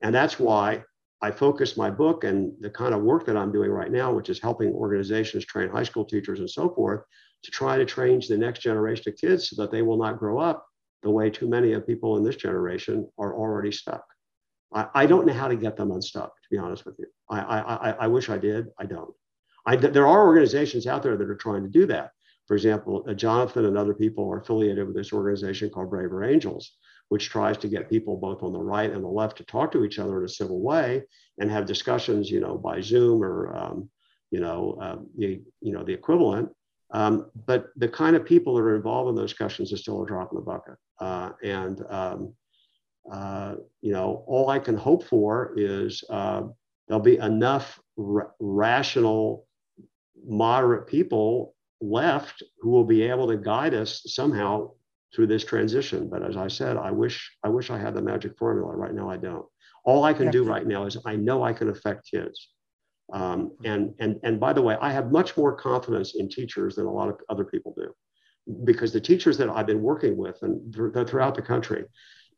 And 0.02 0.14
that's 0.14 0.38
why 0.38 0.82
I 1.22 1.30
focus 1.30 1.76
my 1.76 1.88
book 1.88 2.24
and 2.24 2.52
the 2.60 2.70
kind 2.70 2.94
of 2.94 3.02
work 3.02 3.24
that 3.26 3.36
I'm 3.36 3.52
doing 3.52 3.70
right 3.70 3.92
now, 3.92 4.12
which 4.12 4.28
is 4.28 4.40
helping 4.40 4.72
organizations 4.72 5.44
train 5.44 5.70
high 5.70 5.84
school 5.84 6.04
teachers 6.04 6.40
and 6.40 6.50
so 6.50 6.68
forth, 6.74 7.02
to 7.44 7.50
try 7.50 7.76
to 7.76 7.84
train 7.84 8.20
the 8.28 8.36
next 8.36 8.60
generation 8.60 9.04
of 9.12 9.16
kids 9.16 9.48
so 9.48 9.62
that 9.62 9.70
they 9.70 9.82
will 9.82 9.96
not 9.96 10.18
grow 10.18 10.38
up 10.38 10.66
the 11.02 11.10
way 11.10 11.30
too 11.30 11.48
many 11.48 11.72
of 11.72 11.86
people 11.86 12.16
in 12.16 12.24
this 12.24 12.36
generation 12.36 13.08
are 13.18 13.34
already 13.34 13.72
stuck. 13.72 14.04
I, 14.74 14.86
I 14.94 15.06
don't 15.06 15.26
know 15.26 15.32
how 15.32 15.48
to 15.48 15.56
get 15.56 15.76
them 15.76 15.90
unstuck, 15.90 16.34
to 16.42 16.48
be 16.50 16.58
honest 16.58 16.84
with 16.84 16.96
you. 16.98 17.06
I, 17.30 17.40
I, 17.40 17.90
I 18.00 18.06
wish 18.06 18.28
I 18.28 18.38
did. 18.38 18.66
I 18.78 18.86
don't. 18.86 19.12
I, 19.66 19.76
there 19.76 20.06
are 20.06 20.26
organizations 20.26 20.86
out 20.86 21.02
there 21.02 21.16
that 21.16 21.30
are 21.30 21.36
trying 21.36 21.62
to 21.62 21.68
do 21.68 21.86
that. 21.86 22.10
For 22.48 22.56
example, 22.56 23.04
uh, 23.08 23.14
Jonathan 23.14 23.66
and 23.66 23.78
other 23.78 23.94
people 23.94 24.28
are 24.30 24.40
affiliated 24.40 24.86
with 24.86 24.96
this 24.96 25.12
organization 25.12 25.70
called 25.70 25.90
Braver 25.90 26.24
Angels, 26.24 26.72
which 27.08 27.30
tries 27.30 27.56
to 27.58 27.68
get 27.68 27.88
people 27.88 28.16
both 28.16 28.42
on 28.42 28.52
the 28.52 28.58
right 28.58 28.90
and 28.90 29.04
the 29.04 29.08
left 29.08 29.36
to 29.36 29.44
talk 29.44 29.70
to 29.72 29.84
each 29.84 29.98
other 29.98 30.18
in 30.18 30.24
a 30.24 30.28
civil 30.28 30.60
way 30.60 31.02
and 31.38 31.50
have 31.50 31.66
discussions, 31.66 32.30
you 32.30 32.40
know, 32.40 32.58
by 32.58 32.80
Zoom 32.80 33.22
or, 33.22 33.54
um, 33.56 33.88
you 34.30 34.40
know, 34.40 34.78
uh, 34.82 34.96
the, 35.16 35.40
you 35.60 35.72
know, 35.72 35.84
the 35.84 35.92
equivalent. 35.92 36.50
Um, 36.90 37.30
but 37.46 37.66
the 37.76 37.88
kind 37.88 38.16
of 38.16 38.24
people 38.24 38.54
that 38.54 38.62
are 38.62 38.76
involved 38.76 39.08
in 39.10 39.14
those 39.14 39.30
discussions 39.30 39.72
is 39.72 39.80
still 39.80 40.02
a 40.02 40.06
drop 40.06 40.32
in 40.32 40.36
the 40.36 40.42
bucket. 40.42 40.74
Uh, 40.98 41.30
and, 41.42 41.82
um, 41.88 42.34
uh, 43.10 43.54
you 43.80 43.92
know, 43.92 44.24
all 44.26 44.50
I 44.50 44.58
can 44.58 44.76
hope 44.76 45.04
for 45.04 45.54
is 45.56 46.04
uh, 46.10 46.42
there'll 46.86 47.02
be 47.02 47.18
enough 47.18 47.80
r- 47.98 48.32
rational, 48.38 49.46
moderate 50.24 50.86
people 50.86 51.54
left 51.80 52.42
who 52.60 52.70
will 52.70 52.84
be 52.84 53.02
able 53.02 53.26
to 53.28 53.36
guide 53.36 53.74
us 53.74 54.02
somehow 54.06 54.70
through 55.14 55.26
this 55.26 55.44
transition. 55.44 56.08
But 56.08 56.22
as 56.22 56.36
I 56.36 56.48
said, 56.48 56.76
I 56.76 56.90
wish 56.90 57.36
I 57.44 57.48
wish 57.48 57.70
I 57.70 57.78
had 57.78 57.94
the 57.94 58.02
magic 58.02 58.38
formula. 58.38 58.74
Right 58.74 58.94
now, 58.94 59.10
I 59.10 59.16
don't. 59.16 59.44
All 59.84 60.04
I 60.04 60.14
can 60.14 60.30
do 60.30 60.44
right 60.44 60.66
now 60.66 60.86
is 60.86 60.96
I 61.04 61.16
know 61.16 61.42
I 61.42 61.52
can 61.52 61.68
affect 61.68 62.08
kids. 62.08 62.50
Um, 63.12 63.50
and 63.64 63.94
and 63.98 64.16
and 64.22 64.38
by 64.38 64.52
the 64.52 64.62
way, 64.62 64.76
I 64.80 64.92
have 64.92 65.10
much 65.10 65.36
more 65.36 65.54
confidence 65.54 66.14
in 66.14 66.28
teachers 66.28 66.76
than 66.76 66.86
a 66.86 66.92
lot 66.92 67.08
of 67.08 67.16
other 67.28 67.44
people 67.44 67.74
do, 67.76 67.92
because 68.64 68.92
the 68.92 69.00
teachers 69.00 69.36
that 69.38 69.50
I've 69.50 69.66
been 69.66 69.82
working 69.82 70.16
with 70.16 70.38
and 70.42 70.72
th- 70.72 71.08
throughout 71.08 71.34
the 71.34 71.42
country, 71.42 71.84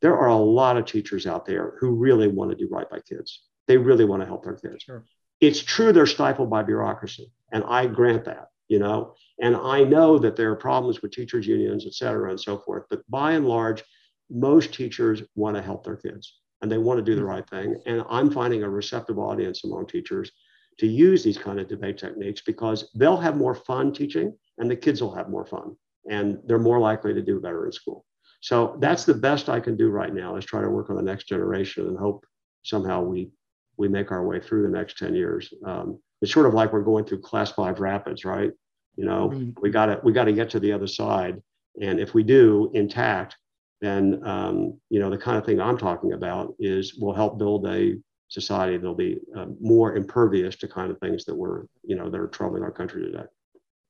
there 0.01 0.17
are 0.17 0.27
a 0.27 0.35
lot 0.35 0.77
of 0.77 0.85
teachers 0.85 1.25
out 1.25 1.45
there 1.45 1.75
who 1.79 1.91
really 1.91 2.27
want 2.27 2.51
to 2.51 2.57
do 2.57 2.67
right 2.71 2.89
by 2.89 2.99
kids. 2.99 3.43
They 3.67 3.77
really 3.77 4.05
want 4.05 4.21
to 4.21 4.27
help 4.27 4.43
their 4.43 4.55
kids. 4.55 4.83
Sure. 4.83 5.03
It's 5.41 5.61
true 5.61 5.91
they're 5.91 6.05
stifled 6.05 6.49
by 6.49 6.63
bureaucracy, 6.63 7.31
and 7.51 7.63
I 7.65 7.87
grant 7.87 8.25
that 8.25 8.47
you 8.67 8.79
know 8.79 9.13
and 9.39 9.55
i 9.55 9.83
know 9.83 10.17
that 10.17 10.35
there 10.35 10.51
are 10.51 10.55
problems 10.55 11.01
with 11.01 11.11
teachers 11.11 11.47
unions 11.47 11.85
et 11.85 11.93
cetera 11.93 12.29
and 12.29 12.39
so 12.39 12.57
forth 12.57 12.83
but 12.89 13.01
by 13.09 13.33
and 13.33 13.47
large 13.47 13.83
most 14.29 14.73
teachers 14.73 15.21
want 15.35 15.55
to 15.55 15.61
help 15.61 15.83
their 15.83 15.97
kids 15.97 16.39
and 16.61 16.71
they 16.71 16.77
want 16.77 16.97
to 16.97 17.03
do 17.03 17.15
the 17.15 17.21
mm-hmm. 17.21 17.29
right 17.29 17.49
thing 17.49 17.75
and 17.85 18.03
i'm 18.09 18.31
finding 18.31 18.63
a 18.63 18.69
receptive 18.69 19.19
audience 19.19 19.63
among 19.63 19.85
teachers 19.85 20.31
to 20.77 20.87
use 20.87 21.23
these 21.23 21.37
kind 21.37 21.59
of 21.59 21.67
debate 21.67 21.97
techniques 21.97 22.41
because 22.45 22.89
they'll 22.95 23.17
have 23.17 23.37
more 23.37 23.55
fun 23.55 23.93
teaching 23.93 24.35
and 24.57 24.69
the 24.69 24.75
kids 24.75 25.01
will 25.01 25.13
have 25.13 25.29
more 25.29 25.45
fun 25.45 25.75
and 26.09 26.39
they're 26.45 26.59
more 26.59 26.79
likely 26.79 27.13
to 27.13 27.21
do 27.21 27.39
better 27.39 27.65
in 27.65 27.71
school 27.71 28.05
so 28.45 28.77
that's 28.79 29.05
the 29.05 29.13
best 29.13 29.49
i 29.49 29.59
can 29.59 29.75
do 29.75 29.89
right 29.89 30.13
now 30.13 30.35
is 30.35 30.45
try 30.45 30.61
to 30.61 30.69
work 30.69 30.89
on 30.89 30.95
the 30.95 31.01
next 31.01 31.27
generation 31.27 31.87
and 31.87 31.97
hope 31.97 32.25
somehow 32.63 33.01
we 33.01 33.29
we 33.77 33.87
make 33.87 34.11
our 34.11 34.25
way 34.25 34.39
through 34.39 34.63
the 34.63 34.77
next 34.77 34.97
10 34.97 35.15
years 35.15 35.53
um, 35.65 35.99
it's 36.21 36.33
sort 36.33 36.45
of 36.45 36.53
like 36.53 36.73
we're 36.73 36.81
going 36.81 37.05
through 37.05 37.21
class 37.21 37.51
five 37.51 37.79
rapids, 37.79 38.25
right? 38.25 38.51
You 38.95 39.05
know, 39.05 39.29
mm-hmm. 39.29 39.51
we 39.61 39.69
got 39.69 39.87
to 39.87 39.99
we 40.03 40.13
got 40.13 40.25
to 40.25 40.33
get 40.33 40.49
to 40.51 40.59
the 40.59 40.71
other 40.71 40.87
side, 40.87 41.41
and 41.81 41.99
if 41.99 42.13
we 42.13 42.23
do 42.23 42.71
intact, 42.73 43.35
then 43.81 44.21
um, 44.25 44.79
you 44.89 44.99
know 44.99 45.09
the 45.09 45.17
kind 45.17 45.37
of 45.37 45.45
thing 45.45 45.59
I'm 45.59 45.77
talking 45.77 46.13
about 46.13 46.55
is 46.59 46.95
will 46.95 47.13
help 47.13 47.37
build 47.37 47.67
a 47.67 47.95
society 48.29 48.77
that'll 48.77 48.95
be 48.95 49.19
uh, 49.37 49.47
more 49.61 49.95
impervious 49.95 50.55
to 50.57 50.67
kind 50.67 50.89
of 50.89 50.99
things 50.99 51.25
that 51.25 51.35
were 51.35 51.67
you 51.83 51.95
know 51.95 52.09
that 52.09 52.19
are 52.19 52.27
troubling 52.27 52.63
our 52.63 52.71
country 52.71 53.03
today. 53.03 53.25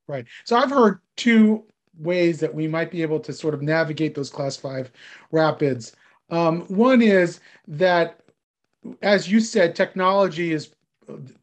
Right. 0.08 0.26
So 0.46 0.58
I've 0.58 0.70
heard 0.72 1.00
two 1.18 1.66
ways 2.00 2.40
that 2.40 2.54
we 2.54 2.68
might 2.68 2.92
be 2.92 3.02
able 3.02 3.20
to 3.20 3.34
sort 3.34 3.54
of 3.54 3.62
navigate 3.62 4.16
those 4.16 4.30
class 4.30 4.58
five 4.58 4.92
rapids. 5.32 5.96
Um, 6.30 6.62
one 6.62 7.02
is 7.02 7.40
that, 7.68 8.20
as 9.02 9.30
you 9.32 9.40
said, 9.40 9.76
technology 9.76 10.52
is 10.52 10.72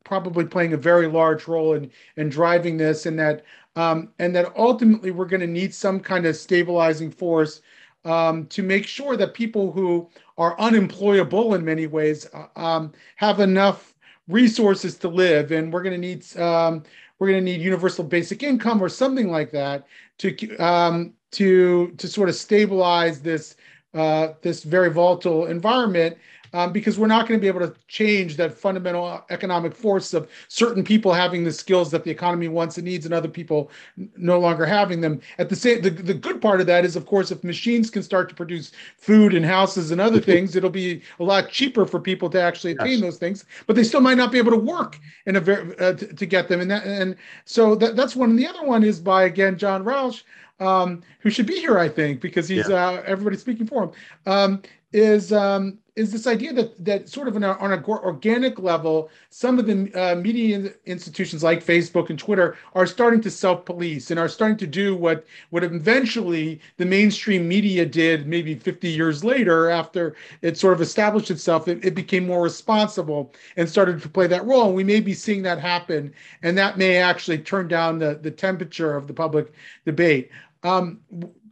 probably 0.04 0.44
playing 0.44 0.72
a 0.72 0.76
very 0.76 1.06
large 1.06 1.46
role 1.46 1.74
in 1.74 1.90
in 2.16 2.28
driving 2.28 2.76
this, 2.76 3.06
and 3.06 3.18
that 3.18 3.44
um, 3.76 4.08
and 4.18 4.34
that 4.34 4.52
ultimately 4.56 5.10
we're 5.10 5.26
going 5.26 5.40
to 5.40 5.46
need 5.46 5.74
some 5.74 6.00
kind 6.00 6.26
of 6.26 6.36
stabilizing 6.36 7.10
force 7.10 7.62
um, 8.04 8.46
to 8.46 8.62
make 8.62 8.86
sure 8.86 9.16
that 9.16 9.34
people 9.34 9.72
who 9.72 10.08
are 10.38 10.58
unemployable 10.58 11.54
in 11.54 11.64
many 11.64 11.86
ways 11.86 12.28
uh, 12.34 12.46
um, 12.56 12.92
have 13.16 13.40
enough 13.40 13.94
resources 14.28 14.96
to 14.98 15.08
live, 15.08 15.52
and 15.52 15.72
we're 15.72 15.82
going 15.82 16.00
to 16.00 16.06
need 16.08 16.24
um, 16.38 16.82
we're 17.22 17.28
going 17.28 17.44
to 17.44 17.52
need 17.52 17.60
universal 17.60 18.02
basic 18.02 18.42
income 18.42 18.82
or 18.82 18.88
something 18.88 19.30
like 19.30 19.52
that 19.52 19.86
to 20.18 20.56
um, 20.56 21.12
to 21.30 21.92
to 21.92 22.08
sort 22.08 22.28
of 22.28 22.34
stabilize 22.34 23.22
this 23.22 23.54
uh, 23.94 24.30
this 24.42 24.64
very 24.64 24.90
volatile 24.90 25.46
environment 25.46 26.18
um, 26.52 26.72
because 26.72 26.98
we're 26.98 27.06
not 27.06 27.26
going 27.26 27.38
to 27.38 27.42
be 27.42 27.48
able 27.48 27.60
to 27.60 27.74
change 27.88 28.36
that 28.36 28.52
fundamental 28.52 29.24
economic 29.30 29.74
force 29.74 30.12
of 30.14 30.28
certain 30.48 30.84
people 30.84 31.12
having 31.12 31.44
the 31.44 31.52
skills 31.52 31.90
that 31.90 32.04
the 32.04 32.10
economy 32.10 32.48
wants 32.48 32.76
and 32.76 32.84
needs 32.84 33.04
and 33.04 33.14
other 33.14 33.28
people 33.28 33.70
no 34.16 34.38
longer 34.38 34.66
having 34.66 35.00
them. 35.00 35.20
At 35.38 35.48
the 35.48 35.56
same, 35.56 35.82
the, 35.82 35.90
the 35.90 36.14
good 36.14 36.42
part 36.42 36.60
of 36.60 36.66
that 36.66 36.84
is, 36.84 36.96
of 36.96 37.06
course, 37.06 37.30
if 37.30 37.42
machines 37.42 37.90
can 37.90 38.02
start 38.02 38.28
to 38.28 38.34
produce 38.34 38.72
food 38.96 39.34
and 39.34 39.44
houses 39.44 39.90
and 39.90 40.00
other 40.00 40.20
things, 40.20 40.54
it'll 40.56 40.70
be 40.70 41.02
a 41.20 41.24
lot 41.24 41.48
cheaper 41.48 41.86
for 41.86 42.00
people 42.00 42.28
to 42.30 42.40
actually 42.40 42.72
attain 42.72 42.92
yes. 42.92 43.00
those 43.00 43.18
things. 43.18 43.44
But 43.66 43.76
they 43.76 43.84
still 43.84 44.00
might 44.00 44.18
not 44.18 44.32
be 44.32 44.38
able 44.38 44.52
to 44.52 44.58
work 44.58 44.98
in 45.26 45.36
a 45.36 45.40
very 45.40 45.78
uh, 45.78 45.94
to, 45.94 46.12
to, 46.12 46.26
get 46.26 46.48
them. 46.48 46.60
And 46.60 46.70
that 46.70 46.84
and 46.84 47.16
so 47.44 47.74
that, 47.76 47.96
that's 47.96 48.16
one. 48.16 48.30
And 48.30 48.38
the 48.38 48.46
other 48.46 48.64
one 48.64 48.84
is 48.84 49.00
by 49.00 49.24
again 49.24 49.56
John 49.56 49.84
Rauch. 49.84 50.22
Um, 50.60 51.02
who 51.18 51.30
should 51.30 51.46
be 51.46 51.58
here, 51.58 51.76
I 51.76 51.88
think, 51.88 52.20
because 52.20 52.46
he's 52.46 52.68
yeah. 52.68 52.90
uh, 52.90 53.02
everybody 53.04 53.36
speaking 53.36 53.66
for 53.66 53.84
him. 53.84 53.90
Um, 54.26 54.62
is 54.92 55.32
um, 55.32 55.78
is 55.94 56.10
this 56.10 56.26
idea 56.26 56.54
that 56.54 56.82
that 56.82 57.08
sort 57.08 57.28
of 57.28 57.36
on, 57.36 57.44
an 57.44 57.84
organic 57.84 58.58
level, 58.58 59.10
some 59.28 59.58
of 59.58 59.66
the 59.66 59.92
uh, 59.94 60.14
media 60.14 60.72
institutions 60.86 61.42
like 61.42 61.62
Facebook 61.64 62.08
and 62.08 62.18
Twitter 62.18 62.56
are 62.74 62.86
starting 62.86 63.20
to 63.20 63.30
self-police 63.30 64.10
and 64.10 64.18
are 64.18 64.28
starting 64.28 64.56
to 64.56 64.66
do 64.66 64.96
what 64.96 65.26
what 65.50 65.62
eventually 65.62 66.60
the 66.78 66.86
mainstream 66.86 67.46
media 67.46 67.84
did 67.84 68.26
maybe 68.26 68.54
50 68.54 68.88
years 68.88 69.22
later 69.22 69.68
after 69.68 70.16
it 70.40 70.56
sort 70.56 70.72
of 70.72 70.80
established 70.80 71.30
itself. 71.30 71.68
It, 71.68 71.84
it 71.84 71.94
became 71.94 72.26
more 72.26 72.42
responsible 72.42 73.34
and 73.56 73.68
started 73.68 74.00
to 74.00 74.08
play 74.08 74.26
that 74.28 74.46
role. 74.46 74.66
And 74.66 74.74
we 74.74 74.84
may 74.84 75.00
be 75.00 75.12
seeing 75.12 75.42
that 75.42 75.58
happen, 75.58 76.14
and 76.42 76.56
that 76.56 76.78
may 76.78 76.96
actually 76.96 77.38
turn 77.38 77.68
down 77.68 77.98
the 77.98 78.18
the 78.22 78.30
temperature 78.30 78.96
of 78.96 79.08
the 79.08 79.14
public 79.14 79.52
debate. 79.84 80.30
Um, 80.62 81.00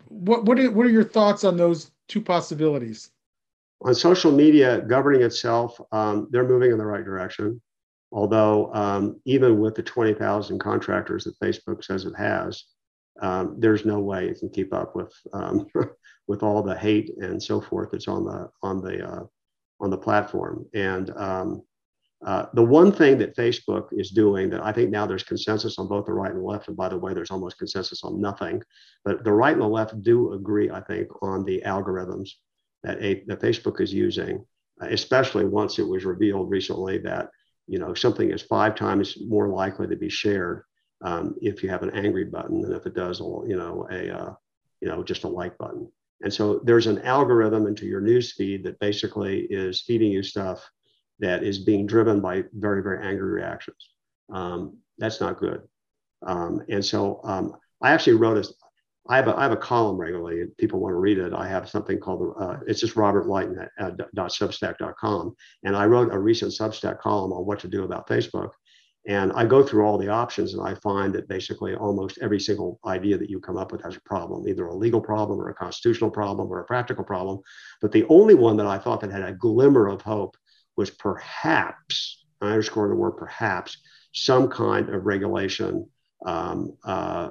what 0.09 0.45
what 0.45 0.59
are, 0.59 0.71
what 0.71 0.87
are 0.87 0.91
your 0.91 1.05
thoughts 1.05 1.45
on 1.45 1.59
those 1.59 1.91
two 2.09 2.23
possibilities? 2.23 3.11
On 3.83 3.95
social 3.95 4.31
media 4.31 4.83
governing 4.83 5.23
itself, 5.23 5.81
um, 5.93 6.29
they're 6.31 6.49
moving 6.49 6.71
in 6.71 6.79
the 6.79 6.85
right 6.85 7.05
direction. 7.05 7.61
Although 8.13 8.75
um, 8.75 9.21
even 9.25 9.61
with 9.61 9.75
the 9.75 9.83
20,000 9.83 10.59
contractors 10.59 11.25
that 11.25 11.39
Facebook 11.39 11.85
says 11.85 12.05
it 12.05 12.15
has, 12.17 12.65
um, 13.23 13.57
there's 13.59 13.85
no 13.85 14.01
way 14.01 14.29
it 14.29 14.39
can 14.41 14.51
keep 14.51 14.73
up 14.73 14.97
with 14.97 15.13
um, 15.33 15.67
with 16.27 16.43
all 16.43 16.63
the 16.63 16.77
hate 16.77 17.11
and 17.19 17.43
so 17.43 17.61
forth 17.61 17.91
that's 17.93 18.09
on 18.09 18.25
the 18.25 18.49
on 18.63 18.81
the 18.81 19.07
uh, 19.07 19.25
on 19.81 19.91
the 19.91 19.99
platform. 19.99 20.67
And 20.75 21.11
um, 21.17 21.63
uh, 22.25 22.47
the 22.55 22.63
one 22.63 22.93
thing 22.93 23.19
that 23.19 23.37
Facebook 23.37 23.89
is 23.93 24.11
doing 24.11 24.51
that 24.51 24.63
I 24.63 24.73
think 24.73 24.91
now 24.91 25.07
there's 25.07 25.23
consensus 25.23 25.79
on 25.79 25.87
both 25.87 26.07
the 26.07 26.13
right 26.13 26.33
and 26.33 26.41
the 26.41 26.45
left, 26.45 26.69
and 26.69 26.77
by 26.77 26.89
the 26.89 26.99
way, 26.99 27.15
there's 27.15 27.31
almost 27.31 27.59
consensus 27.59 28.03
on 28.05 28.21
nothing, 28.21 28.63
but 29.05 29.25
the 29.25 29.33
right 29.33 29.53
and 29.53 29.63
the 29.63 29.67
left 29.67 30.03
do 30.03 30.33
agree, 30.33 30.71
I 30.71 30.81
think, 30.81 31.09
on 31.23 31.45
the 31.45 31.63
algorithms 31.65 32.31
that, 32.83 33.03
a, 33.03 33.23
that 33.27 33.41
Facebook 33.41 33.81
is 33.81 33.93
using, 33.93 34.45
uh, 34.83 34.87
especially 34.87 35.45
once 35.45 35.79
it 35.79 35.87
was 35.87 36.05
revealed 36.05 36.51
recently 36.51 36.99
that 36.99 37.31
you 37.67 37.79
know 37.79 37.95
something 37.95 38.31
is 38.31 38.43
five 38.43 38.75
times 38.75 39.17
more 39.27 39.49
likely 39.49 39.87
to 39.87 39.97
be 39.97 40.09
shared 40.09 40.65
um, 41.05 41.35
if 41.41 41.63
you 41.63 41.69
have 41.69 41.83
an 41.83 41.91
angry 41.91 42.25
button 42.25 42.61
than 42.61 42.73
if 42.73 42.87
it 42.87 42.95
does 42.95 43.21
you 43.21 43.57
know 43.57 43.87
a 43.91 44.11
uh, 44.11 44.35
you 44.81 44.89
know 44.89 45.03
just 45.03 45.25
a 45.25 45.29
like 45.29 45.57
button. 45.59 45.91
And 46.23 46.33
so 46.33 46.61
there's 46.65 46.87
an 46.87 47.01
algorithm 47.03 47.67
into 47.67 47.87
your 47.87 48.01
news 48.03 48.33
feed 48.33 48.65
that 48.65 48.79
basically 48.79 49.47
is 49.49 49.83
feeding 49.83 50.13
you 50.13 50.23
stuff 50.23 50.69
that 51.19 51.43
is 51.43 51.59
being 51.59 51.87
driven 51.87 52.21
by 52.21 52.45
very 52.53 52.83
very 52.83 53.07
angry 53.07 53.31
reactions. 53.31 53.91
Um, 54.33 54.79
That's 54.99 55.21
not 55.21 55.39
good. 55.39 55.63
Um, 56.27 56.63
and 56.69 56.85
so 56.85 57.21
um, 57.25 57.57
I 57.83 57.93
actually 57.93 58.15
wrote 58.15 58.37
a, 58.37 58.49
I 59.11 59.17
have 59.17 59.27
a, 59.27 59.37
I 59.37 59.43
have 59.43 59.53
a 59.53 59.57
column 59.57 59.97
regularly. 59.97 60.37
If 60.37 60.57
People 60.57 60.79
want 60.79 60.93
to 60.93 60.99
read 60.99 61.19
it. 61.19 61.33
I 61.35 61.49
have 61.49 61.69
something 61.69 61.99
called 61.99 62.35
uh, 62.39 62.59
it's 62.69 62.81
just 62.81 62.95
Robert 62.95 63.27
Litan 63.27 63.69
at, 63.79 64.01
at 64.01 64.15
.substack.com, 64.15 65.35
and 65.65 65.77
I 65.77 65.87
wrote 65.87 66.15
a 66.15 66.19
recent 66.19 66.53
Substack 66.53 67.01
column 67.01 67.33
on 67.33 67.45
what 67.45 67.59
to 67.61 67.69
do 67.69 67.83
about 67.83 68.09
Facebook. 68.09 68.51
And 69.09 69.33
I 69.33 69.47
go 69.47 69.63
through 69.65 69.85
all 69.85 69.99
the 69.99 70.09
options, 70.09 70.55
and 70.55 70.63
I 70.63 70.75
find 70.75 71.13
that 71.15 71.27
basically 71.27 71.75
almost 71.75 72.19
every 72.23 72.39
single 72.39 72.79
idea 72.87 73.19
that 73.19 73.31
you 73.31 73.41
come 73.41 73.57
up 73.57 73.73
with 73.73 73.83
has 73.83 73.97
a 73.97 74.01
problem, 74.03 74.47
either 74.47 74.67
a 74.67 74.77
legal 74.77 75.01
problem 75.01 75.41
or 75.41 75.49
a 75.49 75.55
constitutional 75.55 76.11
problem 76.11 76.49
or 76.49 76.61
a 76.61 76.65
practical 76.65 77.03
problem. 77.03 77.41
But 77.81 77.91
the 77.91 78.07
only 78.09 78.35
one 78.35 78.57
that 78.59 78.67
I 78.67 78.79
thought 78.79 79.01
that 79.01 79.11
had 79.11 79.23
a 79.23 79.33
glimmer 79.33 79.89
of 79.89 80.03
hope 80.03 80.37
was 80.77 80.91
perhaps, 80.91 82.25
I 82.41 82.51
underscore 82.51 82.89
the 82.89 82.95
word 82.95 83.17
perhaps, 83.17 83.79
some 84.13 84.49
kind 84.49 84.89
of 84.91 85.07
regulation 85.07 85.89
um, 86.25 86.77
uh, 86.85 87.31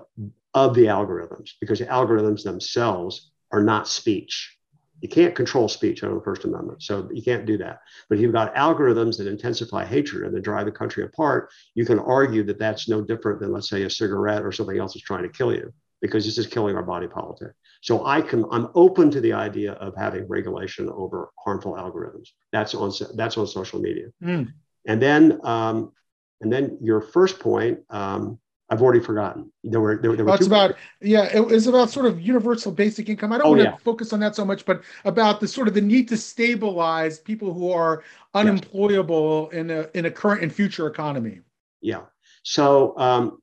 of 0.54 0.74
the 0.76 0.86
algorithms 0.86 1.52
because 1.60 1.80
the 1.80 1.86
algorithms 1.86 2.44
themselves 2.44 3.32
are 3.52 3.64
not 3.64 3.88
speech. 3.88 4.56
You 5.02 5.08
can't 5.08 5.36
control 5.36 5.70
speech 5.70 6.04
under 6.04 6.16
the 6.16 6.24
First 6.24 6.44
Amendment, 6.44 6.84
so 6.84 7.10
you 7.14 7.22
can't 7.22 7.46
do 7.46 7.58
that. 7.60 7.80
But 8.10 8.16
if 8.16 8.22
you've 8.22 8.34
got 8.34 8.54
algorithms 8.56 9.18
that 9.18 9.28
intensify 9.28 9.86
hatred 9.86 10.26
and 10.26 10.36
that 10.36 10.42
drive 10.42 10.66
the 10.66 10.74
country 10.74 11.06
apart, 11.06 11.50
you 11.74 11.86
can 11.86 12.00
argue 12.00 12.44
that 12.44 12.60
that's 12.60 12.90
no 12.90 13.02
different 13.02 13.40
than, 13.40 13.54
let's 13.54 13.70
say, 13.70 13.84
a 13.84 13.90
cigarette 13.90 14.44
or 14.44 14.52
something 14.52 14.78
else 14.78 14.96
is 14.96 15.02
trying 15.02 15.24
to 15.24 15.30
kill 15.30 15.54
you 15.54 15.72
because 16.02 16.26
this 16.26 16.38
is 16.38 16.48
killing 16.48 16.76
our 16.76 16.84
body 16.84 17.08
politic. 17.08 17.52
So 17.82 18.06
I 18.06 18.22
can, 18.22 18.46
I'm 18.52 18.68
open 18.76 19.10
to 19.12 19.22
the 19.22 19.34
idea 19.34 19.74
of 19.74 19.96
having 19.96 20.28
regulation 20.28 20.90
over 20.90 21.30
harmful 21.40 21.74
algorithms. 21.74 22.30
That's 22.52 22.76
on 22.76 22.92
that's 23.16 23.38
on 23.38 23.48
social 23.48 23.80
media. 23.80 24.08
Mm. 24.22 24.52
And 24.86 25.02
then, 25.02 25.40
um, 25.44 25.94
and 26.42 26.52
then 26.52 26.78
your 26.82 27.02
first 27.02 27.40
point, 27.40 27.80
um, 27.90 28.40
I've 28.70 28.82
already 28.82 29.00
forgotten. 29.00 29.52
There 29.64 29.82
were 29.82 29.98
there, 29.98 30.16
there 30.16 30.26
were. 30.26 30.32
That's 30.32 30.46
about 30.46 30.76
yeah. 31.02 31.30
It 31.34 31.46
was 31.46 31.68
about 31.68 31.90
sort 31.90 32.06
of 32.06 32.22
universal 32.22 32.72
basic 32.72 33.10
income. 33.10 33.34
I 33.34 33.40
don't 33.40 33.48
oh, 33.48 33.50
want 33.52 33.62
to 33.62 33.70
yeah. 33.70 33.78
focus 33.78 34.14
on 34.14 34.20
that 34.20 34.36
so 34.36 34.46
much, 34.46 34.66
but 34.66 34.84
about 35.06 35.40
the 35.40 35.48
sort 35.48 35.68
of 35.68 35.74
the 35.74 35.82
need 35.82 36.08
to 36.10 36.18
stabilize 36.18 37.20
people 37.20 37.54
who 37.54 37.72
are 37.72 38.04
unemployable 38.34 39.50
in 39.50 39.72
a 39.72 39.88
in 39.96 40.06
a 40.06 40.12
current 40.12 40.44
and 40.44 40.54
future 40.54 40.88
economy. 40.88 41.40
Yeah. 41.82 42.02
So 42.44 42.98
um, 42.98 43.40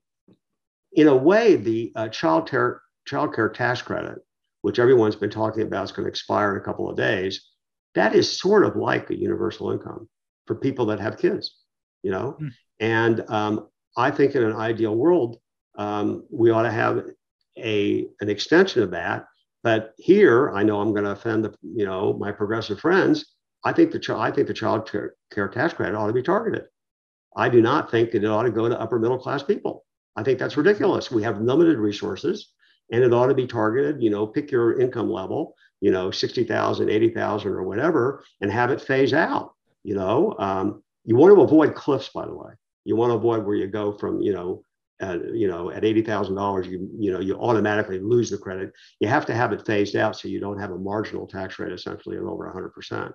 in 0.93 1.09
a 1.09 1.17
way, 1.17 1.57
the 1.57 1.93
uh, 1.97 2.09
child 2.09 2.49
care 2.49 2.83
child 3.05 3.35
care 3.35 3.49
tax 3.49 3.83
credit, 3.83 4.19
which 4.63 4.79
everyone's 4.79 5.17
been 5.17 5.31
talking 5.31 5.63
about, 5.63 5.85
is 5.85 5.93
going 5.93 6.05
to 6.05 6.11
expire 6.11 6.53
in 6.53 6.61
a 6.61 6.65
couple 6.65 6.89
of 6.89 6.97
days. 6.97 7.51
That 7.95 8.15
is 8.15 8.39
sort 8.41 8.65
of 8.65 8.77
like 8.77 9.11
a 9.11 9.19
universal 9.19 9.73
income 9.73 10.09
for 10.47 10.55
people 10.55 10.87
that 10.87 11.01
have 11.01 11.19
kids, 11.19 11.57
you 12.03 12.13
know. 12.13 12.37
Mm. 12.41 12.51
And 12.79 13.25
um, 13.29 13.69
I 13.97 14.11
think 14.11 14.35
in 14.35 14.43
an 14.43 14.55
ideal 14.55 14.95
world, 14.95 15.39
um, 15.79 16.25
we 16.31 16.51
ought 16.51 16.63
to 16.63 16.71
have 16.71 17.05
a 17.59 18.07
an 18.21 18.29
extension 18.29 18.83
of 18.83 18.91
that. 18.91 19.27
But 19.63 19.95
here, 19.99 20.51
I 20.51 20.63
know 20.63 20.81
I'm 20.81 20.93
going 20.93 21.05
to 21.05 21.11
offend 21.11 21.45
the 21.45 21.55
you 21.63 21.85
know 21.85 22.13
my 22.15 22.33
progressive 22.33 22.81
friends. 22.81 23.35
I 23.65 23.73
think 23.73 23.91
the 23.91 24.17
I 24.17 24.31
think 24.31 24.47
the 24.47 24.55
child 24.55 24.91
care, 24.91 25.49
tax 25.49 25.75
credit 25.75 25.97
ought 25.97 26.07
to 26.07 26.13
be 26.13 26.23
targeted. 26.23 26.65
I 27.37 27.49
do 27.49 27.61
not 27.61 27.91
think 27.91 28.13
that 28.13 28.25
it 28.25 28.27
ought 28.27 28.45
to 28.45 28.51
go 28.51 28.69
to 28.69 28.81
upper 28.81 28.99
middle 28.99 29.19
class 29.19 29.43
people. 29.43 29.85
I 30.15 30.23
think 30.23 30.39
that's 30.39 30.57
ridiculous. 30.57 31.11
We 31.11 31.23
have 31.25 31.41
limited 31.41 31.79
resources, 31.79 32.53
and 32.91 33.03
it 33.03 33.13
ought 33.13 33.27
to 33.27 33.35
be 33.35 33.47
targeted. 33.47 34.03
You 34.03 34.11
know, 34.11 34.27
pick 34.27 34.51
your 34.51 34.81
income 34.81 35.11
level. 35.11 35.55
You 35.81 35.91
know, 35.91 36.11
60,000, 36.11 36.89
80,000 36.89 37.53
or 37.53 37.63
whatever, 37.63 38.25
and 38.41 38.51
have 38.51 38.71
it 38.71 38.81
phase 38.81 39.13
out. 39.13 39.53
You 39.83 39.95
know, 39.95 40.35
um, 40.39 40.83
you 41.05 41.17
want 41.17 41.35
to 41.35 41.43
avoid 41.43 41.75
cliffs, 41.75 42.09
by 42.09 42.25
the 42.25 42.35
way. 42.35 42.53
You 42.87 42.97
want 42.97 43.11
to 43.11 43.17
avoid 43.17 43.45
where 43.45 43.57
you 43.57 43.67
go 43.67 43.93
from, 43.93 44.23
you 44.23 44.33
know, 44.33 44.63
at, 45.01 45.35
you 45.35 45.49
know, 45.49 45.71
at 45.71 45.85
eighty 45.85 46.03
thousand 46.03 46.37
dollars, 46.37 46.67
you 46.67 46.89
you 46.99 47.13
know, 47.13 47.21
you 47.21 47.39
automatically 47.39 47.99
lose 47.99 48.31
the 48.31 48.39
credit. 48.39 48.73
You 49.01 49.09
have 49.09 49.27
to 49.27 49.35
have 49.35 49.53
it 49.53 49.67
phased 49.67 49.97
out 49.97 50.17
so 50.17 50.29
you 50.29 50.41
don't 50.41 50.59
have 50.59 50.71
a 50.71 50.79
marginal 50.79 51.27
tax 51.27 51.59
rate 51.59 51.73
essentially 51.73 52.17
of 52.17 52.27
over 52.27 52.51
hundred 52.51 52.71
percent. 52.71 53.13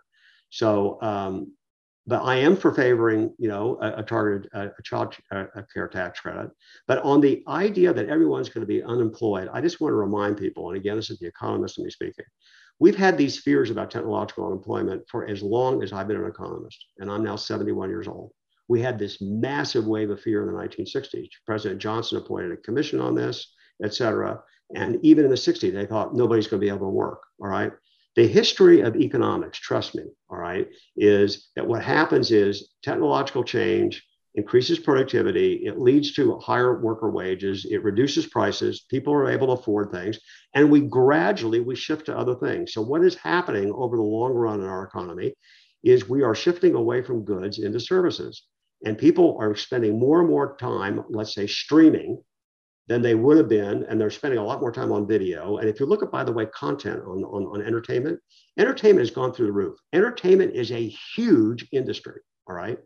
So, 0.49 1.01
um, 1.01 1.53
but 2.05 2.23
I 2.23 2.35
am 2.35 2.57
for 2.57 2.73
favoring, 2.73 3.33
you 3.37 3.47
know, 3.47 3.77
a, 3.81 3.99
a 3.99 4.03
targeted 4.03 4.51
a, 4.53 4.67
a 4.67 4.83
child 4.83 5.15
a 5.31 5.63
care 5.73 5.87
tax 5.87 6.19
credit. 6.19 6.51
But 6.87 7.01
on 7.03 7.21
the 7.21 7.43
idea 7.47 7.93
that 7.93 8.09
everyone's 8.09 8.49
going 8.49 8.61
to 8.61 8.67
be 8.67 8.83
unemployed, 8.83 9.49
I 9.51 9.61
just 9.61 9.79
want 9.79 9.91
to 9.91 9.95
remind 9.95 10.37
people, 10.37 10.69
and 10.69 10.77
again, 10.77 10.97
this 10.97 11.09
is 11.09 11.19
the 11.19 11.27
economist 11.27 11.77
in 11.77 11.85
me 11.85 11.89
speaking. 11.89 12.25
We've 12.79 12.95
had 12.95 13.17
these 13.17 13.39
fears 13.39 13.69
about 13.69 13.91
technological 13.91 14.47
unemployment 14.47 15.07
for 15.07 15.27
as 15.27 15.41
long 15.43 15.83
as 15.83 15.93
I've 15.93 16.07
been 16.07 16.17
an 16.17 16.25
economist, 16.27 16.83
and 16.97 17.11
I'm 17.11 17.23
now 17.23 17.35
71 17.35 17.89
years 17.89 18.07
old 18.07 18.31
we 18.67 18.81
had 18.81 18.97
this 18.97 19.21
massive 19.21 19.85
wave 19.85 20.09
of 20.09 20.21
fear 20.21 20.41
in 20.41 20.53
the 20.53 20.59
1960s. 20.59 21.27
President 21.45 21.81
Johnson 21.81 22.17
appointed 22.17 22.51
a 22.51 22.57
commission 22.57 22.99
on 22.99 23.15
this, 23.15 23.53
et 23.83 23.93
cetera. 23.93 24.41
And 24.73 24.97
even 25.03 25.25
in 25.25 25.31
the 25.31 25.37
60s, 25.37 25.73
they 25.73 25.85
thought 25.85 26.15
nobody's 26.15 26.47
going 26.47 26.61
to 26.61 26.65
be 26.65 26.69
able 26.69 26.87
to 26.87 26.89
work. 26.89 27.21
All 27.41 27.49
right. 27.49 27.71
The 28.15 28.27
history 28.27 28.81
of 28.81 28.95
economics, 28.95 29.57
trust 29.57 29.95
me, 29.95 30.03
all 30.29 30.37
right, 30.37 30.67
is 30.97 31.49
that 31.55 31.65
what 31.65 31.81
happens 31.81 32.31
is 32.31 32.69
technological 32.83 33.43
change 33.43 34.03
increases 34.35 34.79
productivity, 34.79 35.65
it 35.65 35.79
leads 35.79 36.13
to 36.13 36.37
higher 36.39 36.81
worker 36.81 37.09
wages, 37.09 37.65
it 37.69 37.83
reduces 37.83 38.25
prices, 38.27 38.85
people 38.89 39.13
are 39.13 39.29
able 39.29 39.47
to 39.47 39.61
afford 39.61 39.91
things, 39.91 40.19
and 40.53 40.71
we 40.71 40.81
gradually 40.81 41.59
we 41.59 41.75
shift 41.75 42.05
to 42.05 42.17
other 42.17 42.35
things. 42.35 42.73
So 42.73 42.81
what 42.81 43.03
is 43.03 43.15
happening 43.15 43.71
over 43.73 43.97
the 43.97 44.03
long 44.03 44.33
run 44.33 44.61
in 44.61 44.67
our 44.67 44.83
economy 44.83 45.33
is 45.83 46.07
we 46.07 46.23
are 46.23 46.35
shifting 46.35 46.75
away 46.75 47.01
from 47.01 47.23
goods 47.23 47.59
into 47.59 47.79
services. 47.79 48.43
And 48.85 48.97
people 48.97 49.37
are 49.39 49.55
spending 49.55 49.99
more 49.99 50.21
and 50.21 50.29
more 50.29 50.55
time, 50.57 51.03
let's 51.09 51.35
say, 51.35 51.47
streaming 51.47 52.21
than 52.87 53.01
they 53.01 53.15
would 53.15 53.37
have 53.37 53.47
been. 53.47 53.85
And 53.85 53.99
they're 53.99 54.09
spending 54.09 54.39
a 54.39 54.43
lot 54.43 54.59
more 54.59 54.71
time 54.71 54.91
on 54.91 55.07
video. 55.07 55.57
And 55.57 55.69
if 55.69 55.79
you 55.79 55.85
look 55.85 56.01
at, 56.01 56.11
by 56.11 56.23
the 56.23 56.31
way, 56.31 56.47
content 56.47 57.01
on, 57.05 57.23
on, 57.23 57.45
on 57.45 57.61
entertainment, 57.61 58.19
entertainment 58.57 59.07
has 59.07 59.15
gone 59.15 59.33
through 59.33 59.47
the 59.47 59.51
roof. 59.51 59.77
Entertainment 59.93 60.55
is 60.55 60.71
a 60.71 60.87
huge 61.15 61.67
industry. 61.71 62.21
All 62.47 62.55
right. 62.55 62.79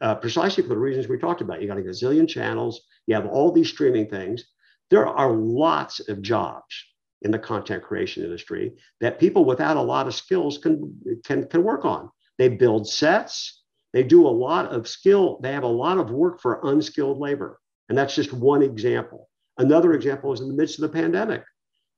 Uh, 0.00 0.14
precisely 0.14 0.62
for 0.62 0.70
the 0.70 0.78
reasons 0.78 1.08
we 1.08 1.18
talked 1.18 1.42
about. 1.42 1.60
You 1.60 1.68
got 1.68 1.78
a 1.78 1.82
gazillion 1.82 2.28
channels, 2.28 2.82
you 3.06 3.14
have 3.14 3.26
all 3.26 3.52
these 3.52 3.68
streaming 3.68 4.08
things. 4.08 4.44
There 4.90 5.06
are 5.06 5.32
lots 5.32 6.00
of 6.08 6.22
jobs 6.22 6.74
in 7.22 7.30
the 7.30 7.38
content 7.38 7.82
creation 7.82 8.24
industry 8.24 8.72
that 9.00 9.20
people 9.20 9.44
without 9.44 9.76
a 9.76 9.82
lot 9.82 10.06
of 10.06 10.14
skills 10.14 10.58
can, 10.58 10.94
can, 11.24 11.46
can 11.46 11.62
work 11.62 11.84
on. 11.84 12.10
They 12.38 12.48
build 12.48 12.88
sets, 12.88 13.62
they 13.92 14.02
do 14.02 14.26
a 14.26 14.28
lot 14.28 14.66
of 14.66 14.88
skill, 14.88 15.38
they 15.42 15.52
have 15.52 15.62
a 15.62 15.68
lot 15.68 15.98
of 15.98 16.10
work 16.10 16.40
for 16.40 16.60
unskilled 16.64 17.18
labor. 17.18 17.58
And 17.88 17.96
that's 17.96 18.14
just 18.14 18.32
one 18.32 18.62
example. 18.62 19.28
Another 19.58 19.92
example 19.92 20.32
is 20.32 20.40
in 20.40 20.48
the 20.48 20.54
midst 20.54 20.78
of 20.78 20.82
the 20.82 21.00
pandemic. 21.00 21.44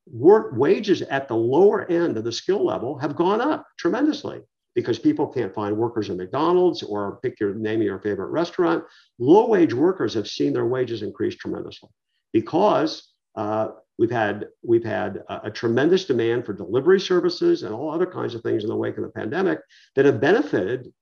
Work 0.06 0.52
wages 0.56 1.02
at 1.02 1.28
the 1.28 1.36
lower 1.36 1.90
end 1.90 2.16
of 2.16 2.24
the 2.24 2.32
skill 2.32 2.64
level 2.64 2.98
have 2.98 3.16
gone 3.16 3.40
up 3.40 3.66
tremendously 3.78 4.40
because 4.74 4.98
people 4.98 5.28
can't 5.28 5.54
find 5.54 5.76
workers 5.76 6.10
in 6.10 6.16
McDonald's 6.16 6.82
or 6.82 7.20
pick 7.22 7.38
your 7.38 7.54
name 7.54 7.80
of 7.80 7.86
your 7.86 8.00
favorite 8.00 8.30
restaurant. 8.30 8.84
Low 9.18 9.46
wage 9.48 9.72
workers 9.72 10.14
have 10.14 10.26
seen 10.26 10.52
their 10.52 10.66
wages 10.66 11.02
increase 11.02 11.36
tremendously 11.36 11.90
because 12.32 13.12
uh, 13.36 13.68
we've 13.98 14.10
had 14.10 14.48
we've 14.62 14.84
had 14.84 15.22
a, 15.28 15.46
a, 15.46 15.50
tremendous 15.50 16.04
demand 16.04 16.44
for 16.44 16.52
delivery 16.52 17.00
services 17.00 17.62
and 17.62 17.74
all 17.74 17.90
other 17.90 18.06
kinds 18.06 18.34
of 18.34 18.42
things 18.42 18.62
in 18.62 18.68
the 18.68 18.76
wake 18.76 18.96
of 18.96 19.04
the 19.04 19.10
pandemic 19.10 19.60
that 19.94 20.04
have 20.04 20.20
benefited 20.20 20.92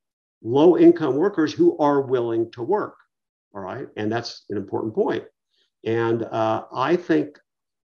low 0.43 0.77
income 0.77 1.17
workers 1.17 1.53
who 1.53 1.77
are 1.79 2.03
willing 2.03 2.51
to 2.53 2.63
work. 2.63 2.97
All 3.55 3.61
right. 3.61 3.87
And 3.97 4.11
that's 4.11 4.45
an 4.51 4.57
important 4.57 4.95
point. 4.95 5.25
And 5.85 6.23
uh, 6.25 6.65
I 6.75 6.97
think, 6.97 7.39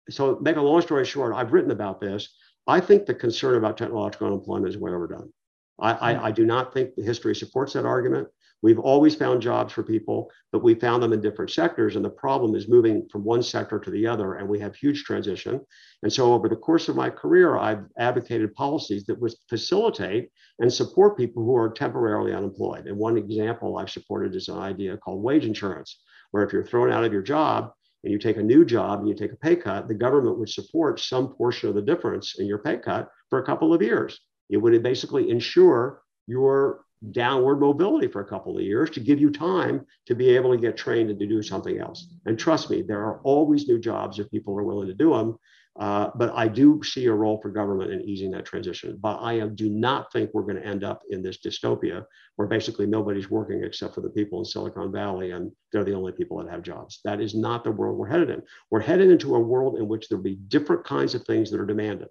so 0.09 0.39
make 0.41 0.57
a 0.57 0.63
long 0.63 0.81
story 0.83 1.05
short, 1.05 1.35
I've 1.35 1.53
written 1.53 1.71
about 1.71 2.01
this. 2.01 2.35
I 2.67 2.81
think 2.81 3.07
the 3.07 3.15
concern 3.15 3.57
about 3.57 3.77
technological 3.77 4.27
unemployment 4.27 4.69
is 4.69 4.79
way 4.79 4.93
overdone. 4.93 5.33
I, 5.81 5.93
I, 5.93 6.27
I 6.27 6.31
do 6.33 6.45
not 6.45 6.73
think 6.75 6.95
the 6.95 7.03
history 7.03 7.35
supports 7.35 7.73
that 7.75 7.87
argument. 7.87 8.29
We've 8.63 8.79
always 8.79 9.15
found 9.15 9.41
jobs 9.41 9.73
for 9.73 9.83
people, 9.83 10.31
but 10.53 10.65
we 10.65 10.75
found 10.75 11.03
them 11.03 11.13
in 11.13 11.21
different 11.21 11.51
sectors. 11.51 11.95
And 11.97 12.05
the 12.05 12.11
problem 12.11 12.55
is 12.55 12.69
moving 12.69 13.09
from 13.11 13.25
one 13.25 13.43
sector 13.43 13.79
to 13.79 13.91
the 13.91 14.07
other, 14.07 14.35
and 14.35 14.49
we 14.49 14.59
have 14.59 14.75
huge 14.75 15.05
transition. 15.05 15.61
And 16.03 16.13
so, 16.13 16.33
over 16.33 16.49
the 16.49 16.57
course 16.57 16.89
of 16.89 16.97
my 16.97 17.11
career, 17.11 17.57
I've 17.57 17.85
advocated 17.99 18.55
policies 18.55 19.05
that 19.07 19.21
would 19.21 19.33
facilitate 19.49 20.31
and 20.59 20.73
support 20.73 21.17
people 21.17 21.45
who 21.45 21.57
are 21.57 21.71
temporarily 21.71 22.35
unemployed. 22.35 22.87
And 22.87 22.97
one 22.97 23.17
example 23.17 23.79
I've 23.79 23.91
supported 23.91 24.35
is 24.35 24.49
an 24.49 24.59
idea 24.59 24.97
called 24.97 25.23
wage 25.23 25.45
insurance, 25.45 26.01
where 26.33 26.45
if 26.45 26.53
you're 26.53 26.67
thrown 26.67 26.91
out 26.91 27.05
of 27.05 27.13
your 27.13 27.23
job, 27.23 27.73
and 28.05 28.13
you 28.13 28.19
take 28.19 28.37
a 28.37 28.43
new 28.43 28.65
job 28.65 29.01
and 29.01 29.09
you 29.09 29.15
take 29.15 29.33
a 29.33 29.37
pay 29.37 29.57
cut, 29.57 29.89
the 29.89 29.95
government 29.95 30.39
would 30.39 30.49
support 30.49 31.01
some 31.01 31.35
portion 31.35 31.69
of 31.69 31.75
the 31.75 31.83
difference 31.83 32.39
in 32.39 32.47
your 32.47 32.59
pay 32.59 32.79
cut 32.79 33.09
for 33.29 33.41
a 33.41 33.45
couple 33.45 33.75
of 33.75 33.83
years. 33.83 34.21
It 34.49 34.57
would 34.57 34.81
basically 34.83 35.31
ensure 35.31 36.03
your 36.27 36.85
downward 37.13 37.61
mobility 37.61 38.09
for 38.09 38.21
a 38.21 38.29
couple 38.29 38.57
of 38.57 38.63
years 38.63 38.91
to 38.91 39.01
give 39.01 39.21
you 39.21 39.31
time 39.31 39.87
to 40.07 40.15
be 40.15 40.31
able 40.31 40.51
to 40.51 40.61
get 40.61 40.77
trained 40.77 41.11
and 41.11 41.19
to 41.19 41.27
do 41.27 41.43
something 41.43 41.79
else. 41.79 42.09
And 42.27 42.39
trust 42.39 42.71
me, 42.71 42.83
there 42.83 43.05
are 43.05 43.21
always 43.23 43.69
new 43.69 43.79
jobs 43.79 44.19
if 44.19 44.31
people 44.31 44.59
are 44.59 44.65
willing 44.65 44.89
to 44.89 44.95
do 44.95 45.11
them. 45.11 45.39
Uh, 45.79 46.11
but 46.17 46.33
I 46.35 46.49
do 46.49 46.83
see 46.83 47.07
a 47.07 47.13
role 47.13 47.41
for 47.41 47.51
government 47.51 47.93
in 47.93 48.01
easing 48.03 48.33
that 48.33 48.45
transition. 48.45 48.99
But 49.01 49.21
I 49.21 49.39
do 49.47 49.71
not 49.71 50.13
think 50.13 50.31
we're 50.33 50.43
going 50.43 50.57
to 50.57 50.67
end 50.67 50.83
up 50.83 51.03
in 51.11 51.23
this 51.23 51.39
dystopia 51.39 52.05
where 52.35 52.49
basically 52.49 52.87
nobody's 52.87 53.31
working 53.31 53.63
except 53.63 53.95
for 53.95 54.01
the 54.01 54.11
people 54.11 54.41
in 54.41 54.45
Silicon 54.45 54.91
Valley 54.91 55.31
and 55.31 55.53
they're 55.73 55.85
the 55.85 55.95
only 55.95 56.11
people 56.11 56.43
that 56.43 56.51
have 56.51 56.63
jobs. 56.63 56.99
That 57.05 57.21
is 57.21 57.35
not 57.35 57.63
the 57.63 57.71
world 57.71 57.97
we're 57.97 58.09
headed 58.09 58.31
in. 58.31 58.43
We're 58.71 58.81
headed 58.81 59.09
into 59.09 59.37
a 59.37 59.41
world 59.41 59.79
in 59.79 59.87
which 59.87 60.09
there'll 60.09 60.25
be 60.25 60.41
different 60.49 60.85
kinds 60.85 61.15
of 61.15 61.23
things 61.25 61.49
that 61.51 61.61
are 61.61 61.67
demanded 61.67 62.09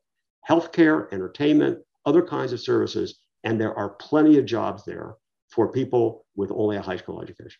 healthcare, 0.48 1.12
entertainment, 1.12 1.80
other 2.06 2.22
kinds 2.22 2.54
of 2.54 2.60
services. 2.62 3.20
And 3.44 3.60
there 3.60 3.74
are 3.76 3.90
plenty 3.90 4.38
of 4.38 4.46
jobs 4.46 4.84
there 4.86 5.16
for 5.50 5.72
people 5.72 6.26
with 6.36 6.52
only 6.52 6.78
a 6.78 6.82
high 6.82 6.98
school 6.98 7.22
education. 7.22 7.60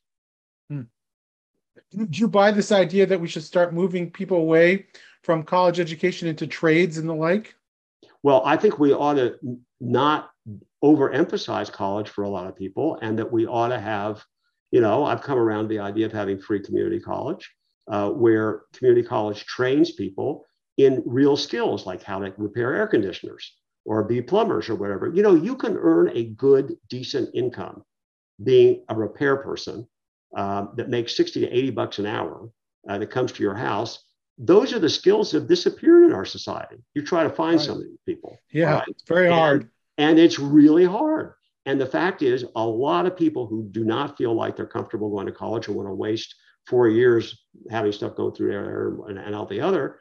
Hmm. 0.70 0.82
Do 1.96 2.08
you 2.12 2.28
buy 2.28 2.52
this 2.52 2.72
idea 2.72 3.06
that 3.06 3.22
we 3.22 3.28
should 3.28 3.44
start 3.44 3.74
moving 3.74 4.12
people 4.12 4.38
away 4.38 4.88
from 5.24 5.44
college 5.44 5.80
education 5.80 6.28
into 6.28 6.48
trades 6.48 6.98
and 6.98 7.08
the 7.08 7.14
like? 7.14 7.56
Well, 8.24 8.42
I 8.46 8.58
think 8.58 8.80
we 8.80 8.94
ought 8.94 9.16
to 9.16 9.38
not 9.80 10.32
overemphasize 10.84 11.72
college 11.72 12.10
for 12.10 12.24
a 12.24 12.30
lot 12.30 12.48
of 12.48 12.56
people, 12.56 12.98
and 13.02 13.18
that 13.20 13.32
we 13.32 13.46
ought 13.46 13.70
to 13.70 13.80
have, 13.80 14.24
you 14.72 14.82
know, 14.82 15.06
I've 15.06 15.22
come 15.22 15.38
around 15.38 15.64
to 15.64 15.68
the 15.70 15.80
idea 15.80 16.06
of 16.06 16.12
having 16.12 16.40
free 16.40 16.60
community 16.60 17.00
college, 17.00 17.50
uh, 17.90 18.10
where 18.10 18.64
community 18.74 19.08
college 19.08 19.46
trains 19.46 19.92
people 19.92 20.46
in 20.78 21.04
real 21.06 21.38
skills 21.38 21.86
like 21.86 22.04
how 22.04 22.20
to 22.20 22.34
repair 22.38 22.74
air 22.74 22.88
conditioners 22.88 23.56
or 23.88 24.04
be 24.04 24.22
plumbers 24.22 24.70
or 24.70 24.76
whatever. 24.76 25.12
You 25.14 25.24
know, 25.24 25.34
you 25.34 25.56
can 25.56 25.76
earn 25.78 26.12
a 26.16 26.26
good, 26.26 26.78
decent 26.90 27.30
income 27.34 27.84
being 28.44 28.84
a 28.90 28.96
repair 28.96 29.38
person 29.38 29.88
uh, 30.36 30.68
that 30.76 30.90
makes 30.90 31.18
60 31.18 31.40
to 31.40 31.48
80 31.48 31.72
bucks 31.72 32.00
an 32.00 32.06
hour 32.06 32.50
uh, 32.88 33.00
that 33.00 33.10
comes 33.10 33.32
to 33.32 33.44
your 33.44 33.56
house 33.56 34.04
those 34.38 34.74
are 34.74 34.80
the 34.80 34.90
skills 34.90 35.32
that 35.32 35.40
have 35.40 35.48
disappeared 35.48 36.04
in 36.04 36.14
our 36.14 36.26
society. 36.26 36.78
You 36.94 37.04
try 37.04 37.24
to 37.24 37.30
find 37.30 37.58
right. 37.58 37.66
some 37.66 37.78
of 37.78 37.84
these 37.84 37.98
people. 38.06 38.38
Yeah, 38.52 38.76
right? 38.76 38.88
it's 38.88 39.04
very 39.08 39.28
and, 39.28 39.36
hard. 39.36 39.70
And 39.98 40.20
it's 40.20 40.38
really 40.38 40.86
hard. 40.86 41.34
And 41.66 41.82
the 41.82 41.88
fact 41.88 42.22
is, 42.22 42.46
a 42.56 42.66
lot 42.66 43.06
of 43.06 43.18
people 43.18 43.48
who 43.48 43.68
do 43.72 43.84
not 43.84 44.18
feel 44.18 44.34
like 44.34 44.56
they're 44.56 44.66
comfortable 44.66 45.10
going 45.10 45.26
to 45.26 45.32
college 45.32 45.68
or 45.68 45.74
want 45.74 45.90
to 45.90 45.94
waste 45.94 46.36
four 46.68 46.88
years 46.88 47.46
having 47.70 47.92
stuff 47.92 48.16
go 48.16 48.30
through 48.30 48.52
there 48.52 48.90
and, 49.08 49.18
and 49.18 49.36
out 49.36 49.50
the 49.50 49.60
other, 49.60 50.00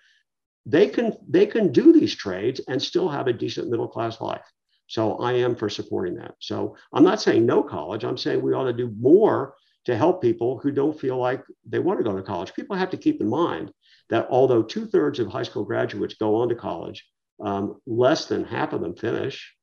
they 0.67 0.89
can 0.89 1.17
they 1.29 1.47
can 1.47 1.73
do 1.73 1.93
these 1.93 2.15
trades 2.15 2.61
and 2.69 2.83
still 2.83 3.09
have 3.09 3.29
a 3.29 3.33
decent 3.33 3.71
middle 3.71 3.89
class 3.89 4.21
life. 4.21 4.45
So 4.89 5.17
I 5.17 5.33
am 5.33 5.57
for 5.57 5.69
supporting 5.69 6.17
that. 6.17 6.35
So 6.41 6.77
I'm 6.93 7.05
not 7.05 7.21
saying 7.21 7.47
no 7.47 7.63
college. 7.63 8.05
I'm 8.05 8.19
saying 8.19 8.43
we 8.43 8.53
ought 8.53 8.65
to 8.65 8.73
do 8.73 8.93
more 9.01 9.55
to 9.87 9.97
help 9.97 10.21
people 10.21 10.59
who 10.59 10.71
don't 10.71 10.99
feel 10.99 11.17
like 11.17 11.43
they 11.65 11.79
want 11.79 11.99
to 11.99 12.05
go 12.05 12.17
to 12.17 12.23
college. 12.23 12.55
People 12.55 12.77
have 12.77 12.91
to 12.91 12.97
keep 12.97 13.21
in 13.21 13.29
mind 13.29 13.73
that 14.11 14.27
although 14.31 14.63
two 14.63 14.87
thirds 14.87 15.19
of 15.19 15.29
high 15.29 15.45
school 15.45 15.65
graduates 15.65 16.15
go 16.15 16.37
on 16.37 16.49
to 16.49 16.55
college, 16.55 17.05
um, 17.41 17.81
less 17.87 18.27
than 18.27 18.45
half 18.45 18.73
of 18.73 18.81
them 18.81 18.95
finish, 18.95 19.55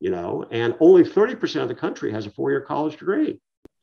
you 0.00 0.10
know, 0.10 0.44
and 0.50 0.76
only 0.80 1.04
30% 1.04 1.62
of 1.62 1.68
the 1.68 1.74
country 1.74 2.12
has 2.12 2.26
a 2.26 2.30
four 2.30 2.50
year 2.50 2.60
college 2.60 2.96
degree. 2.98 3.40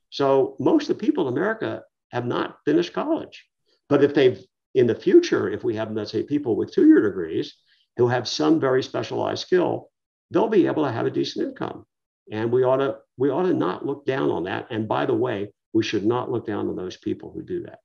So 0.09 0.55
most 0.59 0.89
of 0.89 0.97
the 0.97 1.05
people 1.05 1.27
in 1.27 1.33
America 1.33 1.83
have 2.11 2.25
not 2.25 2.57
finished 2.65 2.93
college. 2.93 3.45
But 3.89 4.03
if 4.03 4.13
they've, 4.13 4.39
in 4.75 4.87
the 4.87 4.95
future, 4.95 5.49
if 5.49 5.63
we 5.63 5.75
have, 5.75 5.91
let's 5.91 6.11
say, 6.11 6.23
people 6.23 6.55
with 6.55 6.73
two 6.73 6.87
year 6.87 7.01
degrees 7.01 7.55
who 7.97 8.07
have 8.07 8.27
some 8.27 8.59
very 8.59 8.83
specialized 8.83 9.41
skill, 9.41 9.89
they'll 10.31 10.47
be 10.47 10.67
able 10.67 10.83
to 10.85 10.91
have 10.91 11.05
a 11.05 11.11
decent 11.11 11.47
income. 11.47 11.85
And 12.31 12.51
we 12.51 12.63
ought 12.63 12.77
to, 12.77 12.97
we 13.17 13.29
ought 13.29 13.43
to 13.43 13.53
not 13.53 13.85
look 13.85 14.05
down 14.05 14.29
on 14.29 14.43
that. 14.43 14.67
And 14.69 14.87
by 14.87 15.05
the 15.05 15.13
way, 15.13 15.53
we 15.73 15.83
should 15.83 16.05
not 16.05 16.31
look 16.31 16.45
down 16.45 16.67
on 16.69 16.75
those 16.75 16.97
people 16.97 17.31
who 17.31 17.41
do 17.41 17.63
that 17.63 17.79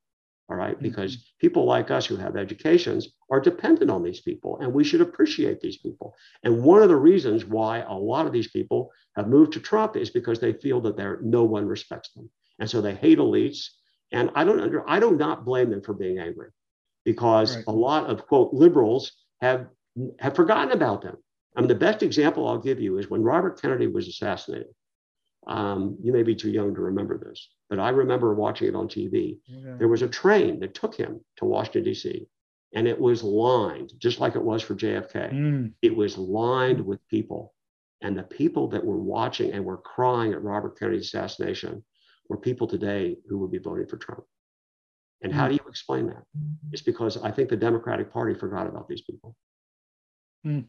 all 0.50 0.56
right? 0.56 0.74
Mm-hmm. 0.74 0.82
Because 0.82 1.32
people 1.38 1.64
like 1.64 1.90
us 1.90 2.04
who 2.04 2.16
have 2.16 2.36
educations 2.36 3.08
are 3.30 3.40
dependent 3.40 3.90
on 3.90 4.02
these 4.02 4.20
people, 4.20 4.58
and 4.60 4.72
we 4.72 4.84
should 4.84 5.00
appreciate 5.00 5.60
these 5.60 5.78
people. 5.78 6.14
And 6.42 6.62
one 6.62 6.82
of 6.82 6.88
the 6.88 6.96
reasons 6.96 7.44
why 7.44 7.78
a 7.78 7.92
lot 7.92 8.26
of 8.26 8.32
these 8.32 8.50
people 8.50 8.90
have 9.16 9.28
moved 9.28 9.52
to 9.52 9.60
Trump 9.60 9.96
is 9.96 10.10
because 10.10 10.40
they 10.40 10.52
feel 10.52 10.80
that 10.82 10.96
there 10.96 11.20
no 11.22 11.44
one 11.44 11.66
respects 11.66 12.10
them, 12.12 12.28
and 12.58 12.68
so 12.68 12.80
they 12.80 12.94
hate 12.94 13.18
elites. 13.18 13.68
And 14.12 14.30
I 14.34 14.42
don't 14.42 14.60
under, 14.60 14.88
I 14.90 14.98
do 14.98 15.12
not 15.12 15.44
blame 15.44 15.70
them 15.70 15.82
for 15.82 15.94
being 15.94 16.18
angry, 16.18 16.48
because 17.04 17.56
right. 17.56 17.64
a 17.66 17.72
lot 17.72 18.06
of 18.06 18.26
quote 18.26 18.52
liberals 18.52 19.12
have 19.40 19.66
have 20.18 20.36
forgotten 20.36 20.72
about 20.72 21.02
them. 21.02 21.16
I 21.56 21.60
mean, 21.60 21.68
the 21.68 21.74
best 21.74 22.02
example 22.02 22.46
I'll 22.46 22.58
give 22.58 22.80
you 22.80 22.98
is 22.98 23.10
when 23.10 23.22
Robert 23.22 23.60
Kennedy 23.60 23.86
was 23.86 24.08
assassinated. 24.08 24.68
Um, 25.46 25.96
you 26.02 26.12
may 26.12 26.22
be 26.22 26.34
too 26.34 26.50
young 26.50 26.74
to 26.74 26.80
remember 26.80 27.18
this, 27.18 27.48
but 27.68 27.80
I 27.80 27.88
remember 27.88 28.34
watching 28.34 28.68
it 28.68 28.74
on 28.74 28.88
TV. 28.88 29.38
Yeah. 29.46 29.76
There 29.78 29.88
was 29.88 30.02
a 30.02 30.08
train 30.08 30.60
that 30.60 30.74
took 30.74 30.94
him 30.94 31.20
to 31.36 31.44
Washington, 31.46 31.84
D.C., 31.84 32.26
and 32.74 32.86
it 32.86 33.00
was 33.00 33.24
lined, 33.24 33.92
just 33.98 34.20
like 34.20 34.36
it 34.36 34.42
was 34.42 34.62
for 34.62 34.74
JFK. 34.74 35.32
Mm. 35.32 35.72
It 35.82 35.96
was 35.96 36.16
lined 36.16 36.80
with 36.84 37.06
people. 37.08 37.54
And 38.02 38.16
the 38.16 38.22
people 38.22 38.68
that 38.68 38.84
were 38.84 38.98
watching 38.98 39.52
and 39.52 39.64
were 39.64 39.78
crying 39.78 40.32
at 40.32 40.42
Robert 40.42 40.78
Kennedy's 40.78 41.06
assassination 41.06 41.84
were 42.28 42.36
people 42.36 42.66
today 42.66 43.16
who 43.28 43.38
would 43.38 43.50
be 43.50 43.58
voting 43.58 43.86
for 43.86 43.96
Trump. 43.96 44.24
And 45.22 45.32
how 45.32 45.48
do 45.48 45.54
you 45.54 45.60
explain 45.68 46.06
that? 46.06 46.22
It's 46.72 46.82
because 46.82 47.16
I 47.22 47.30
think 47.30 47.48
the 47.50 47.56
Democratic 47.56 48.12
Party 48.12 48.34
forgot 48.34 48.66
about 48.66 48.88
these 48.88 49.02
people. 49.02 49.36
Mm. 50.46 50.66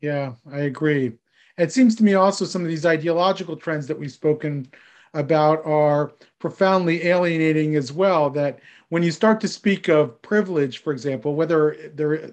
Yeah, 0.00 0.34
I 0.50 0.60
agree. 0.60 1.12
It 1.56 1.72
seems 1.72 1.94
to 1.96 2.04
me 2.04 2.14
also 2.14 2.44
some 2.44 2.62
of 2.62 2.68
these 2.68 2.84
ideological 2.84 3.56
trends 3.56 3.86
that 3.86 3.98
we've 3.98 4.12
spoken 4.12 4.70
about 5.14 5.64
are 5.64 6.12
profoundly 6.38 7.06
alienating 7.06 7.76
as 7.76 7.92
well. 7.92 8.28
That 8.30 8.60
when 8.94 9.02
you 9.02 9.10
start 9.10 9.40
to 9.40 9.48
speak 9.48 9.88
of 9.88 10.22
privilege, 10.22 10.78
for 10.78 10.92
example, 10.92 11.34
whether 11.34 11.76
there, 11.94 12.30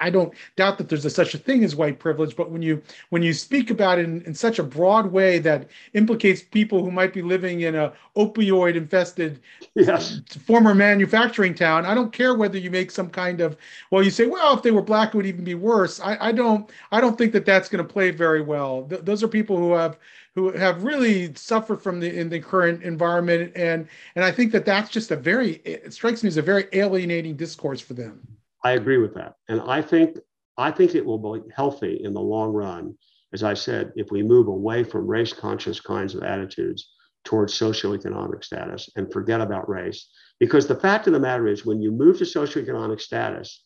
I, 0.00 0.10
don't 0.10 0.34
doubt 0.56 0.76
that 0.76 0.88
there's 0.90 1.04
a, 1.04 1.10
such 1.10 1.34
a 1.34 1.38
thing 1.38 1.64
as 1.64 1.76
white 1.76 1.98
privilege, 1.98 2.36
but 2.36 2.50
when 2.50 2.60
you 2.60 2.82
when 3.10 3.22
you 3.22 3.32
speak 3.32 3.70
about 3.70 3.98
it 3.98 4.04
in, 4.04 4.20
in 4.22 4.34
such 4.34 4.58
a 4.58 4.62
broad 4.62 5.12
way 5.12 5.38
that 5.38 5.70
implicates 5.94 6.42
people 6.42 6.84
who 6.84 6.90
might 6.90 7.14
be 7.14 7.22
living 7.22 7.62
in 7.62 7.74
a 7.74 7.92
opioid 8.16 8.74
infested 8.74 9.40
yes. 9.74 10.20
former 10.44 10.74
manufacturing 10.74 11.54
town, 11.54 11.86
I 11.86 11.94
don't 11.94 12.12
care 12.12 12.34
whether 12.34 12.58
you 12.58 12.70
make 12.70 12.90
some 12.90 13.08
kind 13.08 13.40
of 13.40 13.56
well, 13.90 14.02
you 14.02 14.10
say, 14.10 14.26
well, 14.26 14.54
if 14.54 14.62
they 14.62 14.72
were 14.72 14.82
black, 14.82 15.14
it 15.14 15.16
would 15.16 15.26
even 15.26 15.44
be 15.44 15.54
worse. 15.54 16.00
I, 16.00 16.18
I 16.20 16.32
don't 16.32 16.68
I 16.92 17.00
don't 17.00 17.16
think 17.16 17.32
that 17.32 17.46
that's 17.46 17.68
going 17.68 17.82
to 17.86 17.90
play 17.90 18.10
very 18.10 18.42
well. 18.42 18.84
Th- 18.90 19.00
those 19.02 19.22
are 19.22 19.28
people 19.28 19.56
who 19.56 19.72
have 19.72 19.96
who 20.34 20.50
have 20.52 20.82
really 20.82 21.32
suffered 21.34 21.80
from 21.82 22.00
the 22.00 22.18
in 22.18 22.28
the 22.28 22.40
current 22.40 22.82
environment 22.82 23.52
and 23.54 23.86
and 24.16 24.24
i 24.24 24.30
think 24.30 24.52
that 24.52 24.64
that's 24.64 24.90
just 24.90 25.10
a 25.10 25.16
very 25.16 25.54
it 25.64 25.92
strikes 25.92 26.22
me 26.22 26.28
as 26.28 26.36
a 26.36 26.42
very 26.42 26.66
alienating 26.72 27.36
discourse 27.36 27.80
for 27.80 27.94
them. 27.94 28.20
I 28.62 28.72
agree 28.72 28.98
with 28.98 29.14
that. 29.14 29.34
And 29.48 29.60
i 29.62 29.80
think 29.80 30.18
i 30.56 30.70
think 30.70 30.94
it 30.94 31.04
will 31.04 31.18
be 31.18 31.42
healthy 31.54 32.00
in 32.02 32.12
the 32.12 32.20
long 32.20 32.52
run 32.52 32.94
as 33.32 33.42
i 33.42 33.54
said 33.54 33.92
if 33.96 34.10
we 34.10 34.22
move 34.22 34.48
away 34.48 34.84
from 34.84 35.06
race 35.06 35.32
conscious 35.32 35.80
kinds 35.80 36.14
of 36.14 36.22
attitudes 36.22 36.90
towards 37.24 37.58
socioeconomic 37.58 38.44
status 38.44 38.90
and 38.96 39.12
forget 39.12 39.40
about 39.40 39.68
race. 39.68 40.08
Because 40.38 40.66
the 40.66 40.74
fact 40.74 41.06
of 41.06 41.12
the 41.12 41.20
matter 41.20 41.48
is 41.48 41.64
when 41.64 41.80
you 41.80 41.90
move 41.90 42.18
to 42.18 42.24
socioeconomic 42.24 43.00
status 43.00 43.63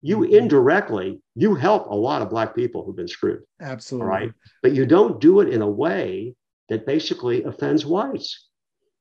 you 0.00 0.24
indirectly 0.24 1.20
you 1.34 1.54
help 1.54 1.90
a 1.90 1.94
lot 1.94 2.22
of 2.22 2.30
black 2.30 2.54
people 2.54 2.84
who've 2.84 2.96
been 2.96 3.08
screwed 3.08 3.42
absolutely. 3.60 4.08
right? 4.08 4.32
But 4.62 4.74
you 4.74 4.86
don't 4.86 5.20
do 5.20 5.40
it 5.40 5.48
in 5.48 5.62
a 5.62 5.68
way 5.68 6.34
that 6.68 6.86
basically 6.86 7.42
offends 7.44 7.84
whites 7.84 8.48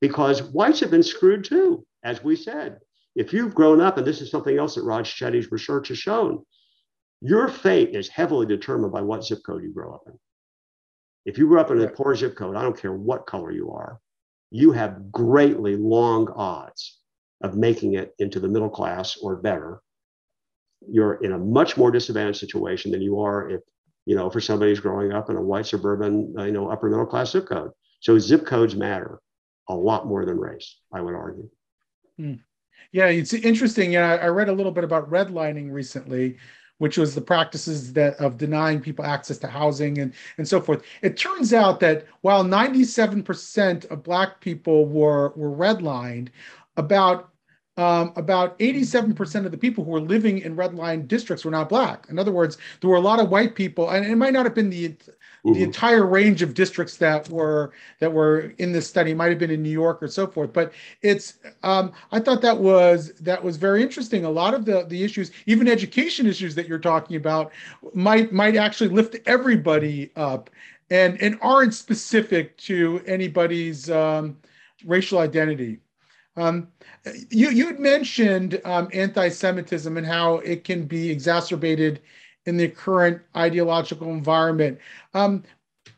because 0.01 0.41
whites 0.41 0.79
have 0.79 0.91
been 0.91 1.03
screwed 1.03 1.43
too 1.43 1.85
as 2.03 2.23
we 2.23 2.35
said. 2.35 2.79
If 3.15 3.33
you've 3.33 3.55
grown 3.55 3.81
up 3.81 3.97
and 3.97 4.05
this 4.05 4.21
is 4.21 4.31
something 4.31 4.57
else 4.57 4.75
that 4.75 4.83
raj 4.83 5.13
chetty's 5.13 5.51
research 5.51 5.89
has 5.89 5.97
shown 5.97 6.43
your 7.21 7.47
fate 7.47 7.95
is 7.95 8.07
heavily 8.07 8.45
determined 8.45 8.93
by 8.93 9.01
what 9.01 9.25
zip 9.25 9.39
code 9.43 9.63
you 9.63 9.73
grow 9.73 9.95
up 9.95 10.03
in. 10.05 10.13
If 11.25 11.39
you 11.39 11.47
grew 11.47 11.59
up 11.59 11.71
in 11.71 11.81
a 11.81 11.87
poor 11.87 12.15
zip 12.15 12.35
code 12.35 12.55
i 12.55 12.61
don't 12.61 12.79
care 12.79 12.93
what 12.93 13.25
color 13.25 13.51
you 13.51 13.71
are 13.71 13.99
you 14.49 14.71
have 14.71 15.11
greatly 15.11 15.75
long 15.75 16.29
odds 16.29 16.99
of 17.41 17.55
making 17.55 17.93
it 17.93 18.13
into 18.19 18.39
the 18.39 18.47
middle 18.47 18.69
class 18.69 19.17
or 19.17 19.35
better 19.35 19.81
you're 20.89 21.15
in 21.15 21.33
a 21.33 21.37
much 21.37 21.77
more 21.77 21.91
disadvantaged 21.91 22.39
situation 22.39 22.91
than 22.91 23.01
you 23.01 23.19
are 23.19 23.49
if, 23.49 23.61
you 24.05 24.15
know, 24.15 24.29
for 24.29 24.39
somebody 24.39 24.71
who's 24.71 24.79
growing 24.79 25.11
up 25.11 25.29
in 25.29 25.35
a 25.35 25.41
white 25.41 25.65
suburban, 25.65 26.33
uh, 26.37 26.43
you 26.43 26.51
know, 26.51 26.69
upper 26.69 26.89
middle 26.89 27.05
class 27.05 27.31
zip 27.31 27.47
code. 27.47 27.71
So 27.99 28.17
zip 28.19 28.45
codes 28.45 28.75
matter 28.75 29.19
a 29.69 29.75
lot 29.75 30.07
more 30.07 30.25
than 30.25 30.39
race, 30.39 30.79
I 30.93 31.01
would 31.01 31.13
argue. 31.13 31.49
Hmm. 32.17 32.33
Yeah, 32.91 33.07
it's 33.07 33.33
interesting. 33.33 33.91
Yeah, 33.91 34.13
I 34.21 34.27
read 34.27 34.49
a 34.49 34.53
little 34.53 34.71
bit 34.71 34.83
about 34.83 35.09
redlining 35.09 35.71
recently, 35.71 36.37
which 36.77 36.97
was 36.97 37.15
the 37.15 37.21
practices 37.21 37.91
that 37.93 38.15
of 38.15 38.37
denying 38.37 38.79
people 38.79 39.03
access 39.03 39.37
to 39.39 39.47
housing 39.47 39.97
and, 39.97 40.13
and 40.37 40.47
so 40.47 40.61
forth. 40.61 40.83
It 41.01 41.17
turns 41.17 41.53
out 41.53 41.79
that 41.81 42.05
while 42.21 42.45
97% 42.45 43.85
of 43.91 44.03
black 44.03 44.39
people 44.39 44.85
were, 44.85 45.33
were 45.35 45.51
redlined, 45.51 46.29
about 46.77 47.31
um, 47.77 48.11
about 48.15 48.57
87% 48.59 49.45
of 49.45 49.51
the 49.51 49.57
people 49.57 49.83
who 49.83 49.91
were 49.91 50.01
living 50.01 50.39
in 50.39 50.55
red 50.55 50.73
line 50.73 51.05
districts 51.05 51.45
were 51.45 51.51
not 51.51 51.69
black. 51.69 52.07
In 52.09 52.17
other 52.17 52.31
words, 52.31 52.57
there 52.81 52.89
were 52.89 52.95
a 52.95 53.01
lot 53.01 53.19
of 53.19 53.29
white 53.29 53.55
people, 53.55 53.89
and 53.89 54.05
it 54.05 54.15
might 54.15 54.33
not 54.33 54.45
have 54.45 54.55
been 54.55 54.69
the 54.69 54.89
mm-hmm. 54.89 55.53
the 55.53 55.63
entire 55.63 56.05
range 56.05 56.41
of 56.41 56.53
districts 56.53 56.97
that 56.97 57.29
were 57.29 57.71
that 57.99 58.11
were 58.11 58.53
in 58.57 58.71
this 58.71 58.87
study. 58.87 59.11
It 59.11 59.17
might 59.17 59.29
have 59.29 59.39
been 59.39 59.51
in 59.51 59.61
New 59.61 59.69
York 59.69 60.01
or 60.01 60.07
so 60.07 60.27
forth. 60.27 60.53
But 60.53 60.73
it's 61.01 61.35
um, 61.63 61.91
I 62.11 62.19
thought 62.19 62.41
that 62.41 62.57
was 62.57 63.13
that 63.21 63.43
was 63.43 63.57
very 63.57 63.81
interesting. 63.81 64.25
A 64.25 64.29
lot 64.29 64.53
of 64.53 64.65
the 64.65 64.85
the 64.87 65.03
issues, 65.03 65.31
even 65.45 65.67
education 65.67 66.25
issues 66.25 66.55
that 66.55 66.67
you're 66.67 66.79
talking 66.79 67.15
about, 67.15 67.51
might 67.93 68.31
might 68.31 68.55
actually 68.55 68.89
lift 68.89 69.15
everybody 69.27 70.11
up, 70.15 70.49
and 70.89 71.21
and 71.21 71.37
aren't 71.41 71.73
specific 71.73 72.57
to 72.57 73.01
anybody's 73.05 73.89
um, 73.89 74.37
racial 74.85 75.19
identity. 75.19 75.79
Um, 76.37 76.67
you 77.29 77.49
you 77.49 77.65
had 77.67 77.79
mentioned 77.79 78.61
um, 78.63 78.89
anti-Semitism 78.93 79.97
and 79.97 80.05
how 80.05 80.35
it 80.37 80.63
can 80.63 80.85
be 80.85 81.09
exacerbated 81.09 82.01
in 82.45 82.57
the 82.57 82.69
current 82.69 83.21
ideological 83.35 84.11
environment. 84.11 84.77
Um, 85.13 85.43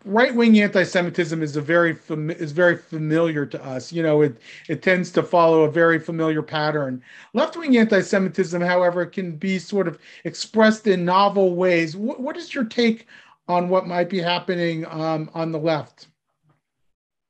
right-wing 0.06 0.60
anti-Semitism 0.62 1.44
is 1.44 1.58
a 1.58 1.62
very 1.62 1.94
fam- 1.94 2.30
is 2.32 2.54
very 2.54 2.78
familiar 2.78 3.46
to 3.48 3.64
us. 3.64 3.92
You 3.92 4.02
know, 4.02 4.22
it 4.22 4.38
it 4.70 4.82
tends 4.82 5.12
to 5.12 5.24
follow 5.24 5.64
a 5.64 5.72
very 5.72 6.00
familiar 6.00 6.42
pattern. 6.42 7.04
Left-wing 7.34 7.78
anti-Semitism, 7.78 8.62
however, 8.62 9.06
can 9.06 9.36
be 9.36 9.60
sort 9.60 9.90
of 9.90 10.00
expressed 10.24 10.88
in 10.88 11.04
novel 11.04 11.56
ways. 11.56 11.98
what, 11.98 12.22
what 12.22 12.38
is 12.38 12.56
your 12.56 12.64
take 12.64 13.08
on 13.50 13.68
what 13.68 13.88
might 13.88 14.10
be 14.10 14.20
happening 14.20 14.86
um, 14.86 15.30
on 15.34 15.52
the 15.52 15.60
left? 15.60 16.08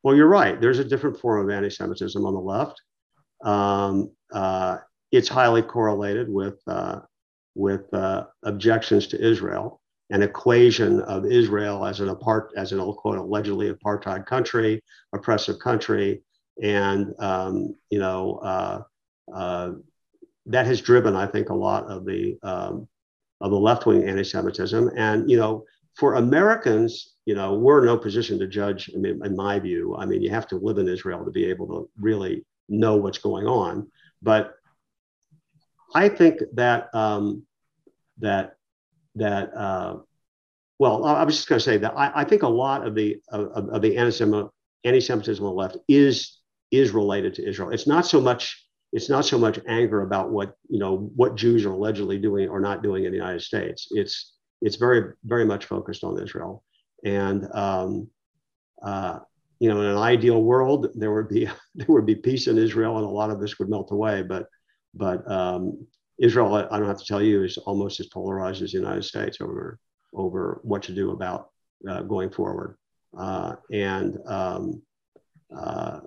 Well, 0.03 0.15
you're 0.15 0.27
right. 0.27 0.61
There's 0.61 0.79
a 0.79 0.85
different 0.85 1.19
form 1.19 1.43
of 1.43 1.53
anti-Semitism 1.53 2.23
on 2.23 2.33
the 2.33 2.39
left 2.39 2.81
um, 3.43 4.11
uh, 4.31 4.77
it's 5.11 5.29
highly 5.29 5.61
correlated 5.61 6.29
with, 6.29 6.59
uh, 6.67 6.99
with 7.55 7.91
uh, 7.93 8.25
objections 8.43 9.07
to 9.07 9.21
Israel, 9.21 9.81
an 10.11 10.21
equation 10.21 11.01
of 11.01 11.25
Israel 11.25 11.85
as 11.85 11.99
an 11.99 12.09
apart, 12.09 12.51
as 12.55 12.71
an 12.71 12.79
old 12.79 12.97
quote 12.97 13.17
allegedly 13.17 13.71
apartheid 13.71 14.25
country, 14.25 14.81
oppressive 15.13 15.59
country, 15.59 16.21
and 16.61 17.13
um, 17.19 17.75
you 17.89 17.99
know 17.99 18.37
uh, 18.43 18.81
uh, 19.33 19.71
that 20.45 20.65
has 20.65 20.81
driven, 20.81 21.15
I 21.15 21.27
think, 21.27 21.49
a 21.49 21.55
lot 21.55 21.85
of 21.85 22.05
the 22.05 22.37
um, 22.43 22.87
of 23.41 23.51
the 23.51 23.59
left 23.59 23.85
wing 23.85 24.03
anti-Semitism, 24.03 24.91
and 24.95 25.29
you 25.29 25.37
know 25.37 25.65
for 25.99 26.15
Americans, 26.15 27.15
you 27.25 27.35
know, 27.35 27.53
we're 27.55 27.79
in 27.79 27.85
no 27.85 27.97
position 27.97 28.39
to 28.39 28.47
judge. 28.47 28.89
I 28.95 28.97
mean, 28.97 29.19
in 29.23 29.35
my 29.35 29.59
view, 29.59 29.95
I 29.97 30.05
mean, 30.05 30.21
you 30.21 30.29
have 30.29 30.47
to 30.47 30.55
live 30.55 30.77
in 30.77 30.87
Israel 30.87 31.25
to 31.25 31.31
be 31.31 31.45
able 31.45 31.67
to 31.67 31.89
really 31.99 32.45
know 32.69 32.97
what's 32.97 33.17
going 33.17 33.47
on. 33.47 33.91
But 34.21 34.53
I 35.93 36.09
think 36.09 36.39
that 36.53 36.93
um, 36.93 37.45
that 38.19 38.55
that 39.15 39.53
uh, 39.55 39.97
well, 40.77 41.05
I 41.05 41.23
was 41.23 41.35
just 41.35 41.49
going 41.49 41.59
to 41.59 41.63
say 41.63 41.77
that 41.77 41.93
I, 41.97 42.11
I, 42.15 42.23
think 42.23 42.43
a 42.43 42.47
lot 42.47 42.87
of 42.87 42.95
the 42.95 43.17
of, 43.29 43.69
of 43.69 43.81
the 43.81 43.97
anti-Semitism 43.97 45.43
on 45.43 45.51
the 45.51 45.55
left 45.55 45.77
is 45.87 46.39
is 46.71 46.91
related 46.91 47.33
to 47.35 47.47
Israel. 47.47 47.71
It's 47.71 47.87
not 47.87 48.05
so 48.05 48.21
much 48.21 48.65
it's 48.91 49.09
not 49.09 49.25
so 49.25 49.37
much 49.37 49.59
anger 49.67 50.01
about 50.01 50.31
what 50.31 50.55
you 50.67 50.79
know 50.79 51.11
what 51.15 51.35
Jews 51.35 51.65
are 51.65 51.71
allegedly 51.71 52.17
doing 52.17 52.49
or 52.49 52.59
not 52.59 52.81
doing 52.81 53.05
in 53.05 53.11
the 53.11 53.17
United 53.17 53.41
States. 53.41 53.87
It's 53.91 54.35
it's 54.61 54.75
very 54.75 55.13
very 55.23 55.45
much 55.45 55.65
focused 55.65 56.03
on 56.03 56.21
Israel, 56.21 56.63
and 57.03 57.47
um, 57.53 58.09
uh, 58.83 59.19
you 59.59 59.67
know, 59.67 59.81
in 59.81 59.87
an 59.87 59.97
ideal 59.97 60.41
world, 60.41 60.87
there 60.95 61.13
would 61.13 61.29
be 61.29 61.47
there 61.75 61.87
would 61.89 62.05
be 62.05 62.15
peace 62.15 62.47
in 62.47 62.57
Israel, 62.57 62.97
and 62.97 63.05
a 63.05 63.09
lot 63.09 63.29
of 63.29 63.39
this 63.39 63.59
would 63.59 63.69
melt 63.69 63.91
away. 63.91 64.23
But 64.23 64.47
but 64.93 65.29
um, 65.29 65.85
Israel, 66.17 66.53
I 66.55 66.79
don't 66.79 66.87
have 66.87 66.99
to 66.99 67.05
tell 67.05 67.21
you, 67.21 67.43
is 67.43 67.57
almost 67.57 67.99
as 67.99 68.07
polarized 68.07 68.61
as 68.61 68.71
the 68.71 68.79
United 68.79 69.03
States 69.03 69.39
over 69.41 69.79
over 70.13 70.59
what 70.63 70.83
to 70.83 70.93
do 70.93 71.11
about 71.11 71.49
uh, 71.87 72.01
going 72.01 72.29
forward. 72.29 72.77
Uh, 73.17 73.55
and 73.71 74.17
um, 74.25 74.81
uh, 75.55 75.99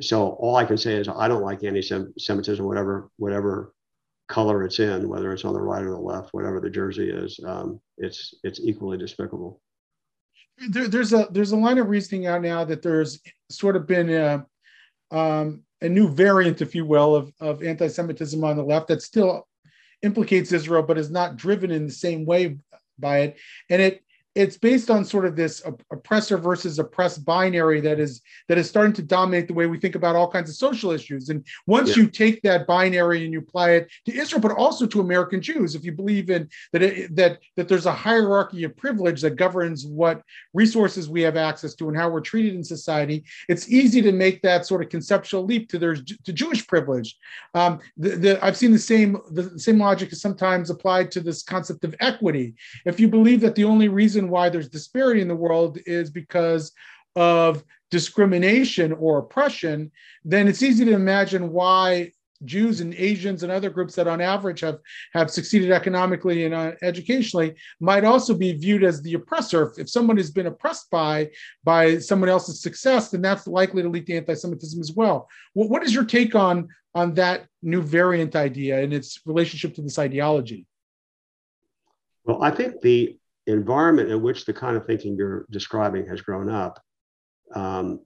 so 0.00 0.30
all 0.30 0.56
I 0.56 0.64
can 0.64 0.78
say 0.78 0.94
is 0.94 1.08
I 1.08 1.28
don't 1.28 1.42
like 1.42 1.62
anti-Semitism, 1.62 2.64
whatever 2.64 3.10
whatever 3.16 3.74
color 4.28 4.64
it's 4.64 4.78
in, 4.78 5.08
whether 5.08 5.32
it's 5.32 5.44
on 5.44 5.54
the 5.54 5.60
right 5.60 5.82
or 5.82 5.90
the 5.90 5.98
left, 5.98 6.32
whatever 6.32 6.60
the 6.60 6.70
jersey 6.70 7.10
is. 7.10 7.38
Um, 7.44 7.80
it's 7.98 8.34
it's 8.42 8.60
equally 8.60 8.96
despicable 8.96 9.60
there, 10.68 10.88
there's 10.88 11.12
a 11.12 11.28
there's 11.30 11.52
a 11.52 11.56
line 11.56 11.78
of 11.78 11.88
reasoning 11.88 12.26
out 12.26 12.42
now 12.42 12.64
that 12.64 12.82
there's 12.82 13.20
sort 13.50 13.76
of 13.76 13.86
been 13.86 14.10
a 14.10 14.46
um, 15.10 15.62
a 15.80 15.88
new 15.88 16.08
variant, 16.08 16.60
if 16.60 16.74
you 16.74 16.84
will, 16.84 17.14
of, 17.14 17.32
of 17.40 17.62
anti-Semitism 17.62 18.42
on 18.42 18.56
the 18.56 18.62
left 18.62 18.88
that 18.88 19.00
still 19.00 19.46
implicates 20.02 20.52
Israel, 20.52 20.82
but 20.82 20.98
is 20.98 21.10
not 21.10 21.36
driven 21.36 21.70
in 21.70 21.86
the 21.86 21.92
same 21.92 22.26
way 22.26 22.58
by 22.98 23.20
it. 23.20 23.36
And 23.70 23.80
it 23.80 24.02
it's 24.34 24.56
based 24.56 24.90
on 24.90 25.04
sort 25.04 25.24
of 25.24 25.36
this 25.36 25.62
oppressor 25.90 26.38
versus 26.38 26.78
oppressed 26.78 27.24
binary 27.24 27.80
that 27.80 27.98
is 27.98 28.20
that 28.48 28.58
is 28.58 28.68
starting 28.68 28.92
to 28.92 29.02
dominate 29.02 29.48
the 29.48 29.54
way 29.54 29.66
we 29.66 29.80
think 29.80 29.94
about 29.94 30.14
all 30.14 30.30
kinds 30.30 30.48
of 30.48 30.56
social 30.56 30.90
issues. 30.90 31.28
And 31.28 31.44
once 31.66 31.90
yeah. 31.90 32.02
you 32.02 32.08
take 32.08 32.42
that 32.42 32.66
binary 32.66 33.24
and 33.24 33.32
you 33.32 33.40
apply 33.40 33.70
it 33.70 33.90
to 34.06 34.14
Israel, 34.14 34.40
but 34.40 34.52
also 34.52 34.86
to 34.86 35.00
American 35.00 35.40
Jews, 35.40 35.74
if 35.74 35.84
you 35.84 35.92
believe 35.92 36.30
in 36.30 36.48
that 36.72 36.82
it, 36.82 37.16
that 37.16 37.38
that 37.56 37.68
there's 37.68 37.86
a 37.86 37.92
hierarchy 37.92 38.64
of 38.64 38.76
privilege 38.76 39.20
that 39.22 39.36
governs 39.36 39.86
what 39.86 40.22
resources 40.54 41.08
we 41.08 41.22
have 41.22 41.36
access 41.36 41.74
to 41.74 41.88
and 41.88 41.96
how 41.96 42.08
we're 42.08 42.20
treated 42.20 42.54
in 42.54 42.62
society, 42.62 43.24
it's 43.48 43.68
easy 43.68 44.00
to 44.02 44.12
make 44.12 44.42
that 44.42 44.66
sort 44.66 44.82
of 44.82 44.88
conceptual 44.88 45.44
leap 45.44 45.68
to 45.70 45.78
their 45.78 45.96
to 45.96 46.32
Jewish 46.32 46.66
privilege. 46.66 47.16
Um, 47.54 47.80
the, 47.96 48.10
the, 48.10 48.44
I've 48.44 48.56
seen 48.56 48.72
the 48.72 48.78
same 48.78 49.18
the 49.30 49.58
same 49.58 49.78
logic 49.78 50.12
is 50.12 50.20
sometimes 50.20 50.70
applied 50.70 51.10
to 51.12 51.20
this 51.20 51.42
concept 51.42 51.84
of 51.84 51.94
equity. 52.00 52.54
If 52.84 53.00
you 53.00 53.08
believe 53.08 53.40
that 53.40 53.54
the 53.54 53.64
only 53.64 53.88
reason 53.88 54.17
why 54.26 54.48
there's 54.48 54.68
disparity 54.68 55.20
in 55.20 55.28
the 55.28 55.36
world 55.36 55.78
is 55.86 56.10
because 56.10 56.72
of 57.14 57.62
discrimination 57.90 58.92
or 58.92 59.18
oppression, 59.18 59.92
then 60.24 60.48
it's 60.48 60.62
easy 60.62 60.84
to 60.84 60.92
imagine 60.92 61.52
why 61.52 62.12
Jews 62.44 62.80
and 62.80 62.94
Asians 62.94 63.42
and 63.42 63.50
other 63.50 63.70
groups 63.70 63.94
that 63.96 64.06
on 64.06 64.20
average 64.20 64.60
have, 64.60 64.78
have 65.12 65.30
succeeded 65.30 65.72
economically 65.72 66.44
and 66.44 66.54
uh, 66.54 66.72
educationally 66.82 67.56
might 67.80 68.04
also 68.04 68.34
be 68.34 68.52
viewed 68.52 68.84
as 68.84 69.02
the 69.02 69.14
oppressor. 69.14 69.70
If, 69.70 69.78
if 69.78 69.90
someone 69.90 70.16
has 70.18 70.30
been 70.30 70.46
oppressed 70.46 70.88
by, 70.90 71.30
by 71.64 71.98
someone 71.98 72.28
else's 72.28 72.62
success, 72.62 73.10
then 73.10 73.22
that's 73.22 73.46
likely 73.46 73.82
to 73.82 73.88
lead 73.88 74.06
to 74.06 74.16
anti-Semitism 74.16 74.80
as 74.80 74.92
well. 74.92 75.28
What, 75.54 75.68
what 75.68 75.82
is 75.82 75.92
your 75.92 76.04
take 76.04 76.34
on, 76.36 76.68
on 76.94 77.14
that 77.14 77.46
new 77.62 77.82
variant 77.82 78.36
idea 78.36 78.82
and 78.82 78.92
its 78.92 79.20
relationship 79.26 79.74
to 79.74 79.82
this 79.82 79.98
ideology? 79.98 80.66
Well, 82.24 82.42
I 82.42 82.50
think 82.50 82.80
the 82.82 83.18
environment 83.52 84.10
in 84.10 84.22
which 84.22 84.44
the 84.44 84.52
kind 84.52 84.76
of 84.76 84.86
thinking 84.86 85.16
you're 85.16 85.46
describing 85.50 86.06
has 86.06 86.20
grown 86.20 86.50
up 86.50 86.80
um, 87.54 88.00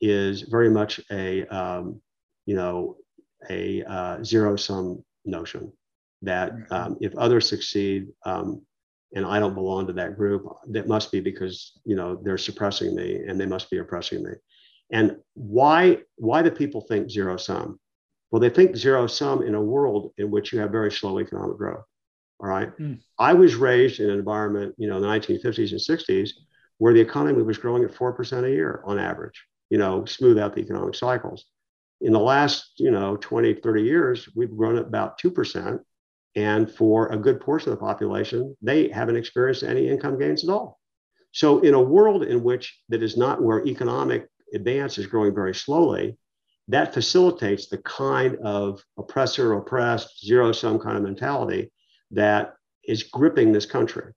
is 0.00 0.42
very 0.42 0.70
much 0.70 1.00
a 1.10 1.46
um, 1.46 2.00
you 2.44 2.54
know 2.54 2.96
a 3.50 3.82
uh, 3.84 4.22
zero 4.22 4.56
sum 4.56 5.02
notion 5.24 5.72
that 6.22 6.52
um, 6.70 6.96
if 7.00 7.14
others 7.16 7.48
succeed 7.48 8.06
um, 8.24 8.62
and 9.14 9.24
I 9.24 9.38
don't 9.38 9.54
belong 9.54 9.86
to 9.86 9.92
that 9.94 10.16
group, 10.16 10.46
that 10.68 10.88
must 10.88 11.12
be 11.12 11.20
because 11.20 11.72
you 11.84 11.96
know 11.96 12.20
they're 12.22 12.38
suppressing 12.38 12.94
me 12.94 13.22
and 13.26 13.40
they 13.40 13.46
must 13.46 13.70
be 13.70 13.78
oppressing 13.78 14.22
me. 14.22 14.32
And 14.92 15.16
why 15.34 15.98
why 16.16 16.42
do 16.42 16.50
people 16.50 16.82
think 16.82 17.10
zero 17.10 17.36
sum? 17.36 17.78
Well, 18.30 18.40
they 18.40 18.50
think 18.50 18.76
zero 18.76 19.06
sum 19.06 19.42
in 19.42 19.54
a 19.54 19.62
world 19.62 20.12
in 20.18 20.30
which 20.30 20.52
you 20.52 20.58
have 20.60 20.70
very 20.70 20.90
slow 20.90 21.20
economic 21.20 21.56
growth. 21.56 21.84
All 22.40 22.48
right. 22.48 22.76
Mm. 22.78 23.00
I 23.18 23.32
was 23.34 23.54
raised 23.54 24.00
in 24.00 24.10
an 24.10 24.18
environment, 24.18 24.74
you 24.78 24.88
know, 24.88 24.96
in 24.96 25.02
the 25.02 25.08
1950s 25.08 25.70
and 25.70 25.80
60s 25.80 26.30
where 26.78 26.92
the 26.92 27.00
economy 27.00 27.42
was 27.42 27.58
growing 27.58 27.84
at 27.84 27.94
4% 27.94 28.44
a 28.44 28.50
year 28.50 28.82
on 28.84 28.98
average, 28.98 29.42
you 29.70 29.78
know, 29.78 30.04
smooth 30.04 30.38
out 30.38 30.54
the 30.54 30.60
economic 30.60 30.94
cycles. 30.94 31.46
In 32.02 32.12
the 32.12 32.20
last, 32.20 32.72
you 32.76 32.90
know, 32.90 33.16
20, 33.16 33.54
30 33.54 33.82
years, 33.82 34.28
we've 34.34 34.54
grown 34.54 34.76
at 34.76 34.86
about 34.86 35.18
2%. 35.18 35.80
And 36.34 36.70
for 36.70 37.08
a 37.08 37.16
good 37.16 37.40
portion 37.40 37.72
of 37.72 37.78
the 37.78 37.84
population, 37.84 38.54
they 38.60 38.88
haven't 38.88 39.16
experienced 39.16 39.62
any 39.62 39.88
income 39.88 40.18
gains 40.18 40.44
at 40.44 40.50
all. 40.50 40.78
So, 41.32 41.60
in 41.60 41.72
a 41.72 41.80
world 41.80 42.24
in 42.24 42.42
which 42.42 42.78
that 42.90 43.02
is 43.02 43.16
not 43.16 43.42
where 43.42 43.66
economic 43.66 44.28
advance 44.54 44.98
is 44.98 45.06
growing 45.06 45.34
very 45.34 45.54
slowly, 45.54 46.18
that 46.68 46.92
facilitates 46.92 47.68
the 47.68 47.78
kind 47.78 48.36
of 48.44 48.82
oppressor, 48.98 49.54
oppressed, 49.54 50.24
zero 50.26 50.52
sum 50.52 50.78
kind 50.78 50.98
of 50.98 51.02
mentality 51.02 51.72
that 52.12 52.54
is 52.84 53.02
gripping 53.02 53.52
this 53.52 53.66
country. 53.66 54.12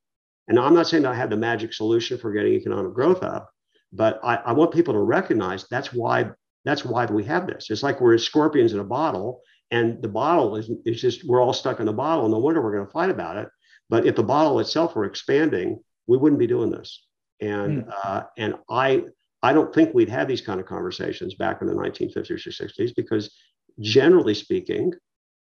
And 0.47 0.59
I'm 0.59 0.73
not 0.73 0.87
saying 0.87 1.03
that 1.03 1.11
I 1.11 1.15
have 1.15 1.29
the 1.29 1.37
magic 1.37 1.73
solution 1.73 2.17
for 2.17 2.31
getting 2.31 2.53
economic 2.53 2.93
growth 2.93 3.23
up, 3.23 3.51
but 3.93 4.19
I, 4.23 4.35
I 4.37 4.51
want 4.53 4.73
people 4.73 4.93
to 4.93 4.99
recognize 4.99 5.65
that's 5.69 5.93
why 5.93 6.31
that's 6.65 6.83
why 6.83 7.05
we 7.05 7.23
have 7.23 7.47
this. 7.47 7.69
It's 7.69 7.83
like 7.83 8.01
we're 8.01 8.17
scorpions 8.17 8.73
in 8.73 8.79
a 8.79 8.83
bottle, 8.83 9.41
and 9.71 10.01
the 10.01 10.09
bottle 10.09 10.55
is, 10.55 10.69
is 10.85 10.99
just 10.99 11.23
we're 11.23 11.41
all 11.41 11.53
stuck 11.53 11.79
in 11.79 11.85
the 11.85 11.93
bottle. 11.93 12.27
No 12.27 12.39
wonder 12.39 12.61
we're 12.61 12.73
going 12.73 12.85
to 12.85 12.91
fight 12.91 13.09
about 13.09 13.37
it. 13.37 13.49
But 13.89 14.05
if 14.05 14.15
the 14.15 14.23
bottle 14.23 14.59
itself 14.59 14.95
were 14.95 15.05
expanding, 15.05 15.79
we 16.07 16.17
wouldn't 16.17 16.39
be 16.39 16.47
doing 16.47 16.69
this. 16.69 17.05
And 17.41 17.85
mm. 17.85 17.93
uh, 18.03 18.23
and 18.37 18.55
I 18.69 19.05
I 19.41 19.53
don't 19.53 19.73
think 19.73 19.93
we'd 19.93 20.09
have 20.09 20.27
these 20.27 20.41
kind 20.41 20.59
of 20.59 20.65
conversations 20.65 21.35
back 21.35 21.61
in 21.61 21.67
the 21.67 21.73
1950s 21.73 22.29
or 22.31 22.65
60s 22.65 22.93
because 22.95 23.33
generally 23.79 24.33
speaking, 24.33 24.93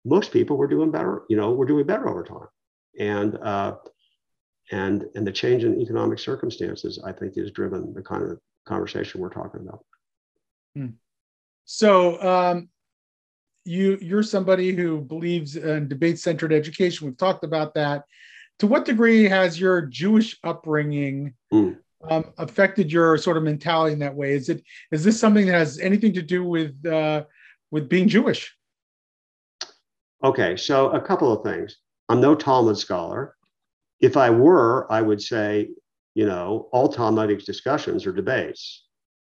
most 0.04 0.32
people 0.32 0.56
were 0.56 0.68
doing 0.68 0.90
better. 0.90 1.22
You 1.28 1.36
know, 1.36 1.52
were 1.52 1.66
doing 1.66 1.86
better 1.86 2.08
over 2.08 2.24
time, 2.24 2.48
and 2.98 3.36
uh, 3.38 3.76
and 4.70 5.04
and 5.14 5.26
the 5.26 5.32
change 5.32 5.64
in 5.64 5.80
economic 5.80 6.18
circumstances, 6.18 7.00
I 7.04 7.12
think, 7.12 7.36
has 7.36 7.50
driven 7.50 7.92
the 7.94 8.02
kind 8.02 8.22
of 8.22 8.38
conversation 8.66 9.20
we're 9.20 9.30
talking 9.30 9.60
about. 9.60 9.84
Hmm. 10.74 10.88
So, 11.64 12.22
um, 12.22 12.68
you 13.64 13.98
you're 14.00 14.22
somebody 14.22 14.72
who 14.74 15.00
believes 15.00 15.56
in 15.56 15.88
debate 15.88 16.18
centered 16.18 16.52
education. 16.52 17.06
We've 17.06 17.16
talked 17.16 17.44
about 17.44 17.74
that. 17.74 18.04
To 18.60 18.66
what 18.66 18.84
degree 18.84 19.24
has 19.24 19.60
your 19.60 19.82
Jewish 19.82 20.36
upbringing 20.42 21.34
mm. 21.52 21.76
um, 22.10 22.32
affected 22.38 22.90
your 22.90 23.16
sort 23.18 23.36
of 23.36 23.44
mentality 23.44 23.92
in 23.92 24.00
that 24.00 24.14
way? 24.14 24.32
Is 24.32 24.48
it 24.48 24.62
is 24.90 25.04
this 25.04 25.20
something 25.20 25.46
that 25.46 25.52
has 25.52 25.78
anything 25.78 26.12
to 26.14 26.22
do 26.22 26.42
with 26.44 26.84
uh, 26.86 27.24
with 27.70 27.88
being 27.88 28.08
Jewish? 28.08 28.57
Okay, 30.22 30.56
so 30.56 30.90
a 30.90 31.00
couple 31.00 31.32
of 31.32 31.44
things. 31.44 31.76
I'm 32.08 32.20
no 32.20 32.34
Talmud 32.34 32.76
scholar. 32.76 33.36
If 34.00 34.16
I 34.16 34.30
were, 34.30 34.90
I 34.90 35.02
would 35.02 35.22
say, 35.22 35.68
you 36.14 36.26
know, 36.26 36.68
all 36.72 36.88
Talmudic 36.88 37.44
discussions 37.44 38.06
are 38.06 38.12
debates. 38.12 38.86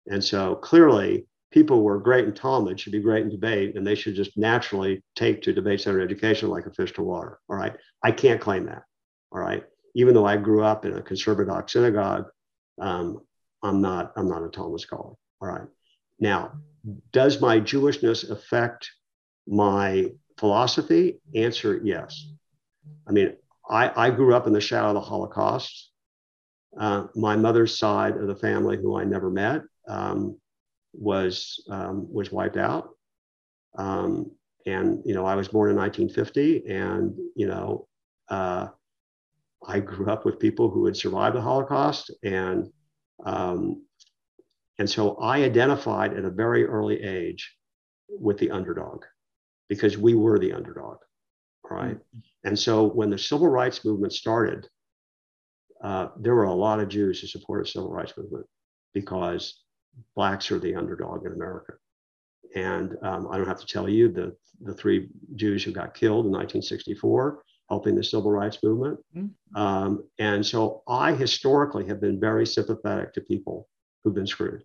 And 0.07 0.23
so 0.23 0.55
clearly, 0.55 1.27
people 1.51 1.77
who 1.77 1.87
are 1.87 1.99
great 1.99 2.25
in 2.25 2.33
Talmud 2.33 2.79
should 2.79 2.91
be 2.91 3.01
great 3.01 3.23
in 3.23 3.29
debate, 3.29 3.75
and 3.75 3.85
they 3.85 3.95
should 3.95 4.15
just 4.15 4.37
naturally 4.37 5.03
take 5.15 5.41
to 5.43 5.53
debate 5.53 5.81
centered 5.81 6.01
education 6.01 6.49
like 6.49 6.65
a 6.65 6.73
fish 6.73 6.93
to 6.93 7.03
water. 7.03 7.39
All 7.49 7.55
right. 7.55 7.75
I 8.03 8.11
can't 8.11 8.41
claim 8.41 8.65
that. 8.65 8.83
All 9.31 9.39
right. 9.39 9.63
Even 9.95 10.13
though 10.13 10.25
I 10.25 10.37
grew 10.37 10.63
up 10.63 10.85
in 10.85 10.93
a 10.93 11.01
conservative 11.01 11.69
synagogue, 11.69 12.25
um, 12.79 13.19
I'm 13.61 13.81
not 13.81 14.13
I'm 14.15 14.27
not 14.27 14.43
a 14.43 14.49
Talmud 14.49 14.79
scholar. 14.79 15.13
All 15.41 15.47
right. 15.47 15.67
Now, 16.19 16.53
does 17.11 17.41
my 17.41 17.59
Jewishness 17.59 18.29
affect 18.29 18.89
my 19.47 20.11
philosophy? 20.39 21.19
Answer 21.35 21.81
yes. 21.83 22.27
I 23.07 23.11
mean, 23.11 23.35
I, 23.69 24.07
I 24.07 24.09
grew 24.11 24.33
up 24.33 24.47
in 24.47 24.53
the 24.53 24.61
shadow 24.61 24.89
of 24.89 24.93
the 24.95 25.01
Holocaust. 25.01 25.91
Uh, 26.77 27.07
my 27.15 27.35
mother's 27.35 27.77
side 27.77 28.15
of 28.17 28.27
the 28.27 28.35
family, 28.35 28.77
who 28.77 28.97
I 28.97 29.03
never 29.03 29.29
met, 29.29 29.61
um, 29.87 30.37
was 30.93 31.63
um, 31.69 32.11
was 32.11 32.31
wiped 32.31 32.57
out. 32.57 32.89
Um, 33.77 34.31
and 34.65 35.01
you 35.05 35.13
know, 35.13 35.25
I 35.25 35.35
was 35.35 35.47
born 35.47 35.69
in 35.71 35.75
1950, 35.75 36.69
and 36.71 37.15
you 37.35 37.47
know, 37.47 37.87
uh, 38.29 38.67
I 39.67 39.79
grew 39.79 40.09
up 40.09 40.25
with 40.25 40.39
people 40.39 40.69
who 40.69 40.85
had 40.85 40.95
survived 40.95 41.35
the 41.35 41.41
Holocaust, 41.41 42.11
and 42.23 42.67
um, 43.25 43.83
and 44.77 44.89
so 44.89 45.15
I 45.15 45.43
identified 45.43 46.15
at 46.15 46.25
a 46.25 46.29
very 46.29 46.65
early 46.65 47.01
age 47.01 47.55
with 48.09 48.37
the 48.37 48.51
underdog 48.51 49.03
because 49.69 49.97
we 49.97 50.15
were 50.15 50.39
the 50.39 50.51
underdog, 50.51 50.97
right? 51.69 51.95
Mm-hmm. 51.95 52.19
And 52.43 52.57
so 52.57 52.85
when 52.85 53.09
the 53.09 53.17
civil 53.17 53.47
rights 53.47 53.85
movement 53.85 54.13
started, 54.13 54.67
uh, 55.83 56.09
there 56.17 56.35
were 56.35 56.45
a 56.45 56.53
lot 56.53 56.79
of 56.79 56.89
Jews 56.89 57.21
who 57.21 57.27
supported 57.27 57.67
the 57.67 57.71
civil 57.71 57.91
rights 57.91 58.13
movement 58.17 58.45
because 58.93 59.61
blacks 60.15 60.51
are 60.51 60.59
the 60.59 60.75
underdog 60.75 61.25
in 61.25 61.31
America. 61.31 61.73
And 62.55 62.97
um, 63.03 63.27
I 63.31 63.37
don't 63.37 63.47
have 63.47 63.59
to 63.59 63.67
tell 63.67 63.87
you 63.87 64.09
the, 64.11 64.35
the 64.61 64.73
three 64.73 65.07
Jews 65.35 65.63
who 65.63 65.71
got 65.71 65.93
killed 65.93 66.25
in 66.25 66.31
1964 66.31 67.43
helping 67.69 67.95
the 67.95 68.03
civil 68.03 68.31
rights 68.31 68.57
movement. 68.63 68.99
Mm-hmm. 69.15 69.61
Um, 69.61 70.03
and 70.17 70.43
so 70.45 70.81
I 70.87 71.13
historically 71.13 71.85
have 71.87 72.01
been 72.01 72.19
very 72.19 72.45
sympathetic 72.45 73.13
to 73.13 73.21
people 73.21 73.69
who've 74.03 74.15
been 74.15 74.27
screwed. 74.27 74.63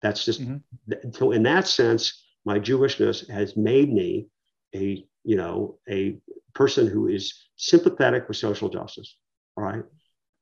That's 0.00 0.24
just 0.24 0.40
mm-hmm. 0.40 1.10
so 1.12 1.32
in 1.32 1.42
that 1.42 1.66
sense, 1.66 2.24
my 2.44 2.58
Jewishness 2.58 3.28
has 3.30 3.56
made 3.56 3.92
me 3.92 4.28
a, 4.74 5.04
you 5.24 5.36
know, 5.36 5.78
a 5.88 6.18
person 6.54 6.86
who 6.86 7.08
is 7.08 7.48
sympathetic 7.56 8.28
with 8.28 8.36
social 8.36 8.68
justice. 8.68 9.16
All 9.56 9.64
right. 9.64 9.84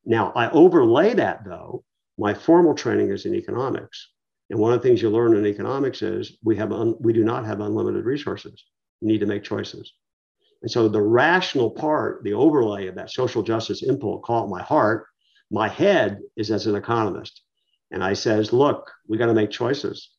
Now 0.05 0.33
I 0.35 0.51
overlay 0.51 1.15
that 1.15 1.45
though 1.45 1.85
my 2.19 2.35
formal 2.35 2.75
training 2.75 3.11
is 3.11 3.27
in 3.27 3.35
economics. 3.35 4.11
And 4.51 4.59
one 4.59 4.73
of 4.73 4.83
the 4.83 4.89
things 4.89 5.03
you 5.03 5.11
learn 5.11 5.37
in 5.37 5.47
economics 5.47 6.03
is 6.03 6.39
we 6.43 6.57
have 6.57 6.73
un, 6.73 6.97
we 7.01 7.13
do 7.13 7.25
not 7.25 7.45
have 7.45 7.61
unlimited 7.61 8.05
resources. 8.05 8.65
You 9.01 9.09
need 9.09 9.21
to 9.21 9.27
make 9.27 9.45
choices. 9.45 9.93
And 10.63 10.71
so 10.71 10.89
the 10.89 11.01
rational 11.01 11.71
part, 11.71 12.25
the 12.25 12.33
overlay 12.33 12.89
of 12.89 12.97
that 12.97 13.11
social 13.11 13.43
justice 13.43 13.83
impulse, 13.83 14.23
call 14.25 14.45
it 14.45 14.51
my 14.51 14.63
heart, 14.63 15.07
my 15.51 15.69
head 15.69 16.19
is 16.37 16.51
as 16.51 16.67
an 16.67 16.75
economist. 16.75 17.43
And 17.91 18.03
I 18.03 18.15
says, 18.15 18.53
look, 18.53 18.91
we 19.07 19.17
got 19.17 19.27
to 19.27 19.35
make 19.35 19.51
choices. 19.51 20.11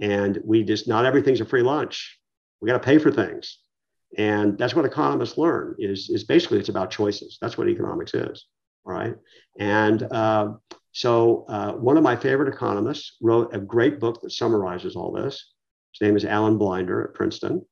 And 0.00 0.38
we 0.44 0.62
just 0.62 0.88
not 0.88 1.06
everything's 1.06 1.40
a 1.40 1.46
free 1.46 1.62
lunch. 1.62 2.18
We 2.60 2.68
got 2.68 2.74
to 2.74 2.84
pay 2.84 2.98
for 2.98 3.10
things. 3.10 3.58
And 4.16 4.56
that's 4.56 4.74
what 4.74 4.84
economists 4.84 5.36
learn 5.36 5.76
is, 5.78 6.08
is 6.10 6.24
basically 6.24 6.58
it's 6.58 6.68
about 6.68 6.90
choices. 6.90 7.38
That's 7.40 7.58
what 7.58 7.68
economics 7.68 8.14
is. 8.14 8.46
Right. 8.84 9.14
And 9.58 10.02
uh, 10.04 10.54
so, 10.92 11.44
uh, 11.48 11.72
one 11.72 11.96
of 11.96 12.02
my 12.02 12.16
favorite 12.16 12.52
economists 12.52 13.16
wrote 13.20 13.54
a 13.54 13.58
great 13.58 14.00
book 14.00 14.22
that 14.22 14.30
summarizes 14.30 14.96
all 14.96 15.12
this. 15.12 15.52
His 15.92 16.06
name 16.06 16.16
is 16.16 16.24
Alan 16.24 16.56
Blinder 16.56 17.04
at 17.04 17.14
Princeton. 17.14 17.66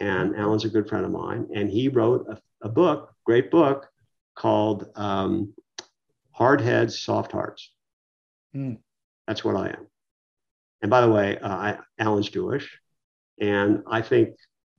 And 0.00 0.36
Alan's 0.36 0.64
a 0.64 0.68
good 0.68 0.88
friend 0.88 1.04
of 1.04 1.12
mine. 1.12 1.48
And 1.54 1.70
he 1.70 1.88
wrote 1.88 2.26
a, 2.28 2.38
a 2.66 2.68
book, 2.68 3.14
great 3.24 3.50
book, 3.50 3.88
called 4.36 4.86
um, 4.96 5.54
Hard 6.32 6.60
Heads, 6.60 7.00
Soft 7.00 7.32
Hearts. 7.32 7.72
Mm. 8.54 8.78
That's 9.26 9.44
what 9.44 9.56
I 9.56 9.68
am. 9.68 9.86
And 10.82 10.90
by 10.90 11.00
the 11.00 11.10
way, 11.10 11.38
uh, 11.38 11.48
I, 11.48 11.78
Alan's 11.98 12.28
Jewish. 12.28 12.78
And 13.40 13.82
I 13.90 14.02
think, 14.02 14.36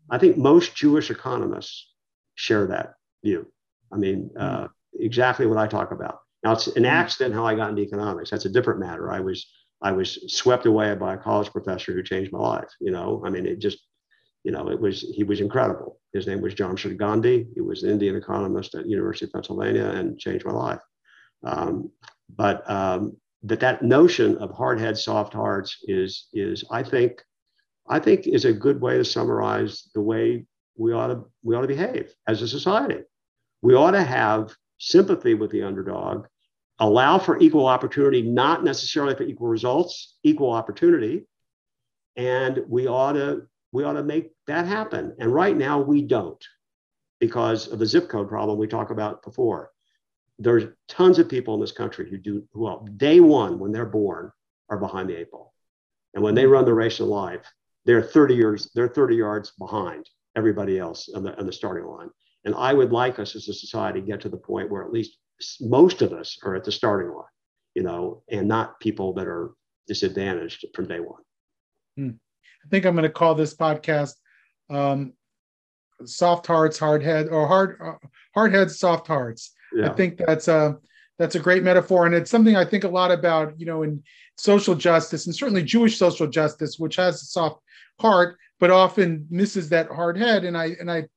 I 0.09 0.17
think 0.17 0.37
most 0.37 0.75
Jewish 0.75 1.11
economists 1.11 1.91
share 2.35 2.67
that 2.67 2.93
view. 3.23 3.51
I 3.91 3.97
mean, 3.97 4.31
uh, 4.37 4.63
mm. 4.63 4.69
exactly 4.99 5.45
what 5.45 5.57
I 5.57 5.67
talk 5.67 5.91
about. 5.91 6.19
Now 6.43 6.53
it's 6.53 6.67
an 6.67 6.83
hmm. 6.83 6.89
accident 6.89 7.35
how 7.35 7.45
I 7.45 7.55
got 7.55 7.69
into 7.69 7.81
economics. 7.81 8.29
That's 8.29 8.45
a 8.45 8.49
different 8.49 8.79
matter. 8.79 9.11
I 9.11 9.19
was 9.19 9.45
I 9.81 9.91
was 9.91 10.19
swept 10.33 10.65
away 10.65 10.93
by 10.95 11.13
a 11.13 11.17
college 11.17 11.51
professor 11.51 11.93
who 11.93 12.03
changed 12.03 12.31
my 12.31 12.39
life. 12.39 12.69
You 12.79 12.91
know, 12.91 13.21
I 13.25 13.29
mean, 13.29 13.45
it 13.45 13.59
just, 13.59 13.79
you 14.43 14.51
know, 14.51 14.69
it 14.69 14.79
was 14.79 15.01
he 15.01 15.23
was 15.23 15.41
incredible. 15.41 15.99
His 16.13 16.27
name 16.27 16.41
was 16.41 16.55
Jamshed 16.55 16.97
Ghandhi. 16.97 17.47
He 17.53 17.61
was 17.61 17.83
an 17.83 17.91
Indian 17.91 18.15
economist 18.15 18.75
at 18.75 18.87
University 18.87 19.25
of 19.25 19.33
Pennsylvania 19.33 19.85
and 19.85 20.19
changed 20.19 20.45
my 20.45 20.51
life. 20.51 20.81
Um, 21.43 21.91
but 22.29 22.69
um, 22.69 23.17
that 23.43 23.59
that 23.61 23.81
notion 23.81 24.37
of 24.37 24.51
hard 24.51 24.79
head, 24.79 24.97
soft 24.97 25.33
hearts 25.33 25.77
is 25.83 26.27
is 26.33 26.63
I 26.71 26.83
think 26.83 27.23
I 27.87 27.99
think 27.99 28.27
is 28.27 28.45
a 28.45 28.53
good 28.53 28.81
way 28.81 28.97
to 28.97 29.05
summarize 29.05 29.89
the 29.93 30.01
way 30.01 30.45
we 30.77 30.93
ought 30.93 31.07
to 31.07 31.25
we 31.43 31.55
ought 31.55 31.61
to 31.61 31.67
behave 31.67 32.13
as 32.27 32.41
a 32.41 32.47
society. 32.47 33.03
We 33.61 33.75
ought 33.75 33.91
to 33.91 34.03
have 34.03 34.55
sympathy 34.77 35.33
with 35.33 35.51
the 35.51 35.63
underdog, 35.63 36.25
allow 36.79 37.19
for 37.19 37.39
equal 37.39 37.67
opportunity, 37.67 38.21
not 38.21 38.63
necessarily 38.63 39.15
for 39.15 39.23
equal 39.23 39.47
results, 39.47 40.17
equal 40.23 40.51
opportunity. 40.51 41.25
And 42.15 42.63
we 42.67 42.87
ought 42.87 43.13
to 43.13 43.47
we 43.71 43.83
ought 43.83 43.93
to 43.93 44.03
make 44.03 44.31
that 44.47 44.65
happen. 44.65 45.15
And 45.19 45.33
right 45.33 45.55
now 45.55 45.79
we 45.79 46.01
don't 46.01 46.43
because 47.19 47.67
of 47.67 47.79
the 47.79 47.85
zip 47.85 48.09
code 48.09 48.29
problem 48.29 48.57
we 48.57 48.67
talked 48.67 48.91
about 48.91 49.23
before. 49.23 49.71
There's 50.39 50.65
tons 50.87 51.19
of 51.19 51.29
people 51.29 51.53
in 51.53 51.61
this 51.61 51.71
country 51.71 52.09
who 52.09 52.17
do 52.17 52.43
well, 52.53 52.87
day 52.97 53.19
one 53.19 53.59
when 53.59 53.71
they're 53.71 53.85
born 53.85 54.31
are 54.69 54.77
behind 54.77 55.09
the 55.09 55.19
eight 55.19 55.31
ball. 55.31 55.53
And 56.13 56.23
when 56.23 56.33
they 56.33 56.45
run 56.45 56.65
the 56.65 56.73
race 56.73 56.99
of 56.99 57.07
life, 57.07 57.45
they're 57.85 58.01
30 58.01 58.35
years, 58.35 58.71
they're 58.73 58.87
30 58.87 59.15
yards 59.15 59.51
behind 59.59 60.09
everybody 60.35 60.79
else 60.79 61.09
on 61.13 61.23
the, 61.23 61.37
on 61.37 61.45
the 61.45 61.53
starting 61.53 61.85
line. 61.85 62.09
And 62.45 62.55
I 62.55 62.73
would 62.73 62.91
like 62.91 63.19
us 63.19 63.35
as 63.35 63.47
a 63.47 63.53
society 63.53 64.01
get 64.01 64.21
to 64.21 64.29
the 64.29 64.37
point 64.37 64.69
where 64.69 64.83
at 64.83 64.93
least 64.93 65.17
most 65.61 66.01
of 66.01 66.13
us 66.13 66.37
are 66.43 66.55
at 66.55 66.63
the 66.63 66.71
starting 66.71 67.11
line, 67.13 67.25
you 67.75 67.83
know, 67.83 68.23
and 68.29 68.47
not 68.47 68.79
people 68.79 69.13
that 69.13 69.27
are 69.27 69.51
disadvantaged 69.87 70.65
from 70.73 70.87
day 70.87 70.99
one. 70.99 71.21
Hmm. 71.97 72.11
I 72.65 72.69
think 72.69 72.85
I'm 72.85 72.95
going 72.95 73.03
to 73.03 73.09
call 73.09 73.35
this 73.35 73.55
podcast 73.55 74.15
um, 74.69 75.13
"Soft 76.05 76.45
Hearts, 76.47 76.77
Hard 76.77 77.03
Head" 77.03 77.29
or 77.29 77.47
"Hard 77.47 77.77
uh, 77.81 78.07
Hard 78.35 78.53
Heads, 78.53 78.79
Soft 78.79 79.07
Hearts." 79.07 79.51
Yeah. 79.73 79.89
I 79.89 79.93
think 79.93 80.17
that's 80.17 80.47
a 80.47 80.77
that's 81.17 81.35
a 81.35 81.39
great 81.39 81.63
metaphor, 81.63 82.05
and 82.05 82.15
it's 82.15 82.31
something 82.31 82.55
I 82.55 82.65
think 82.65 82.83
a 82.83 82.89
lot 82.89 83.11
about. 83.11 83.59
You 83.59 83.65
know, 83.65 83.83
in 83.83 84.03
social 84.37 84.75
justice 84.75 85.25
and 85.25 85.35
certainly 85.35 85.63
Jewish 85.63 85.97
social 85.97 86.27
justice, 86.27 86.79
which 86.79 86.95
has 86.95 87.21
a 87.21 87.25
soft 87.25 87.61
heart, 87.99 88.37
but 88.59 88.71
often 88.71 89.27
misses 89.29 89.69
that 89.69 89.89
hard 89.89 90.17
head. 90.17 90.45
And 90.45 90.57
I 90.57 90.75
and 90.79 90.89
I 90.89 91.07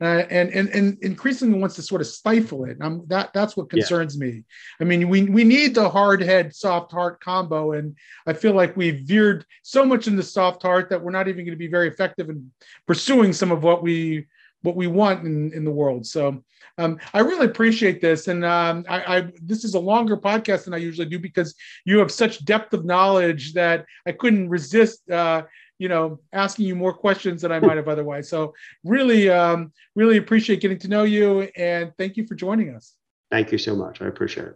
uh, 0.00 0.26
and, 0.30 0.50
and 0.50 0.68
and 0.70 0.98
increasingly 1.02 1.58
wants 1.58 1.76
to 1.76 1.82
sort 1.82 2.00
of 2.00 2.08
stifle 2.08 2.64
it. 2.64 2.76
And 2.80 3.08
that 3.08 3.32
that's 3.32 3.56
what 3.56 3.70
concerns 3.70 4.16
yeah. 4.16 4.26
me. 4.26 4.44
I 4.80 4.84
mean, 4.84 5.08
we 5.08 5.24
we 5.24 5.44
need 5.44 5.76
the 5.76 5.88
hard 5.88 6.20
head, 6.20 6.54
soft 6.54 6.90
heart 6.90 7.20
combo, 7.20 7.72
and 7.72 7.96
I 8.26 8.32
feel 8.32 8.52
like 8.52 8.76
we've 8.76 9.06
veered 9.06 9.46
so 9.62 9.84
much 9.84 10.08
in 10.08 10.16
the 10.16 10.22
soft 10.24 10.62
heart 10.62 10.90
that 10.90 11.00
we're 11.00 11.12
not 11.12 11.28
even 11.28 11.44
going 11.44 11.56
to 11.56 11.56
be 11.56 11.68
very 11.68 11.86
effective 11.86 12.30
in 12.30 12.50
pursuing 12.86 13.32
some 13.32 13.52
of 13.52 13.62
what 13.62 13.82
we 13.82 14.26
what 14.62 14.76
we 14.76 14.86
want 14.86 15.26
in, 15.26 15.52
in 15.52 15.64
the 15.64 15.70
world. 15.70 16.06
So 16.06 16.42
um, 16.78 16.98
I 17.12 17.20
really 17.20 17.46
appreciate 17.46 18.00
this, 18.00 18.28
and 18.28 18.44
um, 18.44 18.84
I, 18.88 19.16
I, 19.16 19.32
this 19.42 19.64
is 19.64 19.74
a 19.74 19.80
longer 19.80 20.16
podcast 20.16 20.64
than 20.64 20.74
I 20.74 20.78
usually 20.78 21.08
do 21.08 21.18
because 21.18 21.54
you 21.84 21.98
have 21.98 22.10
such 22.10 22.44
depth 22.44 22.72
of 22.72 22.84
knowledge 22.84 23.52
that 23.54 23.84
I 24.06 24.12
couldn't 24.12 24.48
resist. 24.48 25.08
Uh, 25.10 25.42
you 25.78 25.88
know, 25.88 26.20
asking 26.32 26.66
you 26.66 26.76
more 26.76 26.92
questions 26.92 27.42
than 27.42 27.50
I 27.50 27.58
might 27.58 27.76
have 27.76 27.88
otherwise. 27.88 28.28
So 28.28 28.54
really, 28.84 29.28
um, 29.28 29.72
really 29.96 30.16
appreciate 30.16 30.60
getting 30.60 30.78
to 30.78 30.88
know 30.88 31.02
you 31.02 31.48
and 31.56 31.92
thank 31.98 32.16
you 32.16 32.24
for 32.24 32.36
joining 32.36 32.72
us. 32.72 32.94
Thank 33.32 33.50
you 33.50 33.58
so 33.58 33.74
much. 33.74 34.00
I 34.00 34.06
appreciate 34.06 34.46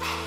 it. 0.00 0.25